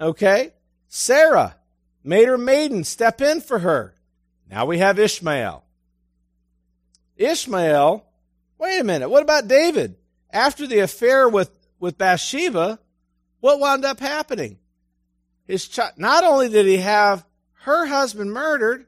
Okay? 0.00 0.52
Sarah 0.88 1.54
made 2.02 2.26
her 2.26 2.36
maiden 2.36 2.82
step 2.82 3.20
in 3.20 3.40
for 3.40 3.60
her. 3.60 3.94
Now 4.50 4.66
we 4.66 4.78
have 4.78 4.98
Ishmael. 4.98 5.62
Ishmael, 7.16 8.04
wait 8.58 8.80
a 8.80 8.84
minute, 8.84 9.08
what 9.08 9.22
about 9.22 9.46
David? 9.46 9.94
After 10.28 10.66
the 10.66 10.80
affair 10.80 11.28
with, 11.28 11.56
with 11.78 11.96
Bathsheba, 11.96 12.80
what 13.44 13.60
wound 13.60 13.84
up 13.84 14.00
happening? 14.00 14.56
His 15.46 15.68
child, 15.68 15.92
not 15.98 16.24
only 16.24 16.48
did 16.48 16.64
he 16.64 16.78
have 16.78 17.26
her 17.64 17.84
husband 17.84 18.32
murdered, 18.32 18.86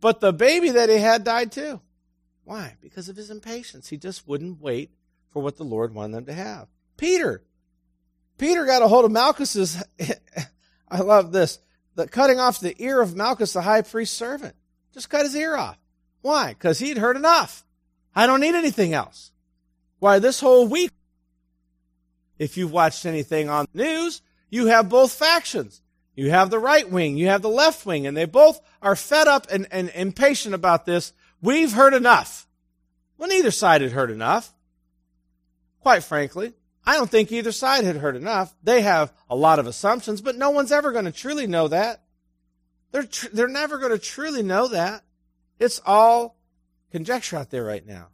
but 0.00 0.18
the 0.18 0.32
baby 0.32 0.70
that 0.70 0.88
he 0.88 0.96
had 0.96 1.22
died 1.22 1.52
too. 1.52 1.80
Why? 2.42 2.74
Because 2.80 3.08
of 3.08 3.14
his 3.14 3.30
impatience. 3.30 3.90
He 3.90 3.96
just 3.96 4.26
wouldn't 4.26 4.60
wait 4.60 4.90
for 5.30 5.40
what 5.40 5.56
the 5.56 5.62
Lord 5.62 5.94
wanted 5.94 6.16
them 6.16 6.24
to 6.26 6.32
have. 6.32 6.66
Peter. 6.96 7.44
Peter 8.38 8.66
got 8.66 8.82
a 8.82 8.88
hold 8.88 9.04
of 9.04 9.12
Malchus's. 9.12 9.84
I 10.88 10.98
love 10.98 11.30
this 11.30 11.60
the 11.94 12.08
cutting 12.08 12.40
off 12.40 12.58
the 12.58 12.74
ear 12.82 13.00
of 13.00 13.14
Malchus, 13.14 13.52
the 13.52 13.62
high 13.62 13.82
priest's 13.82 14.16
servant. 14.16 14.56
Just 14.92 15.10
cut 15.10 15.22
his 15.22 15.36
ear 15.36 15.54
off. 15.54 15.78
Why? 16.22 16.48
Because 16.48 16.80
he'd 16.80 16.98
heard 16.98 17.16
enough. 17.16 17.64
I 18.16 18.26
don't 18.26 18.40
need 18.40 18.56
anything 18.56 18.94
else. 18.94 19.30
Why, 20.00 20.18
this 20.18 20.40
whole 20.40 20.66
week, 20.66 20.90
if 22.38 22.56
you've 22.56 22.72
watched 22.72 23.06
anything 23.06 23.48
on 23.48 23.66
the 23.72 23.84
news, 23.84 24.22
you 24.50 24.66
have 24.66 24.88
both 24.88 25.12
factions. 25.12 25.82
You 26.14 26.30
have 26.30 26.50
the 26.50 26.58
right 26.58 26.90
wing, 26.90 27.16
you 27.16 27.28
have 27.28 27.42
the 27.42 27.48
left 27.48 27.86
wing, 27.86 28.06
and 28.06 28.16
they 28.16 28.24
both 28.24 28.60
are 28.82 28.96
fed 28.96 29.28
up 29.28 29.46
and, 29.52 29.68
and 29.70 29.90
impatient 29.94 30.54
about 30.54 30.84
this. 30.84 31.12
We've 31.40 31.72
heard 31.72 31.94
enough. 31.94 32.48
Well, 33.16 33.28
neither 33.28 33.52
side 33.52 33.82
had 33.82 33.92
heard 33.92 34.10
enough. 34.10 34.52
Quite 35.80 36.02
frankly, 36.02 36.54
I 36.84 36.96
don't 36.96 37.10
think 37.10 37.30
either 37.30 37.52
side 37.52 37.84
had 37.84 37.96
heard 37.96 38.16
enough. 38.16 38.52
They 38.62 38.80
have 38.80 39.12
a 39.30 39.36
lot 39.36 39.58
of 39.58 39.66
assumptions, 39.66 40.20
but 40.20 40.36
no 40.36 40.50
one's 40.50 40.72
ever 40.72 40.90
going 40.90 41.04
to 41.04 41.12
truly 41.12 41.46
know 41.46 41.68
that. 41.68 42.02
They're, 42.90 43.04
tr- 43.04 43.28
they're 43.32 43.46
never 43.46 43.78
going 43.78 43.92
to 43.92 43.98
truly 43.98 44.42
know 44.42 44.68
that. 44.68 45.04
It's 45.58 45.80
all 45.86 46.36
conjecture 46.90 47.36
out 47.36 47.50
there 47.50 47.64
right 47.64 47.86
now. 47.86 48.08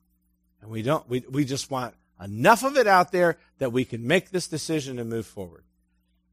And 0.61 0.71
we 0.71 0.83
don't, 0.83 1.09
we, 1.09 1.25
we 1.31 1.45
just 1.45 1.71
want 1.71 1.95
enough 2.23 2.63
of 2.65 2.77
it 2.77 2.87
out 2.87 3.13
there 3.13 3.39
that 3.59 3.73
we 3.73 3.85
can 3.85 4.07
make 4.07 4.31
this 4.31 4.49
decision 4.49 4.99
and 4.99 5.11
move 5.11 5.27
forward. 5.27 5.65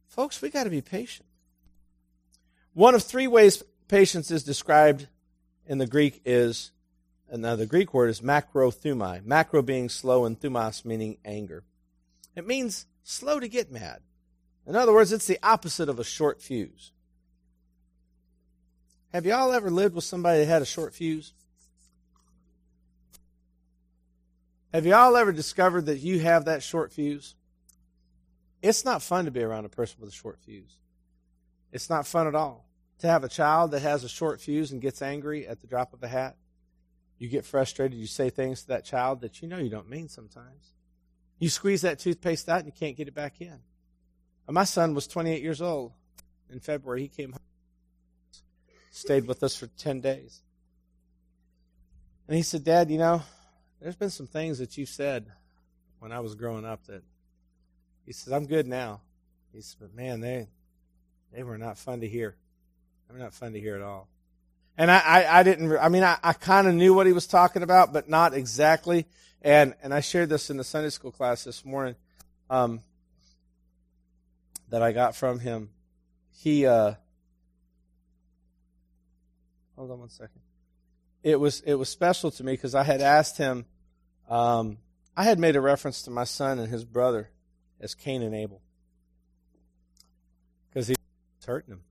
Folks, 0.07 0.41
we 0.41 0.49
got 0.49 0.65
to 0.65 0.69
be 0.69 0.81
patient. 0.81 1.27
One 2.73 2.95
of 2.95 3.03
three 3.03 3.27
ways 3.27 3.63
patience 3.87 4.31
is 4.31 4.43
described 4.43 5.07
in 5.67 5.77
the 5.77 5.87
Greek 5.87 6.21
is, 6.25 6.71
and 7.29 7.41
now 7.41 7.55
the 7.55 7.65
Greek 7.65 7.93
word 7.93 8.09
is 8.09 8.21
macrothumai. 8.21 9.25
Macro 9.25 9.61
being 9.61 9.89
slow 9.89 10.25
and 10.25 10.39
thumos 10.39 10.85
meaning 10.85 11.17
anger. 11.25 11.63
It 12.35 12.47
means 12.47 12.85
slow 13.03 13.39
to 13.39 13.47
get 13.47 13.71
mad. 13.71 13.99
In 14.65 14.75
other 14.75 14.93
words, 14.93 15.11
it's 15.11 15.27
the 15.27 15.39
opposite 15.43 15.89
of 15.89 15.99
a 15.99 16.03
short 16.03 16.41
fuse. 16.41 16.91
Have 19.11 19.25
y'all 19.25 19.51
ever 19.51 19.69
lived 19.69 19.95
with 19.95 20.05
somebody 20.05 20.39
that 20.39 20.45
had 20.45 20.61
a 20.61 20.65
short 20.65 20.93
fuse? 20.93 21.33
Have 24.73 24.85
y'all 24.85 25.17
ever 25.17 25.33
discovered 25.33 25.87
that 25.87 25.99
you 25.99 26.19
have 26.19 26.45
that 26.45 26.63
short 26.63 26.93
fuse? 26.93 27.35
It's 28.61 28.85
not 28.85 29.01
fun 29.01 29.25
to 29.25 29.31
be 29.31 29.41
around 29.41 29.65
a 29.65 29.69
person 29.69 29.97
with 29.99 30.09
a 30.09 30.15
short 30.15 30.39
fuse. 30.39 30.77
It's 31.71 31.89
not 31.89 32.07
fun 32.07 32.27
at 32.27 32.35
all. 32.35 32.65
To 32.99 33.07
have 33.07 33.23
a 33.23 33.29
child 33.29 33.71
that 33.71 33.81
has 33.81 34.03
a 34.03 34.09
short 34.09 34.39
fuse 34.39 34.71
and 34.71 34.81
gets 34.81 35.01
angry 35.01 35.47
at 35.47 35.59
the 35.59 35.67
drop 35.67 35.93
of 35.93 36.03
a 36.03 36.07
hat, 36.07 36.37
you 37.17 37.27
get 37.27 37.45
frustrated, 37.45 37.97
you 37.97 38.07
say 38.07 38.29
things 38.29 38.61
to 38.61 38.67
that 38.69 38.85
child 38.85 39.21
that 39.21 39.41
you 39.41 39.47
know 39.47 39.57
you 39.57 39.69
don't 39.69 39.89
mean 39.89 40.07
sometimes. 40.07 40.73
You 41.39 41.49
squeeze 41.49 41.81
that 41.81 41.99
toothpaste 41.99 42.47
out 42.47 42.59
and 42.59 42.67
you 42.67 42.71
can't 42.71 42.95
get 42.95 43.07
it 43.07 43.15
back 43.15 43.41
in. 43.41 43.59
And 44.47 44.53
My 44.53 44.63
son 44.63 44.93
was 44.93 45.07
28 45.07 45.41
years 45.41 45.61
old 45.61 45.91
in 46.49 46.59
February. 46.59 47.01
He 47.01 47.07
came 47.07 47.31
home, 47.31 47.39
stayed 48.91 49.27
with 49.27 49.43
us 49.43 49.55
for 49.55 49.67
10 49.67 50.01
days. 50.01 50.41
And 52.27 52.37
he 52.37 52.43
said, 52.43 52.63
Dad, 52.63 52.91
you 52.91 52.99
know, 52.99 53.23
there's 53.81 53.95
been 53.95 54.09
some 54.11 54.27
things 54.27 54.59
that 54.59 54.77
you 54.77 54.85
said 54.85 55.25
when 55.99 56.11
I 56.11 56.19
was 56.19 56.35
growing 56.35 56.65
up 56.65 56.85
that 56.85 57.03
he 58.05 58.13
says, 58.13 58.31
I'm 58.31 58.45
good 58.45 58.67
now. 58.67 59.01
He 59.53 59.61
said, 59.61 59.77
but 59.81 59.95
man, 59.95 60.21
they 60.21 60.47
they 61.33 61.43
were 61.43 61.57
not 61.57 61.77
fun 61.77 62.01
to 62.01 62.07
hear. 62.07 62.35
They 63.07 63.13
were 63.13 63.19
not 63.19 63.33
fun 63.33 63.53
to 63.53 63.59
hear 63.59 63.75
at 63.75 63.81
all. 63.81 64.07
And 64.77 64.89
I, 64.89 64.99
I, 64.99 65.39
I 65.39 65.43
didn't, 65.43 65.77
I 65.77 65.89
mean, 65.89 66.03
I, 66.03 66.17
I 66.23 66.33
kind 66.33 66.67
of 66.67 66.73
knew 66.73 66.93
what 66.93 67.05
he 67.05 67.13
was 67.13 67.27
talking 67.27 67.61
about, 67.61 67.93
but 67.93 68.09
not 68.09 68.33
exactly. 68.33 69.05
And 69.41 69.73
and 69.81 69.93
I 69.93 70.01
shared 70.01 70.29
this 70.29 70.49
in 70.49 70.57
the 70.57 70.63
Sunday 70.63 70.89
school 70.89 71.11
class 71.11 71.43
this 71.43 71.65
morning 71.65 71.95
um, 72.49 72.81
that 74.69 74.83
I 74.83 74.91
got 74.91 75.15
from 75.15 75.39
him. 75.39 75.69
He 76.31 76.65
uh, 76.65 76.93
hold 79.75 79.91
on 79.91 79.99
one 79.99 80.09
second. 80.09 80.41
It 81.23 81.39
was 81.39 81.61
it 81.61 81.75
was 81.75 81.89
special 81.89 82.31
to 82.31 82.43
me 82.43 82.53
because 82.53 82.75
I 82.75 82.83
had 82.83 83.01
asked 83.01 83.37
him. 83.37 83.65
Um, 84.29 84.77
I 85.15 85.23
had 85.23 85.39
made 85.39 85.55
a 85.55 85.61
reference 85.61 86.03
to 86.03 86.11
my 86.11 86.23
son 86.23 86.57
and 86.59 86.69
his 86.69 86.85
brother 86.85 87.29
as 87.79 87.95
Cain 87.95 88.21
and 88.21 88.33
Abel 88.33 88.61
because 90.69 90.87
he 90.87 90.95
was 91.37 91.45
hurting 91.45 91.73
him. 91.73 91.83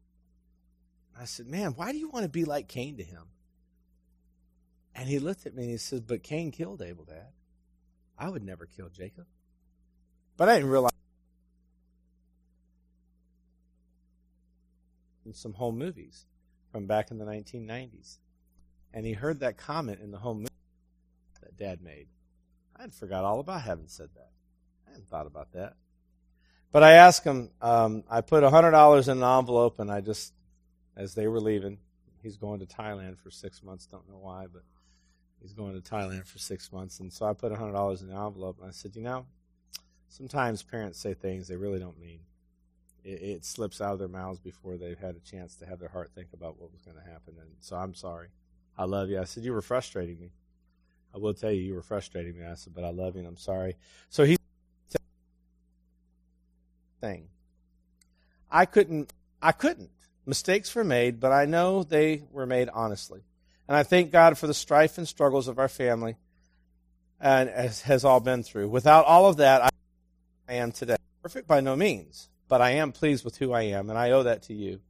I 1.18 1.26
said, 1.26 1.46
"Man, 1.46 1.72
why 1.72 1.92
do 1.92 1.98
you 1.98 2.08
want 2.08 2.24
to 2.24 2.30
be 2.30 2.44
like 2.44 2.66
Cain 2.66 2.96
to 2.96 3.04
him?" 3.04 3.26
And 4.94 5.08
he 5.08 5.18
looked 5.18 5.46
at 5.46 5.54
me 5.54 5.62
and 5.62 5.72
he 5.72 5.78
said, 5.78 6.06
But 6.06 6.22
Cain 6.22 6.50
killed 6.50 6.82
Abel, 6.82 7.04
Dad. 7.04 7.32
I 8.18 8.28
would 8.28 8.42
never 8.42 8.66
kill 8.66 8.90
Jacob. 8.90 9.24
But 10.36 10.48
I 10.48 10.56
didn't 10.56 10.70
realize 10.70 10.92
in 15.24 15.32
some 15.32 15.54
home 15.54 15.78
movies 15.78 16.26
from 16.70 16.86
back 16.86 17.10
in 17.10 17.18
the 17.18 17.24
1990s. 17.24 18.18
And 18.92 19.06
he 19.06 19.12
heard 19.12 19.40
that 19.40 19.56
comment 19.56 20.00
in 20.00 20.10
the 20.10 20.18
home 20.18 20.46
that 21.42 21.56
Dad 21.56 21.80
made. 21.82 22.08
I 22.76 22.82
had 22.82 22.94
forgot 22.94 23.24
all 23.24 23.40
about 23.40 23.62
having 23.62 23.88
said 23.88 24.08
that. 24.14 24.30
I 24.86 24.90
hadn't 24.90 25.08
thought 25.08 25.26
about 25.26 25.52
that. 25.52 25.74
But 26.72 26.82
I 26.82 26.92
asked 26.92 27.24
him, 27.24 27.50
um, 27.60 28.04
I 28.08 28.20
put 28.20 28.44
$100 28.44 29.08
in 29.08 29.18
an 29.18 29.38
envelope 29.38 29.78
and 29.78 29.90
I 29.90 30.00
just, 30.00 30.32
as 30.96 31.14
they 31.14 31.26
were 31.26 31.40
leaving, 31.40 31.78
he's 32.22 32.36
going 32.36 32.60
to 32.60 32.66
Thailand 32.66 33.18
for 33.18 33.30
six 33.30 33.62
months, 33.62 33.86
don't 33.86 34.08
know 34.08 34.18
why, 34.18 34.46
but 34.52 34.62
he's 35.40 35.52
going 35.52 35.80
to 35.80 35.90
Thailand 35.90 36.26
for 36.26 36.38
six 36.38 36.72
months. 36.72 37.00
And 37.00 37.12
so 37.12 37.26
I 37.26 37.32
put 37.32 37.52
$100 37.52 38.00
in 38.00 38.08
the 38.08 38.14
envelope 38.14 38.58
and 38.60 38.68
I 38.68 38.72
said, 38.72 38.94
you 38.94 39.02
know, 39.02 39.26
sometimes 40.08 40.62
parents 40.62 41.00
say 41.00 41.14
things 41.14 41.48
they 41.48 41.56
really 41.56 41.80
don't 41.80 41.98
mean. 42.00 42.20
It, 43.02 43.22
it 43.22 43.44
slips 43.44 43.80
out 43.80 43.94
of 43.94 43.98
their 43.98 44.08
mouths 44.08 44.38
before 44.38 44.76
they've 44.76 44.98
had 44.98 45.16
a 45.16 45.20
chance 45.20 45.56
to 45.56 45.66
have 45.66 45.80
their 45.80 45.88
heart 45.88 46.10
think 46.14 46.28
about 46.32 46.60
what 46.60 46.72
was 46.72 46.82
going 46.82 46.96
to 46.96 47.10
happen. 47.10 47.34
And 47.40 47.50
so 47.60 47.76
I'm 47.76 47.94
sorry. 47.94 48.28
I 48.80 48.84
love 48.84 49.10
you. 49.10 49.20
I 49.20 49.24
said, 49.24 49.44
you 49.44 49.52
were 49.52 49.60
frustrating 49.60 50.18
me. 50.18 50.30
I 51.14 51.18
will 51.18 51.34
tell 51.34 51.50
you, 51.50 51.60
you 51.60 51.74
were 51.74 51.82
frustrating 51.82 52.38
me. 52.38 52.46
I 52.46 52.54
said, 52.54 52.74
but 52.74 52.82
I 52.82 52.88
love 52.88 53.14
you 53.14 53.18
and 53.18 53.28
I'm 53.28 53.36
sorry. 53.36 53.76
So 54.08 54.24
he 54.24 54.38
thing. 57.02 57.28
I 58.50 58.64
couldn't, 58.64 59.12
I 59.42 59.52
couldn't. 59.52 59.90
Mistakes 60.24 60.74
were 60.74 60.84
made, 60.84 61.20
but 61.20 61.30
I 61.30 61.44
know 61.44 61.82
they 61.82 62.22
were 62.32 62.46
made 62.46 62.70
honestly. 62.72 63.20
And 63.68 63.76
I 63.76 63.82
thank 63.82 64.12
God 64.12 64.38
for 64.38 64.46
the 64.46 64.54
strife 64.54 64.96
and 64.96 65.06
struggles 65.06 65.46
of 65.46 65.58
our 65.58 65.68
family 65.68 66.16
and 67.20 67.50
has, 67.50 67.82
has 67.82 68.02
all 68.02 68.20
been 68.20 68.42
through. 68.42 68.70
Without 68.70 69.04
all 69.04 69.26
of 69.26 69.36
that, 69.36 69.72
I 70.48 70.54
am 70.54 70.72
today. 70.72 70.96
Perfect 71.22 71.46
by 71.46 71.60
no 71.60 71.76
means, 71.76 72.30
but 72.48 72.62
I 72.62 72.70
am 72.70 72.92
pleased 72.92 73.26
with 73.26 73.36
who 73.36 73.52
I 73.52 73.62
am, 73.62 73.90
and 73.90 73.98
I 73.98 74.12
owe 74.12 74.22
that 74.22 74.44
to 74.44 74.54
you. 74.54 74.80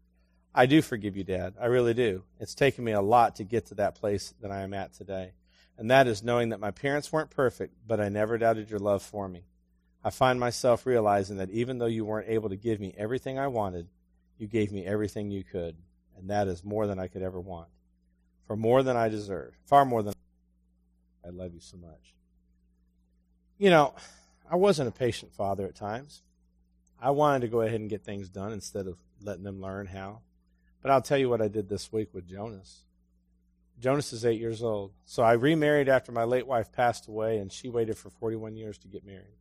I 0.54 0.66
do 0.66 0.82
forgive 0.82 1.16
you, 1.16 1.24
Dad. 1.24 1.54
I 1.60 1.66
really 1.66 1.94
do. 1.94 2.24
It's 2.40 2.54
taken 2.54 2.84
me 2.84 2.92
a 2.92 3.00
lot 3.00 3.36
to 3.36 3.44
get 3.44 3.66
to 3.66 3.74
that 3.76 3.94
place 3.94 4.34
that 4.40 4.50
I 4.50 4.62
am 4.62 4.74
at 4.74 4.92
today. 4.92 5.32
And 5.78 5.90
that 5.90 6.06
is 6.06 6.22
knowing 6.22 6.48
that 6.50 6.60
my 6.60 6.72
parents 6.72 7.12
weren't 7.12 7.30
perfect, 7.30 7.74
but 7.86 8.00
I 8.00 8.08
never 8.08 8.36
doubted 8.36 8.68
your 8.68 8.80
love 8.80 9.02
for 9.02 9.28
me. 9.28 9.44
I 10.02 10.10
find 10.10 10.40
myself 10.40 10.86
realizing 10.86 11.36
that 11.36 11.50
even 11.50 11.78
though 11.78 11.86
you 11.86 12.04
weren't 12.04 12.28
able 12.28 12.48
to 12.48 12.56
give 12.56 12.80
me 12.80 12.94
everything 12.96 13.38
I 13.38 13.46
wanted, 13.46 13.86
you 14.38 14.46
gave 14.46 14.72
me 14.72 14.84
everything 14.84 15.30
you 15.30 15.44
could. 15.44 15.76
And 16.18 16.30
that 16.30 16.48
is 16.48 16.64
more 16.64 16.86
than 16.86 16.98
I 16.98 17.06
could 17.06 17.22
ever 17.22 17.40
want. 17.40 17.68
For 18.46 18.56
more 18.56 18.82
than 18.82 18.96
I 18.96 19.08
deserve. 19.08 19.54
Far 19.66 19.84
more 19.84 20.02
than 20.02 20.14
I 21.24 21.28
love 21.28 21.54
you 21.54 21.60
so 21.60 21.76
much. 21.76 22.14
You 23.56 23.70
know, 23.70 23.94
I 24.50 24.56
wasn't 24.56 24.88
a 24.88 24.92
patient 24.92 25.32
father 25.32 25.64
at 25.66 25.76
times. 25.76 26.22
I 27.00 27.10
wanted 27.10 27.42
to 27.42 27.48
go 27.48 27.60
ahead 27.60 27.80
and 27.80 27.88
get 27.88 28.02
things 28.02 28.28
done 28.28 28.52
instead 28.52 28.86
of 28.86 28.98
letting 29.22 29.44
them 29.44 29.60
learn 29.60 29.86
how. 29.86 30.20
But 30.82 30.90
I'll 30.90 31.02
tell 31.02 31.18
you 31.18 31.28
what 31.28 31.42
I 31.42 31.48
did 31.48 31.68
this 31.68 31.92
week 31.92 32.08
with 32.12 32.26
Jonas. 32.26 32.84
Jonas 33.80 34.12
is 34.12 34.24
eight 34.24 34.40
years 34.40 34.62
old. 34.62 34.92
So 35.04 35.22
I 35.22 35.32
remarried 35.32 35.88
after 35.88 36.12
my 36.12 36.24
late 36.24 36.46
wife 36.46 36.70
passed 36.72 37.08
away, 37.08 37.38
and 37.38 37.50
she 37.50 37.68
waited 37.68 37.96
for 37.96 38.10
41 38.10 38.56
years 38.56 38.78
to 38.78 38.88
get 38.88 39.04
married. 39.04 39.38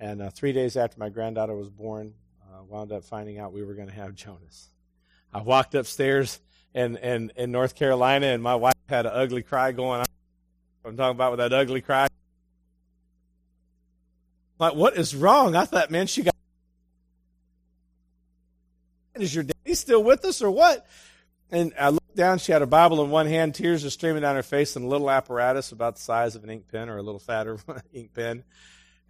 And 0.00 0.22
uh, 0.22 0.30
three 0.30 0.52
days 0.52 0.76
after 0.76 0.98
my 0.98 1.08
granddaughter 1.08 1.54
was 1.54 1.68
born, 1.68 2.14
uh, 2.42 2.62
wound 2.64 2.92
up 2.92 3.04
finding 3.04 3.38
out 3.38 3.52
we 3.52 3.64
were 3.64 3.74
going 3.74 3.88
to 3.88 3.94
have 3.94 4.14
Jonas. 4.14 4.70
I 5.32 5.42
walked 5.42 5.74
upstairs 5.74 6.40
in, 6.74 6.96
in, 6.96 7.32
in 7.36 7.50
North 7.50 7.74
Carolina, 7.74 8.26
and 8.26 8.42
my 8.42 8.54
wife 8.54 8.74
had 8.88 9.06
an 9.06 9.12
ugly 9.14 9.42
cry 9.42 9.72
going 9.72 10.00
on. 10.00 10.06
I'm 10.84 10.96
talking 10.96 11.16
about 11.16 11.32
with 11.32 11.38
that 11.38 11.52
ugly 11.52 11.80
cry. 11.80 12.06
Like, 14.58 14.74
what 14.74 14.96
is 14.96 15.14
wrong? 15.14 15.54
I 15.54 15.64
thought, 15.64 15.90
man, 15.90 16.06
she 16.06 16.22
got. 16.22 16.34
Is 19.14 19.34
your 19.34 19.44
daddy 19.68 19.74
still 19.74 20.02
with 20.02 20.24
us 20.24 20.42
or 20.42 20.50
what? 20.50 20.86
And 21.50 21.72
I 21.78 21.90
looked 21.90 22.16
down. 22.16 22.38
She 22.38 22.52
had 22.52 22.62
a 22.62 22.66
Bible 22.66 23.02
in 23.02 23.10
one 23.10 23.26
hand. 23.26 23.54
Tears 23.54 23.84
are 23.84 23.90
streaming 23.90 24.22
down 24.22 24.36
her 24.36 24.42
face, 24.42 24.76
and 24.76 24.84
a 24.84 24.88
little 24.88 25.10
apparatus 25.10 25.72
about 25.72 25.96
the 25.96 26.02
size 26.02 26.34
of 26.36 26.44
an 26.44 26.50
ink 26.50 26.68
pen 26.70 26.88
or 26.88 26.98
a 26.98 27.02
little 27.02 27.20
fatter 27.20 27.58
ink 27.92 28.12
pen. 28.14 28.44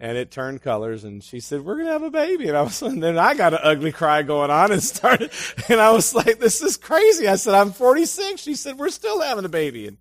And 0.00 0.16
it 0.16 0.30
turned 0.30 0.62
colors 0.62 1.02
and 1.02 1.24
she 1.24 1.40
said 1.40 1.64
we're 1.64 1.74
going 1.74 1.86
to 1.86 1.92
have 1.92 2.04
a 2.04 2.10
baby. 2.10 2.46
And 2.46 2.56
i 2.56 2.62
was 2.62 2.80
and 2.82 3.02
then 3.02 3.18
i 3.18 3.34
got 3.34 3.52
an 3.52 3.58
ugly 3.64 3.90
cry 3.90 4.22
going 4.22 4.48
on 4.48 4.70
and 4.70 4.80
started 4.94 5.32
and 5.68 5.80
i 5.80 5.90
was 5.90 6.14
like 6.14 6.38
this 6.38 6.62
is 6.62 6.76
crazy. 6.76 7.26
I 7.26 7.34
said 7.34 7.54
i'm 7.54 7.72
46 7.72 8.40
she 8.40 8.54
said 8.54 8.78
we're 8.78 8.90
still 8.90 9.20
having 9.20 9.44
a 9.44 9.48
baby. 9.48 9.88
And, 9.88 9.96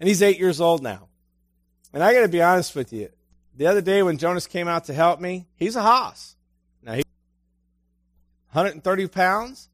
and 0.00 0.08
he's 0.08 0.22
eight 0.22 0.38
years 0.38 0.62
old 0.62 0.82
now. 0.82 1.08
And 1.92 2.02
i 2.02 2.14
got 2.14 2.22
to 2.22 2.28
be 2.28 2.40
honest 2.40 2.74
with 2.74 2.90
you. 2.90 3.10
The 3.54 3.66
other 3.66 3.82
day 3.82 4.02
when 4.02 4.16
jonas 4.16 4.46
came 4.46 4.66
out 4.66 4.84
to 4.84 4.94
help 4.94 5.20
me 5.20 5.46
he's 5.56 5.76
a 5.76 5.82
hoss. 5.82 6.36
Now 6.82 6.94
he's 6.94 7.04
130 8.52 9.08
pounds 9.08 9.68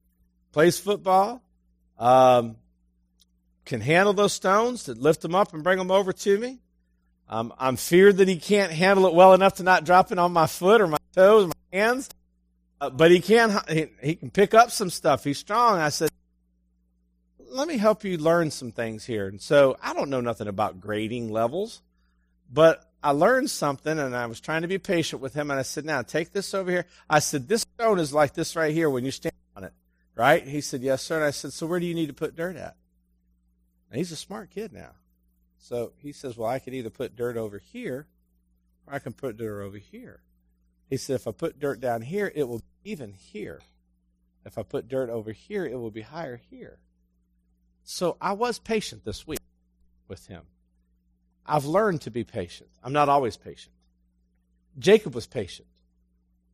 plays 0.53 0.79
football 0.79 1.43
um, 1.99 2.57
can 3.65 3.81
handle 3.81 4.13
those 4.13 4.33
stones 4.33 4.85
to 4.85 4.93
lift 4.95 5.21
them 5.21 5.35
up 5.35 5.53
and 5.55 5.63
bring 5.63 5.79
them 5.79 5.91
over 5.91 6.13
to 6.13 6.39
me 6.39 6.59
um, 7.31 7.55
I'm 7.59 7.77
feared 7.77 8.17
that 8.17 8.27
he 8.27 8.37
can't 8.37 8.73
handle 8.73 9.07
it 9.07 9.15
well 9.15 9.35
enough 9.35 9.55
to 9.55 9.63
not 9.63 9.85
drop 9.85 10.11
it 10.11 10.19
on 10.19 10.33
my 10.33 10.49
foot 10.49 10.81
or 10.81 10.89
my 10.89 10.99
toes 11.15 11.45
or 11.45 11.47
my 11.47 11.79
hands. 11.79 12.11
Uh, 12.81 12.91
but 12.91 13.13
he 13.13 13.21
can, 13.21 13.57
he, 13.69 13.87
he 14.03 14.15
can 14.17 14.31
pick 14.31 14.53
up 14.53 14.73
some 14.73 14.91
stuff. 14.91 15.23
He's 15.23 15.39
strong. 15.39 15.79
I 15.79 15.91
said, 15.91 16.11
let 17.53 17.69
me 17.69 17.79
help 17.79 18.03
you 18.03 18.19
learn 18.19 18.51
some 18.51 18.73
things 18.73 19.05
here. 19.05 19.29
And 19.29 19.41
so 19.41 19.77
I 19.81 19.95
don't 19.95 20.11
know 20.11 20.21
nothing 20.21 20.49
about 20.49 20.81
grading 20.81 21.31
levels, 21.31 21.83
but 22.53 22.85
I 23.01 23.13
learned 23.13 23.49
something 23.49 23.97
and 23.97 24.17
I 24.17 24.27
was 24.27 24.41
trying 24.41 24.63
to 24.63 24.69
be 24.69 24.79
patient 24.79 25.23
with 25.23 25.33
him. 25.33 25.53
And 25.53 25.61
I 25.61 25.63
said, 25.63 25.85
now 25.85 26.03
take 26.03 26.33
this 26.33 26.53
over 26.53 26.69
here. 26.69 26.87
I 27.09 27.21
said, 27.21 27.47
this 27.47 27.63
stone 27.63 28.01
is 28.01 28.13
like 28.13 28.35
this 28.35 28.57
right 28.57 28.75
here 28.75 28.91
when 28.91 29.05
you 29.05 29.13
stand 29.13 29.35
on 29.55 29.63
it, 29.63 29.73
right? 30.15 30.47
He 30.47 30.61
said, 30.61 30.83
yes, 30.83 31.03
sir. 31.03 31.17
And 31.17 31.25
I 31.25 31.31
said, 31.31 31.53
so 31.53 31.67
where 31.67 31.81
do 31.81 31.87
you 31.87 31.95
need 31.95 32.09
to 32.09 32.15
put 32.15 32.37
dirt 32.37 32.57
at? 32.57 32.77
And 33.91 33.99
he's 33.99 34.13
a 34.13 34.17
smart 34.17 34.51
kid 34.51 34.73
now. 34.73 34.93
So 35.61 35.93
he 35.99 36.13
says, 36.13 36.37
Well, 36.37 36.49
I 36.49 36.59
could 36.59 36.75
either 36.75 36.91
put 36.91 37.17
dirt 37.17 37.37
over 37.37 37.59
here 37.59 38.07
or 38.87 38.95
I 38.95 38.99
can 38.99 39.13
put 39.13 39.37
dirt 39.37 39.63
over 39.63 39.77
here. 39.77 40.23
He 40.89 40.97
said, 40.97 41.17
If 41.17 41.27
I 41.27 41.33
put 41.33 41.61
dirt 41.61 41.81
down 41.81 42.03
here, 42.03 42.33
it 42.35 42.49
will 42.49 42.59
be 42.59 42.91
even 42.91 43.13
here. 43.13 43.61
If 44.45 44.57
I 44.57 44.63
put 44.63 44.89
dirt 44.89 45.11
over 45.11 45.33
here, 45.33 45.67
it 45.67 45.77
will 45.77 45.91
be 45.91 46.01
higher 46.01 46.41
here. 46.51 46.79
So 47.85 48.17
I 48.21 48.33
was 48.33 48.59
patient 48.59 49.05
this 49.05 49.27
week 49.27 49.41
with 50.09 50.27
him. 50.29 50.43
I've 51.45 51.67
learned 51.67 52.01
to 52.03 52.11
be 52.11 52.25
patient. 52.25 52.71
I'm 52.83 52.93
not 52.93 53.09
always 53.09 53.37
patient. 53.37 53.75
Jacob 54.79 55.15
was 55.15 55.27
patient. 55.27 55.69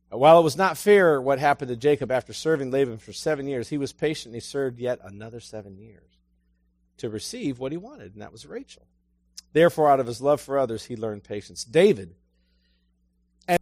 While 0.09 0.39
it 0.39 0.43
was 0.43 0.55
not 0.55 0.77
fair 0.77 1.21
what 1.21 1.39
happened 1.39 1.69
to 1.69 1.75
Jacob 1.75 2.11
after 2.11 2.31
serving 2.31 2.71
Laban 2.71 2.97
for 2.97 3.11
seven 3.11 3.47
years, 3.47 3.69
he 3.69 3.77
was 3.77 3.91
patient 3.91 4.27
and 4.27 4.35
he 4.35 4.39
served 4.39 4.79
yet 4.79 4.99
another 5.03 5.39
seven 5.39 5.77
years 5.77 6.17
to 6.97 7.09
receive 7.09 7.59
what 7.59 7.71
he 7.71 7.77
wanted, 7.77 8.13
and 8.13 8.21
that 8.21 8.31
was 8.31 8.45
Rachel. 8.45 8.87
Therefore, 9.53 9.89
out 9.89 9.99
of 9.99 10.07
his 10.07 10.21
love 10.21 10.41
for 10.41 10.57
others, 10.57 10.85
he 10.85 10.95
learned 10.95 11.23
patience. 11.23 11.63
David, 11.63 12.15
as 13.47 13.59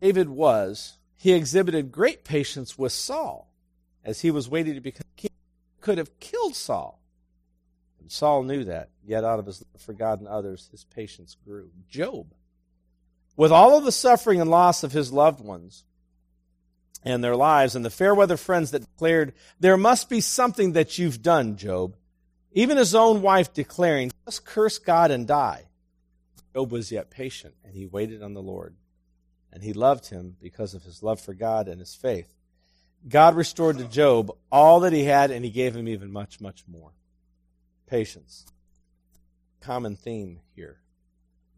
David 0.00 0.28
was, 0.28 0.96
he 1.16 1.32
exhibited 1.32 1.90
great 1.92 2.24
patience 2.24 2.78
with 2.78 2.92
Saul 2.92 3.50
as 4.04 4.20
he 4.20 4.30
was 4.30 4.48
waiting 4.48 4.74
to 4.74 4.80
become 4.80 5.06
king. 5.16 5.30
Could 5.80 5.98
have 5.98 6.18
killed 6.20 6.54
Saul. 6.54 7.00
And 8.00 8.10
Saul 8.10 8.42
knew 8.42 8.64
that, 8.64 8.90
yet 9.04 9.24
out 9.24 9.38
of 9.38 9.46
his 9.46 9.62
love 9.72 9.82
for 9.82 9.92
God 9.92 10.20
and 10.20 10.28
others, 10.28 10.68
his 10.70 10.84
patience 10.84 11.36
grew. 11.44 11.70
Job, 11.88 12.32
with 13.38 13.52
all 13.52 13.78
of 13.78 13.84
the 13.84 13.92
suffering 13.92 14.40
and 14.40 14.50
loss 14.50 14.82
of 14.82 14.90
his 14.90 15.12
loved 15.12 15.40
ones 15.40 15.84
and 17.04 17.22
their 17.22 17.36
lives, 17.36 17.76
and 17.76 17.84
the 17.84 17.90
fair 17.90 18.12
weather 18.12 18.36
friends 18.36 18.72
that 18.72 18.80
declared, 18.80 19.32
There 19.60 19.76
must 19.76 20.10
be 20.10 20.20
something 20.20 20.72
that 20.72 20.98
you've 20.98 21.22
done, 21.22 21.56
Job. 21.56 21.94
Even 22.50 22.76
his 22.76 22.96
own 22.96 23.22
wife 23.22 23.54
declaring, 23.54 24.10
Just 24.26 24.44
curse 24.44 24.78
God 24.78 25.12
and 25.12 25.24
die. 25.24 25.68
Job 26.52 26.72
was 26.72 26.90
yet 26.90 27.10
patient, 27.10 27.54
and 27.64 27.76
he 27.76 27.86
waited 27.86 28.24
on 28.24 28.34
the 28.34 28.42
Lord. 28.42 28.74
And 29.52 29.62
he 29.62 29.72
loved 29.72 30.06
him 30.06 30.36
because 30.42 30.74
of 30.74 30.82
his 30.82 31.00
love 31.00 31.20
for 31.20 31.32
God 31.32 31.68
and 31.68 31.78
his 31.78 31.94
faith. 31.94 32.34
God 33.08 33.36
restored 33.36 33.78
to 33.78 33.84
Job 33.84 34.32
all 34.50 34.80
that 34.80 34.92
he 34.92 35.04
had, 35.04 35.30
and 35.30 35.44
he 35.44 35.52
gave 35.52 35.76
him 35.76 35.86
even 35.86 36.10
much, 36.10 36.40
much 36.40 36.64
more. 36.66 36.90
Patience. 37.86 38.46
Common 39.60 39.94
theme 39.94 40.40
here. 40.56 40.80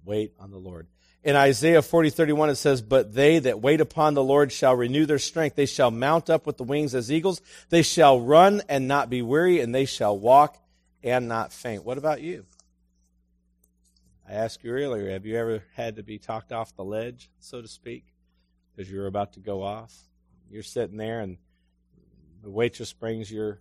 Wait 0.04 0.34
on 0.38 0.50
the 0.50 0.58
Lord. 0.58 0.86
In 1.22 1.36
Isaiah 1.36 1.82
40, 1.82 2.10
31, 2.10 2.50
it 2.50 2.54
says, 2.54 2.80
But 2.80 3.12
they 3.12 3.38
that 3.40 3.60
wait 3.60 3.80
upon 3.80 4.14
the 4.14 4.24
Lord 4.24 4.52
shall 4.52 4.74
renew 4.74 5.04
their 5.04 5.18
strength. 5.18 5.54
They 5.54 5.66
shall 5.66 5.90
mount 5.90 6.30
up 6.30 6.46
with 6.46 6.56
the 6.56 6.64
wings 6.64 6.94
as 6.94 7.12
eagles. 7.12 7.42
They 7.68 7.82
shall 7.82 8.20
run 8.20 8.62
and 8.68 8.88
not 8.88 9.10
be 9.10 9.20
weary, 9.20 9.60
and 9.60 9.74
they 9.74 9.84
shall 9.84 10.18
walk 10.18 10.56
and 11.02 11.28
not 11.28 11.52
faint. 11.52 11.84
What 11.84 11.98
about 11.98 12.22
you? 12.22 12.46
I 14.26 14.32
asked 14.32 14.64
you 14.64 14.70
earlier, 14.70 15.10
have 15.10 15.26
you 15.26 15.36
ever 15.36 15.64
had 15.74 15.96
to 15.96 16.02
be 16.02 16.18
talked 16.18 16.52
off 16.52 16.74
the 16.74 16.84
ledge, 16.84 17.30
so 17.40 17.60
to 17.60 17.68
speak, 17.68 18.04
because 18.74 18.90
you're 18.90 19.06
about 19.06 19.34
to 19.34 19.40
go 19.40 19.62
off? 19.62 19.94
You're 20.48 20.62
sitting 20.62 20.96
there 20.96 21.20
and 21.20 21.36
the 22.42 22.50
waitress 22.50 22.92
brings 22.92 23.30
your 23.30 23.60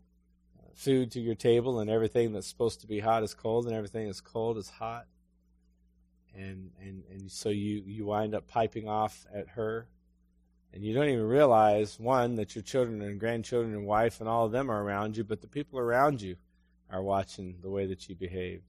food 0.76 1.12
to 1.12 1.20
your 1.20 1.36
table, 1.36 1.80
and 1.80 1.89
everything 1.89 2.32
that's 2.32 2.47
supposed 2.47 2.82
to 2.82 2.88
be 2.88 2.99
hot 2.99 3.24
is 3.24 3.34
cold, 3.34 3.66
and 3.66 3.76
everything 3.76 4.05
that's 4.05 4.22
cold 4.22 4.57
is 4.57 4.70
hot. 4.70 5.05
And, 6.39 6.71
and, 6.81 7.03
and 7.11 7.31
so 7.31 7.49
you, 7.49 7.83
you 7.85 8.05
wind 8.05 8.33
up 8.33 8.47
piping 8.47 8.87
off 8.87 9.25
at 9.33 9.49
her 9.49 9.87
and 10.73 10.83
you 10.83 10.93
don't 10.93 11.09
even 11.09 11.27
realize, 11.27 11.99
one, 11.99 12.35
that 12.35 12.55
your 12.55 12.61
children 12.61 13.01
and 13.01 13.19
grandchildren 13.19 13.73
and 13.73 13.85
wife 13.85 14.19
and 14.19 14.29
all 14.29 14.45
of 14.45 14.51
them 14.51 14.69
are 14.69 14.83
around 14.83 15.17
you, 15.17 15.23
but 15.23 15.41
the 15.41 15.47
people 15.47 15.79
around 15.79 16.21
you 16.21 16.35
are 16.89 17.01
watching 17.01 17.57
the 17.61 17.69
way 17.69 17.87
that 17.87 18.07
you 18.07 18.15
behaved. 18.15 18.63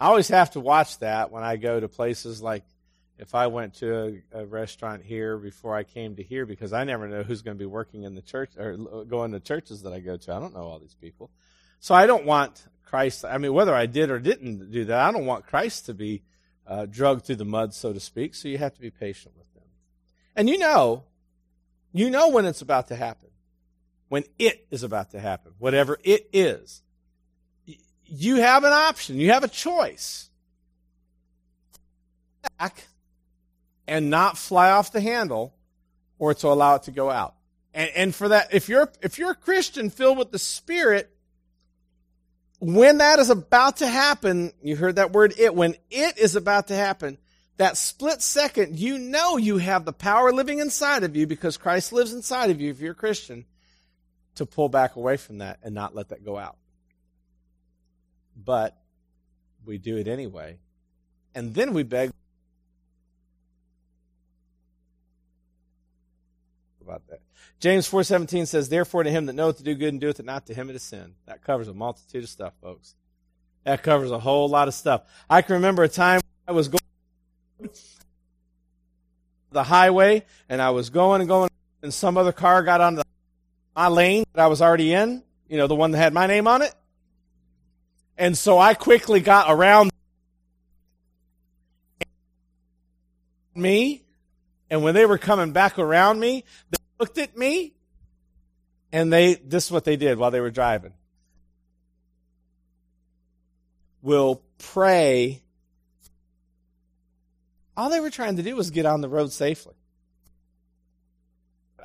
I 0.00 0.06
always 0.06 0.28
have 0.28 0.52
to 0.52 0.60
watch 0.60 0.98
that 0.98 1.32
when 1.32 1.42
I 1.42 1.56
go 1.56 1.80
to 1.80 1.88
places 1.88 2.40
like 2.40 2.64
if 3.18 3.34
I 3.34 3.48
went 3.48 3.74
to 3.74 4.22
a, 4.32 4.42
a 4.42 4.46
restaurant 4.46 5.02
here 5.02 5.38
before 5.38 5.74
I 5.74 5.82
came 5.82 6.14
to 6.16 6.22
here 6.22 6.46
because 6.46 6.72
I 6.72 6.84
never 6.84 7.08
know 7.08 7.24
who's 7.24 7.42
going 7.42 7.56
to 7.56 7.58
be 7.58 7.66
working 7.66 8.04
in 8.04 8.14
the 8.14 8.22
church 8.22 8.50
or 8.56 8.76
going 9.04 9.32
to 9.32 9.40
churches 9.40 9.82
that 9.82 9.92
I 9.92 9.98
go 9.98 10.16
to. 10.16 10.32
I 10.32 10.38
don't 10.38 10.54
know 10.54 10.62
all 10.62 10.78
these 10.78 10.94
people. 10.94 11.30
So 11.80 11.94
I 11.94 12.06
don't 12.06 12.26
want 12.26 12.64
Christ, 12.84 13.24
I 13.24 13.38
mean, 13.38 13.52
whether 13.52 13.74
I 13.74 13.86
did 13.86 14.10
or 14.10 14.18
didn't 14.18 14.70
do 14.70 14.84
that, 14.86 15.00
I 15.00 15.10
don't 15.10 15.26
want 15.26 15.46
Christ 15.46 15.86
to 15.86 15.94
be 15.94 16.22
uh, 16.68 16.86
drugged 16.86 17.24
through 17.24 17.36
the 17.36 17.44
mud, 17.44 17.72
so 17.74 17.92
to 17.92 18.00
speak. 18.00 18.34
So 18.34 18.46
you 18.46 18.58
have 18.58 18.74
to 18.74 18.80
be 18.80 18.90
patient 18.90 19.34
with 19.36 19.52
them. 19.54 19.64
And 20.36 20.48
you 20.48 20.58
know, 20.58 21.04
you 21.92 22.10
know 22.10 22.28
when 22.28 22.44
it's 22.44 22.60
about 22.60 22.88
to 22.88 22.96
happen. 22.96 23.30
When 24.08 24.24
it 24.38 24.66
is 24.70 24.82
about 24.82 25.10
to 25.12 25.20
happen. 25.20 25.52
Whatever 25.58 25.98
it 26.04 26.28
is. 26.32 26.82
You 28.04 28.36
have 28.36 28.64
an 28.64 28.72
option. 28.72 29.16
You 29.16 29.32
have 29.32 29.44
a 29.44 29.48
choice. 29.48 30.30
Back 32.58 32.86
and 33.86 34.10
not 34.10 34.36
fly 34.36 34.70
off 34.70 34.92
the 34.92 35.00
handle 35.00 35.54
or 36.18 36.34
to 36.34 36.48
allow 36.48 36.76
it 36.76 36.84
to 36.84 36.90
go 36.90 37.10
out. 37.10 37.34
And, 37.72 37.90
and 37.94 38.14
for 38.14 38.28
that, 38.28 38.52
if 38.52 38.68
you're, 38.68 38.90
if 39.02 39.18
you're 39.18 39.32
a 39.32 39.36
Christian 39.36 39.90
filled 39.90 40.18
with 40.18 40.30
the 40.30 40.38
Spirit, 40.38 41.10
when 42.60 42.98
that 42.98 43.18
is 43.18 43.30
about 43.30 43.78
to 43.78 43.86
happen, 43.86 44.52
you 44.62 44.76
heard 44.76 44.96
that 44.96 45.12
word 45.12 45.34
it, 45.38 45.54
when 45.54 45.74
it 45.90 46.18
is 46.18 46.36
about 46.36 46.68
to 46.68 46.74
happen, 46.74 47.18
that 47.56 47.76
split 47.76 48.22
second, 48.22 48.78
you 48.78 48.98
know 48.98 49.36
you 49.36 49.58
have 49.58 49.84
the 49.84 49.92
power 49.92 50.32
living 50.32 50.58
inside 50.58 51.02
of 51.04 51.16
you 51.16 51.26
because 51.26 51.56
Christ 51.56 51.92
lives 51.92 52.12
inside 52.12 52.50
of 52.50 52.60
you 52.60 52.70
if 52.70 52.80
you're 52.80 52.92
a 52.92 52.96
Christian 52.96 53.44
to 54.36 54.46
pull 54.46 54.68
back 54.68 54.96
away 54.96 55.16
from 55.16 55.38
that 55.38 55.58
and 55.62 55.74
not 55.74 55.94
let 55.94 56.10
that 56.10 56.24
go 56.24 56.38
out. 56.38 56.56
But 58.36 58.76
we 59.64 59.78
do 59.78 59.96
it 59.96 60.06
anyway. 60.06 60.58
And 61.34 61.54
then 61.54 61.74
we 61.74 61.82
beg 61.82 62.10
James 67.60 67.88
4:17 67.88 68.46
says, 68.46 68.68
"Therefore 68.68 69.02
to 69.02 69.10
him 69.10 69.26
that 69.26 69.32
knoweth 69.32 69.58
to 69.58 69.62
do 69.62 69.74
good 69.74 69.88
and 69.88 70.00
doeth 70.00 70.20
it 70.20 70.26
not, 70.26 70.46
to 70.46 70.54
him 70.54 70.70
it 70.70 70.76
is 70.76 70.82
sin." 70.82 71.14
That 71.26 71.42
covers 71.42 71.68
a 71.68 71.74
multitude 71.74 72.24
of 72.24 72.30
stuff, 72.30 72.54
folks. 72.62 72.94
That 73.64 73.82
covers 73.82 74.10
a 74.10 74.18
whole 74.18 74.48
lot 74.48 74.68
of 74.68 74.74
stuff. 74.74 75.02
I 75.28 75.42
can 75.42 75.54
remember 75.54 75.82
a 75.82 75.88
time 75.88 76.20
I 76.46 76.52
was 76.52 76.68
going 76.68 76.78
the 79.50 79.62
highway 79.62 80.24
and 80.48 80.60
I 80.60 80.70
was 80.70 80.90
going 80.90 81.20
and 81.20 81.28
going 81.28 81.50
and 81.82 81.92
some 81.94 82.16
other 82.16 82.32
car 82.32 82.62
got 82.62 82.80
on 82.80 82.96
the, 82.96 83.04
my 83.74 83.88
lane 83.88 84.24
that 84.34 84.42
I 84.42 84.48
was 84.48 84.60
already 84.60 84.92
in, 84.92 85.22
you 85.48 85.56
know, 85.56 85.66
the 85.66 85.74
one 85.74 85.92
that 85.92 85.98
had 85.98 86.12
my 86.12 86.26
name 86.26 86.46
on 86.46 86.62
it. 86.62 86.74
And 88.16 88.36
so 88.36 88.58
I 88.58 88.74
quickly 88.74 89.20
got 89.20 89.50
around 89.50 89.90
me. 93.54 94.02
And 94.70 94.82
when 94.82 94.94
they 94.94 95.06
were 95.06 95.18
coming 95.18 95.52
back 95.52 95.78
around 95.78 96.18
me, 96.18 96.44
they 96.70 96.77
looked 96.98 97.18
at 97.18 97.36
me 97.36 97.74
and 98.92 99.12
they, 99.12 99.34
this 99.34 99.66
is 99.66 99.72
what 99.72 99.84
they 99.84 99.96
did 99.96 100.18
while 100.18 100.30
they 100.30 100.40
were 100.40 100.50
driving. 100.50 100.92
Will 104.02 104.42
pray 104.58 105.42
all 107.78 107.90
they 107.90 108.00
were 108.00 108.10
trying 108.10 108.36
to 108.36 108.42
do 108.42 108.56
was 108.56 108.72
get 108.72 108.86
on 108.86 109.02
the 109.02 109.08
road 109.08 109.32
safely. 109.32 109.74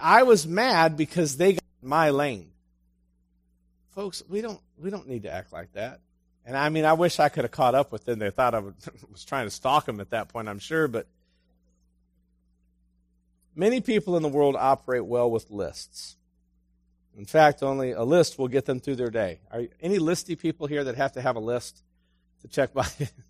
I 0.01 0.23
was 0.23 0.47
mad 0.47 0.97
because 0.97 1.37
they 1.37 1.53
got 1.53 1.63
my 1.83 2.09
lane. 2.09 2.49
Folks, 3.91 4.23
we 4.27 4.41
don't 4.41 4.59
we 4.79 4.89
don't 4.89 5.07
need 5.07 5.23
to 5.23 5.31
act 5.31 5.53
like 5.53 5.71
that. 5.73 5.99
And 6.47 6.57
I 6.57 6.69
mean, 6.69 6.83
I 6.83 6.93
wish 6.93 7.19
I 7.19 7.29
could 7.29 7.43
have 7.43 7.51
caught 7.51 7.75
up 7.75 7.91
with 7.91 8.05
them. 8.05 8.17
They 8.17 8.31
thought 8.31 8.55
I 8.55 8.59
was 8.59 8.73
trying 9.27 9.45
to 9.45 9.51
stalk 9.51 9.85
them 9.85 9.99
at 9.99 10.09
that 10.09 10.29
point, 10.29 10.49
I'm 10.49 10.57
sure, 10.57 10.87
but 10.87 11.05
many 13.55 13.81
people 13.81 14.17
in 14.17 14.23
the 14.23 14.29
world 14.29 14.55
operate 14.57 15.05
well 15.05 15.29
with 15.29 15.51
lists. 15.51 16.15
In 17.17 17.25
fact, 17.25 17.61
only 17.61 17.91
a 17.91 18.03
list 18.03 18.39
will 18.39 18.47
get 18.47 18.65
them 18.65 18.79
through 18.79 18.95
their 18.95 19.11
day. 19.11 19.39
Are 19.51 19.63
any 19.81 19.99
listy 19.99 20.37
people 20.37 20.67
here 20.67 20.83
that 20.83 20.95
have 20.95 21.13
to 21.13 21.21
have 21.21 21.35
a 21.35 21.39
list 21.39 21.83
to 22.41 22.47
check 22.47 22.73
by? 22.73 22.87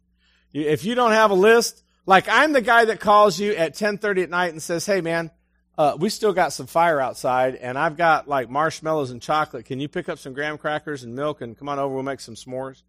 if 0.54 0.86
you 0.86 0.96
don't 0.96 1.12
have 1.12 1.32
a 1.32 1.36
list, 1.36 1.84
like 2.06 2.28
I'm 2.30 2.54
the 2.54 2.62
guy 2.62 2.86
that 2.86 3.00
calls 3.00 3.40
you 3.40 3.54
at 3.54 3.76
10:30 3.76 4.24
at 4.24 4.30
night 4.30 4.54
and 4.54 4.64
says, 4.64 4.86
"Hey 4.86 5.02
man, 5.02 5.32
uh, 5.78 5.98
we 6.00 6.10
still 6.10 6.34
got 6.34 6.54
some 6.54 6.68
fire 6.68 7.02
outside, 7.02 7.56
and 7.56 7.78
I've 7.78 7.98
got 7.98 8.28
like 8.28 8.50
marshmallows 8.50 9.12
and 9.12 9.22
chocolate. 9.22 9.66
Can 9.66 9.80
you 9.80 9.90
pick 9.90 10.08
up 10.08 10.18
some 10.18 10.34
graham 10.34 10.58
crackers 10.58 11.04
and 11.04 11.14
milk 11.14 11.42
and 11.42 11.58
come 11.58 11.68
on 11.68 11.80
over? 11.80 11.94
We'll 11.94 12.04
make 12.04 12.22
some 12.22 12.36
s'mores." 12.36 12.84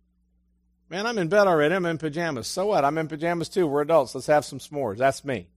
Man, 0.91 1.07
I'm 1.07 1.18
in 1.18 1.28
bed 1.28 1.47
already. 1.47 1.74
I'm 1.74 1.87
in 1.87 1.99
pajamas. 1.99 2.47
So 2.47 2.66
what? 2.66 2.85
I'm 2.85 2.99
in 2.99 3.09
pajamas 3.09 3.49
too. 3.49 3.66
We're 3.66 3.82
adults. 3.82 4.14
Let's 4.14 4.26
have 4.26 4.45
some 4.45 4.59
s'mores. 4.59 4.99
That's 4.99 5.24
me. 5.24 5.49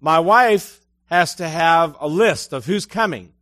My 0.00 0.18
wife 0.18 0.80
has 1.06 1.36
to 1.36 1.48
have 1.48 1.96
a 2.00 2.08
list 2.08 2.52
of 2.52 2.64
who's 2.64 2.86
coming, 2.86 3.32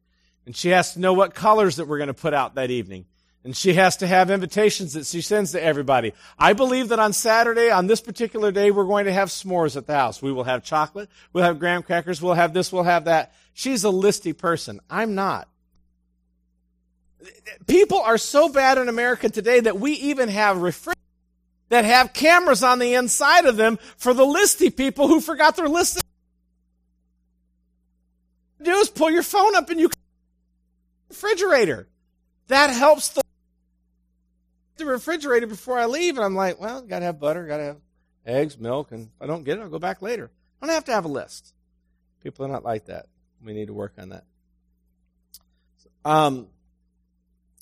and 0.47 0.57
she 0.57 0.71
has 0.71 0.95
to 0.95 1.01
know 1.01 1.13
what 1.13 1.35
colors 1.35 1.77
that 1.77 1.87
we're 1.87 1.99
going 1.99 2.09
to 2.09 2.15
put 2.15 2.35
out 2.35 2.57
that 2.57 2.71
evening. 2.71 3.07
And 3.45 3.57
she 3.57 3.75
has 3.75 3.99
to 3.99 4.07
have 4.07 4.31
invitations 4.31 4.95
that 4.95 5.07
she 5.07 5.21
sends 5.21 5.53
to 5.53 5.63
everybody. 5.63 6.13
I 6.39 6.53
believe 6.53 6.89
that 6.89 6.99
on 6.99 7.13
Saturday, 7.13 7.71
on 7.71 7.87
this 7.87 8.01
particular 8.01 8.51
day, 8.51 8.71
we're 8.71 8.85
going 8.85 9.07
to 9.07 9.13
have 9.13 9.29
s'mores 9.29 9.77
at 9.77 9.87
the 9.87 9.95
house. 9.95 10.21
We 10.21 10.33
will 10.33 10.45
have 10.45 10.65
chocolate. 10.65 11.09
We'll 11.33 11.45
have 11.45 11.59
graham 11.59 11.83
crackers. 11.83 12.21
We'll 12.21 12.35
have 12.35 12.53
this. 12.53 12.73
We'll 12.73 12.83
have 12.83 13.05
that. 13.05 13.33
She's 13.55 13.85
a 13.85 13.89
listy 13.89 14.37
person. 14.37 14.81
I'm 14.91 15.15
not. 15.15 15.49
People 17.67 18.01
are 18.01 18.19
so 18.19 18.49
bad 18.49 18.77
in 18.77 18.89
America 18.89 19.31
today 19.31 19.61
that 19.61 19.79
we 19.79 19.93
even 19.93 20.29
have 20.29 20.59
refrigerators 20.59 20.95
that 21.69 21.85
have 21.85 22.13
cameras 22.13 22.63
on 22.63 22.79
the 22.79 22.95
inside 22.95 23.45
of 23.45 23.57
them 23.57 23.79
for 23.97 24.15
the 24.15 24.25
listy 24.25 24.75
people 24.75 25.07
who 25.07 25.21
forgot 25.21 25.57
their 25.57 25.69
list. 25.69 26.03
Do 28.61 28.73
is 28.73 28.91
pull 28.91 29.11
your 29.11 29.23
phone 29.23 29.55
up 29.55 29.71
and 29.71 29.81
you 29.81 29.91
refrigerator. 31.09 31.89
That 32.49 32.71
helps 32.71 33.11
the 33.11 33.23
the 34.77 34.87
refrigerator 34.87 35.47
before 35.47 35.79
I 35.79 35.87
leave, 35.87 36.17
and 36.17 36.25
I'm 36.25 36.37
like, 36.37 36.61
well, 36.61 36.83
gotta 36.83 37.05
have 37.05 37.19
butter, 37.19 37.47
gotta 37.47 37.65
have 37.65 37.77
eggs, 38.25 38.59
milk, 38.59 38.93
and 38.93 39.09
if 39.09 39.23
I 39.23 39.27
don't 39.27 39.45
get 39.45 39.59
it, 39.59 39.63
I'll 39.63 39.69
go 39.69 39.79
back 39.79 40.03
later. 40.03 40.31
I 40.63 40.67
don't 40.67 40.75
have 40.75 40.85
to 40.85 40.93
have 40.93 41.05
a 41.05 41.09
list. 41.09 41.53
People 42.23 42.45
are 42.45 42.49
not 42.49 42.65
like 42.65 42.87
that. 42.87 43.07
We 43.45 43.55
need 43.55 43.67
to 43.67 43.75
work 43.75 43.95
on 43.99 44.11
that. 44.11 44.25
Um, 46.05 46.49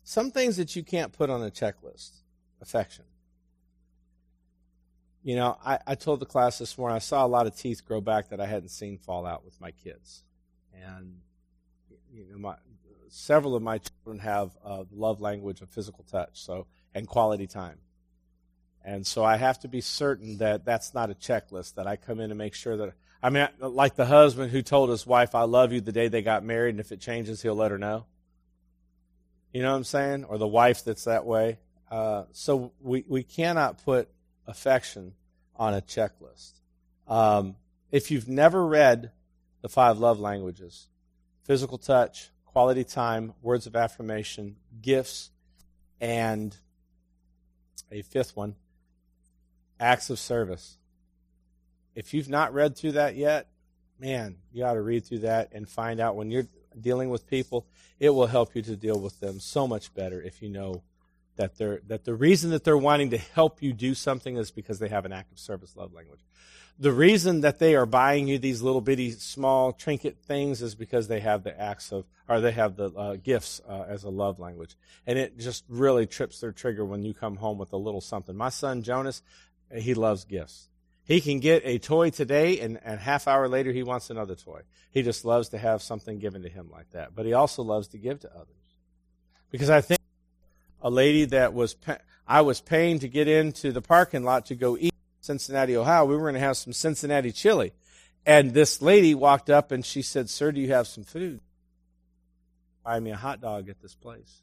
some 0.05 0.31
things 0.31 0.57
that 0.59 0.77
you 0.77 0.83
can't 0.83 1.13
put 1.13 1.31
on 1.31 1.43
a 1.43 1.51
checklist. 1.51 2.11
Affection. 2.61 3.05
You 5.23 5.37
know, 5.37 5.59
I, 5.65 5.79
I 5.87 5.95
told 5.95 6.21
the 6.21 6.27
class 6.27 6.59
this 6.59 6.79
morning 6.79 6.97
I 6.97 7.01
saw 7.01 7.25
a 7.25 7.29
lot 7.29 7.47
of 7.47 7.57
teeth 7.57 7.85
grow 7.85 8.01
back 8.01 8.31
that 8.31 8.41
I 8.41 8.47
hadn't 8.47 8.69
seen 8.69 8.99
fall 8.99 9.27
out 9.27 9.45
with 9.45 9.61
my 9.61 9.73
kids, 9.73 10.23
and 10.85 11.19
you 12.13 12.27
know, 12.31 12.39
my 12.39 12.57
several 13.09 13.55
of 13.55 13.63
my 13.63 13.79
children 13.79 14.19
have 14.19 14.51
love 14.93 15.21
language 15.21 15.61
of 15.61 15.69
physical 15.69 16.05
touch. 16.05 16.31
So 16.35 16.67
and 16.97 17.07
quality 17.07 17.47
time. 17.47 17.77
And 18.83 19.07
so 19.07 19.23
I 19.23 19.37
have 19.37 19.59
to 19.61 19.69
be 19.69 19.83
certain 19.83 20.39
that 20.39 20.65
that's 20.65 20.95
not 20.95 21.11
a 21.11 21.15
checklist, 21.15 21.75
that 21.75 21.87
I 21.87 21.97
come 21.97 22.21
in 22.21 22.31
and 22.31 22.39
make 22.39 22.55
sure 22.55 22.75
that, 22.79 22.95
I 23.23 23.29
mean, 23.29 23.47
like 23.61 23.97
the 23.97 24.07
husband 24.07 24.51
who 24.51 24.63
told 24.63 24.89
his 24.89 25.07
wife, 25.07 25.35
I 25.35 25.43
love 25.43 25.73
you 25.75 25.83
the 25.83 25.93
day 25.93 26.09
they 26.09 26.23
got 26.23 26.43
married, 26.43 26.71
and 26.71 26.81
if 26.81 26.93
it 26.93 27.01
changes, 27.01 27.43
he'll 27.43 27.55
let 27.55 27.71
her 27.71 27.77
know. 27.77 28.07
You 29.53 29.61
know 29.61 29.73
what 29.73 29.77
I'm 29.77 29.85
saying? 29.85 30.25
Or 30.25 30.39
the 30.39 30.47
wife 30.47 30.85
that's 30.85 31.05
that 31.05 31.27
way. 31.27 31.59
Uh, 31.91 32.25
so 32.33 32.73
we, 32.81 33.05
we 33.07 33.23
cannot 33.23 33.85
put 33.85 34.09
affection 34.47 35.13
on 35.57 35.75
a 35.75 35.83
checklist. 35.83 36.53
Um, 37.07 37.57
if 37.91 38.11
you've 38.11 38.29
never 38.29 38.67
read 38.67 39.11
the 39.63 39.69
five 39.69 39.99
love 39.99 40.21
languages, 40.21 40.89
physical 41.45 41.79
touch, 41.79 42.31
quality 42.45 42.85
time, 42.85 43.35
words 43.43 43.67
of 43.67 43.77
affirmation, 43.77 44.57
gifts, 44.81 45.31
and 46.01 46.57
a 47.91 48.03
fifth 48.03 48.37
one 48.37 48.57
acts 49.79 50.11
of 50.11 50.19
service. 50.19 50.79
If 51.95 52.15
you've 52.15 52.29
not 52.29 52.55
read 52.55 52.77
through 52.77 52.93
that 52.93 53.17
yet, 53.17 53.49
man, 53.99 54.37
you 54.53 54.65
ought 54.65 54.75
to 54.75 54.83
read 54.83 55.05
through 55.05 55.21
that 55.21 55.51
and 55.53 55.69
find 55.69 56.01
out 56.01 56.17
when 56.17 56.31
you're 56.31 56.47
dealing 56.79 57.11
with 57.11 57.27
people, 57.27 57.67
it 57.99 58.11
will 58.11 58.27
help 58.27 58.55
you 58.55 58.63
to 58.63 58.77
deal 58.77 59.01
with 59.01 59.21
them 59.21 59.41
so 59.41 59.67
much 59.67 59.95
better 59.95 60.21
if 60.21 60.43
you 60.43 60.49
know 60.49 60.83
that 61.37 61.57
they're 61.57 61.81
that 61.87 62.05
the 62.05 62.15
reason 62.15 62.51
that 62.51 62.65
they're 62.65 62.77
wanting 62.77 63.11
to 63.11 63.19
help 63.19 63.63
you 63.63 63.73
do 63.73 63.95
something 63.95 64.37
is 64.37 64.51
because 64.51 64.79
they 64.79 64.89
have 64.89 65.05
an 65.05 65.13
active 65.13 65.39
service 65.39 65.77
love 65.77 65.93
language. 65.93 66.21
The 66.79 66.93
reason 66.93 67.41
that 67.41 67.59
they 67.59 67.75
are 67.75 67.87
buying 67.87 68.29
you 68.29 68.39
these 68.39 68.61
little 68.61 68.83
bitty 68.83 69.13
small 69.13 69.73
trinket 69.73 70.19
things 70.27 70.61
is 70.61 70.75
because 70.75 71.09
they 71.09 71.21
have 71.21 71.43
the 71.43 71.59
acts 71.59 71.91
of 71.91 72.05
or 72.29 72.41
they 72.41 72.53
have 72.53 72.77
the 72.77 72.91
uh, 72.91 73.17
gifts 73.17 73.63
uh, 73.67 73.85
as 73.89 74.05
a 74.05 74.11
love 74.11 74.39
language, 74.39 74.77
and 75.07 75.19
it 75.19 75.39
just 75.39 75.65
really 75.69 76.07
trips 76.07 76.41
their 76.41 76.53
trigger 76.53 76.85
when 76.85 77.03
you 77.03 77.15
come 77.15 77.37
home 77.37 77.57
with 77.57 77.73
a 77.73 77.79
little 77.79 78.03
something. 78.03 78.37
My 78.37 78.51
son 78.51 78.83
Jonas, 78.83 79.23
he 79.75 79.95
loves 79.95 80.25
gifts. 80.25 80.69
He 81.05 81.21
can 81.21 81.39
get 81.39 81.63
a 81.65 81.79
toy 81.79 82.11
today, 82.11 82.59
and, 82.59 82.81
and 82.85 82.99
half 82.99 83.29
hour 83.29 83.49
later 83.49 83.73
he 83.73 83.85
wants 83.85 84.11
another 84.11 84.35
toy. 84.35 84.63
He 84.91 85.03
just 85.03 85.25
loves 85.25 85.51
to 85.51 85.59
have 85.59 85.81
something 85.81 86.19
given 86.19 86.43
to 86.43 86.49
him 86.49 86.69
like 86.71 86.91
that. 86.91 87.15
But 87.15 87.27
he 87.27 87.33
also 87.33 87.63
loves 87.63 87.87
to 87.89 87.99
give 87.99 88.21
to 88.21 88.35
others, 88.35 88.75
because 89.51 89.71
I 89.71 89.81
think 89.81 89.96
a 90.81 90.91
lady 90.91 91.25
that 91.27 91.55
was 91.55 91.77
I 92.27 92.41
was 92.41 92.61
paying 92.61 92.99
to 93.01 93.09
get 93.09 93.29
into 93.29 93.73
the 93.73 93.83
parking 93.83 94.25
lot 94.25 94.47
to 94.47 94.55
go 94.55 94.77
eat 94.77 94.93
in 94.93 95.23
Cincinnati, 95.23 95.77
Ohio. 95.77 96.05
We 96.05 96.17
were 96.17 96.23
going 96.23 96.35
to 96.35 96.41
have 96.41 96.57
some 96.57 96.73
Cincinnati 96.73 97.33
chili. 97.33 97.73
And 98.25 98.53
this 98.53 98.83
lady 98.83 99.15
walked 99.15 99.51
up 99.51 99.71
and 99.71 99.87
she 99.87 100.03
said, 100.03 100.29
Sir, 100.29 100.51
do 100.51 100.61
you 100.61 100.69
have 100.69 100.89
some 100.89 101.05
food? 101.05 101.41
Buy 102.85 102.99
me 102.99 103.13
a 103.13 103.17
hot 103.17 103.41
dog 103.41 103.69
at 103.69 103.81
this 103.81 103.95
place. 103.95 104.43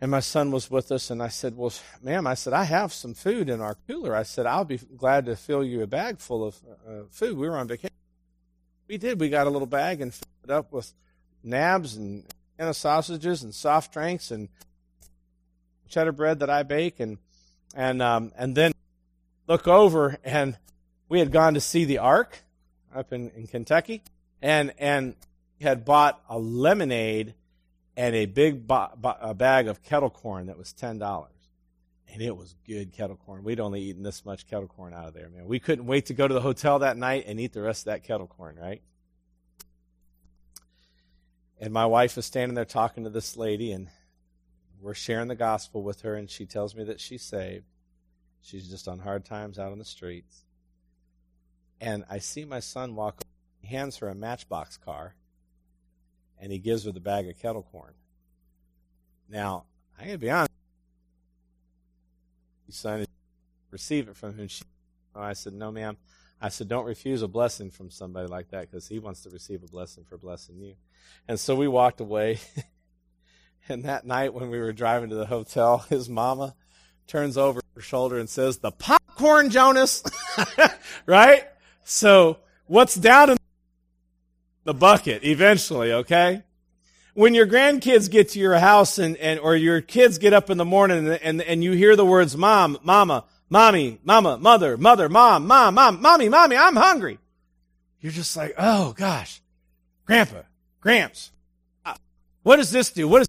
And 0.00 0.10
my 0.10 0.20
son 0.20 0.50
was 0.50 0.70
with 0.70 0.92
us, 0.92 1.10
and 1.10 1.22
I 1.22 1.28
said, 1.28 1.56
Well, 1.56 1.72
ma'am, 2.02 2.26
I 2.26 2.34
said, 2.34 2.52
I 2.52 2.64
have 2.64 2.92
some 2.92 3.14
food 3.14 3.48
in 3.48 3.62
our 3.62 3.76
cooler. 3.88 4.14
I 4.14 4.24
said, 4.24 4.44
I'll 4.44 4.64
be 4.64 4.76
glad 4.76 5.24
to 5.26 5.36
fill 5.36 5.64
you 5.64 5.82
a 5.82 5.86
bag 5.86 6.18
full 6.18 6.44
of 6.44 6.56
uh, 6.86 6.90
food. 7.10 7.38
We 7.38 7.48
were 7.48 7.56
on 7.56 7.66
vacation. 7.66 7.96
We 8.88 8.98
did. 8.98 9.18
We 9.18 9.30
got 9.30 9.46
a 9.46 9.50
little 9.50 9.66
bag 9.66 10.02
and 10.02 10.12
filled 10.12 10.44
it 10.44 10.50
up 10.50 10.72
with 10.72 10.92
nabs 11.42 11.96
and, 11.96 12.24
and 12.58 12.74
sausages 12.74 13.42
and 13.42 13.54
soft 13.54 13.92
drinks 13.92 14.30
and 14.30 14.48
cheddar 15.88 16.12
bread 16.12 16.40
that 16.40 16.50
I 16.50 16.62
bake, 16.62 17.00
and 17.00 17.18
and 17.74 18.02
um, 18.02 18.32
and 18.36 18.54
then 18.56 18.72
look 19.46 19.68
over, 19.68 20.18
and 20.24 20.56
we 21.08 21.18
had 21.18 21.30
gone 21.30 21.54
to 21.54 21.60
see 21.60 21.84
the 21.84 21.98
Ark 21.98 22.38
up 22.94 23.12
in, 23.12 23.30
in 23.30 23.46
Kentucky, 23.46 24.02
and 24.42 24.72
and 24.78 25.14
had 25.60 25.84
bought 25.84 26.20
a 26.28 26.38
lemonade 26.38 27.34
and 27.96 28.14
a 28.14 28.26
big 28.26 28.66
bo- 28.66 28.90
bo- 28.96 29.16
a 29.20 29.34
bag 29.34 29.68
of 29.68 29.82
kettle 29.82 30.10
corn 30.10 30.46
that 30.46 30.58
was 30.58 30.72
ten 30.72 30.98
dollars, 30.98 31.48
and 32.12 32.22
it 32.22 32.36
was 32.36 32.54
good 32.66 32.92
kettle 32.92 33.16
corn. 33.16 33.44
We'd 33.44 33.60
only 33.60 33.82
eaten 33.82 34.02
this 34.02 34.24
much 34.24 34.46
kettle 34.46 34.68
corn 34.68 34.92
out 34.92 35.08
of 35.08 35.14
there, 35.14 35.28
man. 35.28 35.46
We 35.46 35.60
couldn't 35.60 35.86
wait 35.86 36.06
to 36.06 36.14
go 36.14 36.26
to 36.26 36.34
the 36.34 36.40
hotel 36.40 36.80
that 36.80 36.96
night 36.96 37.24
and 37.26 37.40
eat 37.40 37.52
the 37.52 37.62
rest 37.62 37.82
of 37.82 37.84
that 37.86 38.04
kettle 38.04 38.26
corn, 38.26 38.56
right? 38.56 38.82
And 41.58 41.72
my 41.72 41.86
wife 41.86 42.18
is 42.18 42.26
standing 42.26 42.54
there 42.54 42.64
talking 42.64 43.04
to 43.04 43.10
this 43.10 43.36
lady, 43.36 43.72
and 43.72 43.88
we're 44.80 44.94
sharing 44.94 45.28
the 45.28 45.34
gospel 45.34 45.82
with 45.82 46.02
her, 46.02 46.14
and 46.14 46.30
she 46.30 46.44
tells 46.44 46.74
me 46.74 46.84
that 46.84 47.00
she's 47.00 47.22
saved. 47.22 47.64
She's 48.42 48.68
just 48.68 48.86
on 48.86 48.98
hard 48.98 49.24
times 49.24 49.58
out 49.58 49.72
on 49.72 49.78
the 49.78 49.84
streets. 49.84 50.44
And 51.80 52.04
I 52.10 52.18
see 52.18 52.44
my 52.44 52.60
son 52.60 52.94
walk, 52.94 53.22
he 53.60 53.68
hands 53.68 53.96
her 53.98 54.08
a 54.08 54.14
matchbox 54.14 54.76
car, 54.76 55.14
and 56.38 56.52
he 56.52 56.58
gives 56.58 56.84
her 56.84 56.92
the 56.92 57.00
bag 57.00 57.28
of 57.28 57.38
kettle 57.38 57.62
corn. 57.62 57.94
Now, 59.28 59.64
I 59.98 60.04
gotta 60.04 60.18
be 60.18 60.30
honest, 60.30 60.52
son, 62.68 63.06
receive 63.70 64.08
it 64.08 64.16
from 64.16 64.36
him. 64.36 64.48
She, 64.48 64.62
I 65.14 65.32
said, 65.32 65.54
no, 65.54 65.72
ma'am. 65.72 65.96
I 66.40 66.50
said, 66.50 66.68
don't 66.68 66.84
refuse 66.84 67.22
a 67.22 67.28
blessing 67.28 67.70
from 67.70 67.90
somebody 67.90 68.28
like 68.28 68.50
that 68.50 68.70
because 68.70 68.88
he 68.88 68.98
wants 68.98 69.22
to 69.22 69.30
receive 69.30 69.62
a 69.62 69.68
blessing 69.68 70.04
for 70.04 70.18
blessing 70.18 70.58
you. 70.58 70.74
And 71.28 71.40
so 71.40 71.54
we 71.54 71.68
walked 71.68 72.00
away. 72.00 72.38
And 73.68 73.82
that 73.84 74.06
night 74.06 74.32
when 74.32 74.50
we 74.50 74.58
were 74.58 74.72
driving 74.72 75.10
to 75.10 75.16
the 75.16 75.26
hotel, 75.26 75.78
his 75.90 76.08
mama 76.08 76.54
turns 77.06 77.36
over 77.36 77.60
her 77.74 77.80
shoulder 77.80 78.18
and 78.18 78.28
says, 78.28 78.58
The 78.58 78.72
popcorn, 78.72 79.50
Jonas! 79.50 80.02
right? 81.06 81.44
So, 81.84 82.38
what's 82.66 82.94
down 82.94 83.30
in 83.30 83.36
the 84.64 84.74
bucket 84.74 85.24
eventually, 85.24 85.92
okay? 85.92 86.42
When 87.14 87.34
your 87.34 87.46
grandkids 87.46 88.10
get 88.10 88.30
to 88.30 88.38
your 88.38 88.58
house 88.58 88.98
and, 88.98 89.16
and 89.16 89.40
or 89.40 89.56
your 89.56 89.80
kids 89.80 90.18
get 90.18 90.32
up 90.32 90.50
in 90.50 90.58
the 90.58 90.64
morning 90.64 90.98
and, 90.98 91.22
and, 91.22 91.42
and 91.42 91.64
you 91.64 91.72
hear 91.72 91.96
the 91.96 92.04
words 92.04 92.36
mom, 92.36 92.78
mama, 92.82 93.24
mommy, 93.48 93.98
mama, 94.04 94.38
mother, 94.38 94.76
mother, 94.76 95.08
mom, 95.08 95.46
mom, 95.46 95.74
mom, 95.74 96.02
mommy, 96.02 96.28
mommy, 96.28 96.56
I'm 96.56 96.76
hungry. 96.76 97.18
You're 98.00 98.12
just 98.12 98.36
like, 98.36 98.54
oh 98.58 98.92
gosh, 98.92 99.40
grandpa, 100.04 100.42
gramps, 100.80 101.32
uh, 101.84 101.94
what 102.42 102.56
does 102.56 102.70
this 102.70 102.90
do? 102.90 103.08
What 103.08 103.20
does 103.20 103.28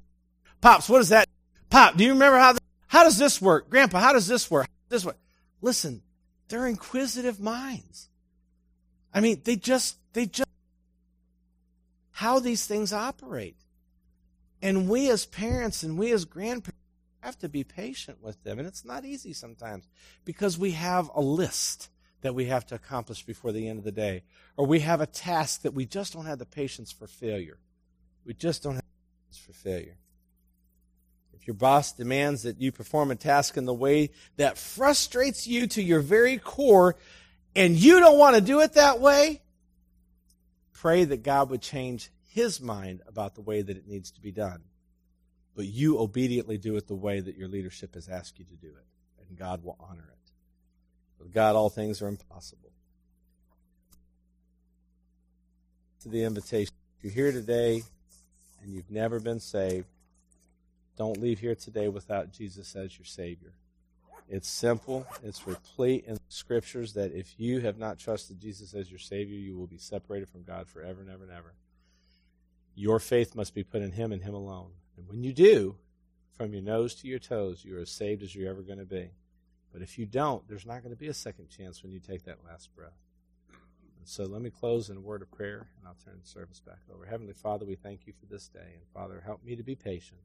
Pops, 0.62 0.90
what 0.90 1.02
is 1.02 1.10
that? 1.10 1.28
Pop, 1.70 1.96
do 1.98 2.04
you 2.04 2.12
remember 2.12 2.38
how, 2.38 2.54
This, 2.54 2.62
how 2.88 3.04
does 3.04 3.18
this 3.18 3.42
work? 3.42 3.70
Grandpa, 3.70 4.00
how 4.00 4.14
does 4.14 4.28
this 4.28 4.50
work? 4.50 4.68
This 4.90 5.06
way. 5.06 5.14
Listen, 5.62 6.02
they're 6.48 6.68
inquisitive 6.68 7.40
minds. 7.40 8.10
I 9.14 9.20
mean, 9.20 9.42
they 9.44 9.56
just, 9.56 9.98
they 10.14 10.26
just, 10.26 10.50
how 12.12 12.40
these 12.40 12.66
things 12.66 12.94
operate. 12.94 13.58
And 14.62 14.90
we 14.90 15.10
as 15.10 15.26
parents 15.26 15.84
and 15.84 15.98
we 15.98 16.12
as 16.12 16.26
grandparents 16.26 16.77
have 17.28 17.38
to 17.38 17.50
be 17.50 17.64
patient 17.64 18.24
with 18.24 18.42
them. 18.44 18.58
And 18.58 18.68
it's 18.68 18.86
not 18.86 19.04
easy 19.04 19.34
sometimes 19.34 19.86
because 20.24 20.58
we 20.58 20.72
have 20.72 21.12
a 21.14 21.22
list 21.22 21.90
that 22.22 22.34
we 22.34 22.46
have 22.46 22.66
to 22.68 22.76
accomplish 22.76 23.24
before 23.24 23.52
the 23.52 23.68
end 23.68 23.80
of 23.80 23.84
the 23.84 23.92
day. 23.92 24.24
Or 24.56 24.66
we 24.66 24.80
have 24.80 25.02
a 25.02 25.06
task 25.06 25.62
that 25.64 25.74
we 25.74 25.86
just 25.86 26.14
don't 26.14 26.26
have 26.26 26.40
the 26.40 26.46
patience 26.46 26.92
for 26.92 27.06
failure. 27.06 27.58
We 28.26 28.34
just 28.34 28.64
don't 28.64 28.76
have 28.76 28.84
patience 29.30 29.46
for 29.46 29.52
failure 29.52 29.98
If 31.34 31.48
your 31.48 31.54
boss 31.54 31.92
demands 31.92 32.44
that 32.44 32.62
you 32.62 32.72
perform 32.72 33.12
a 33.12 33.16
task 33.16 33.58
in 33.58 33.66
the 33.66 33.74
way 33.74 34.12
that 34.38 34.58
frustrates 34.58 35.46
you 35.46 35.68
to 35.68 35.84
your 35.84 36.00
very 36.00 36.38
core 36.38 36.96
and 37.56 37.76
you 37.76 38.00
don't 38.00 38.18
want 38.18 38.36
to 38.36 38.42
do 38.42 38.62
it 38.62 38.74
that 38.74 39.02
way, 39.02 39.42
pray 40.72 41.04
that 41.04 41.24
God 41.24 41.50
would 41.50 41.62
change 41.62 42.10
his 42.30 42.62
mind 42.62 43.02
about 43.06 43.36
the 43.36 43.42
way 43.42 43.62
that 43.62 43.76
it 43.76 43.86
needs 43.86 44.12
to 44.12 44.22
be 44.22 44.32
done. 44.32 44.62
But 45.58 45.66
you 45.66 45.98
obediently 45.98 46.60
do 46.60 46.76
it 46.76 46.88
the 46.88 46.94
way 46.94 47.20
that 47.20 47.36
your 47.36 47.48
leadership 47.48 47.96
has 47.96 48.08
asked 48.08 48.38
you 48.38 48.46
to 48.46 48.56
do 48.56 48.68
it, 48.68 48.86
and 49.28 49.40
God 49.40 49.64
will 49.64 49.76
honor 49.80 50.08
it. 50.08 50.32
With 51.20 51.34
God, 51.34 51.56
all 51.56 51.72
things 51.72 52.00
are 52.04 52.08
impossible. 52.08 52.70
To 56.04 56.10
the 56.10 56.24
invitation. 56.26 56.76
If 57.00 57.06
you're 57.06 57.26
here 57.26 57.32
today 57.32 57.82
and 58.62 58.72
you've 58.72 58.92
never 58.92 59.20
been 59.20 59.40
saved, 59.40 59.88
don't 60.96 61.20
leave 61.20 61.40
here 61.40 61.56
today 61.56 61.88
without 61.88 62.32
Jesus 62.32 62.76
as 62.76 62.96
your 62.96 63.06
Savior. 63.06 63.54
It's 64.30 64.48
simple. 64.48 65.08
It's 65.24 65.48
replete 65.48 66.06
in 66.06 66.16
the 66.16 66.22
scriptures 66.30 66.94
that 66.94 67.14
if 67.14 67.34
you 67.40 67.62
have 67.62 67.80
not 67.80 67.98
trusted 67.98 68.40
Jesus 68.40 68.76
as 68.76 68.92
your 68.92 69.00
Savior, 69.00 69.38
you 69.38 69.58
will 69.58 69.66
be 69.66 69.80
separated 69.80 70.30
from 70.30 70.44
God 70.44 70.68
forever 70.68 71.02
and 71.02 71.10
ever 71.10 71.24
and 71.24 71.34
ever. 71.34 71.56
Your 72.76 73.00
faith 73.00 73.34
must 73.34 73.56
be 73.56 73.64
put 73.64 73.82
in 73.82 73.94
Him 73.94 74.12
and 74.12 74.22
Him 74.22 74.36
alone. 74.36 74.70
And 74.98 75.08
when 75.08 75.24
you 75.24 75.32
do, 75.32 75.76
from 76.34 76.54
your 76.54 76.62
nose 76.62 76.94
to 76.96 77.08
your 77.08 77.20
toes, 77.20 77.64
you 77.64 77.78
are 77.78 77.82
as 77.82 77.90
saved 77.90 78.24
as 78.24 78.36
you're 78.36 78.50
ever 78.50 78.62
going 78.62 78.80
to 78.80 78.86
be. 78.86 79.12
But 79.72 79.82
if 79.82 79.98
you 79.98 80.06
don't, 80.06 80.48
there's 80.48 80.66
not 80.66 80.82
going 80.82 80.94
to 80.94 81.00
be 81.00 81.08
a 81.08 81.14
second 81.14 81.50
chance 81.50 81.84
when 81.84 81.92
you 81.92 82.00
take 82.00 82.24
that 82.26 82.46
last 82.46 82.74
breath. 82.76 82.98
And 83.98 84.08
so 84.08 84.24
let 84.24 84.42
me 84.42 84.50
close 84.50 84.90
in 84.90 84.98
a 84.98 85.02
word 85.02 85.22
of 85.22 85.32
prayer, 85.32 85.68
and 85.78 85.88
I'll 85.88 85.98
turn 86.04 86.20
the 86.22 86.28
service 86.28 86.60
back 86.60 86.80
over. 86.94 87.06
Heavenly 87.06 87.34
Father, 87.34 87.66
we 87.66 87.76
thank 87.76 88.08
you 88.08 88.14
for 88.20 88.26
this 88.26 88.48
day. 88.48 88.74
And 88.76 88.88
Father, 88.94 89.22
help 89.26 89.44
me 89.44 89.56
to 89.56 89.64
be 89.64 89.76
patient. 89.76 90.22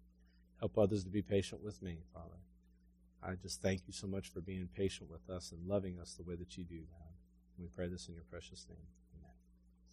Help 0.59 0.79
others 0.79 1.05
to 1.05 1.11
be 1.11 1.23
patient 1.23 1.63
with 1.63 1.83
me, 1.83 1.99
Father. 2.13 2.39
I 3.23 3.35
just 3.35 3.63
thank 3.63 3.83
you 3.87 3.93
so 3.93 4.07
much 4.07 4.29
for 4.29 4.41
being 4.41 4.69
patient 4.77 5.11
with 5.11 5.29
us 5.31 5.53
and 5.53 5.69
loving 5.69 5.99
us 6.01 6.15
the 6.15 6.25
way 6.25 6.35
that 6.37 6.57
you 6.57 6.65
do, 6.65 6.79
God. 6.79 7.13
We 7.59 7.67
pray 7.67 7.89
this 7.89 8.09
in 8.09 8.15
your 8.15 8.25
precious 8.31 8.67
name. 8.69 9.02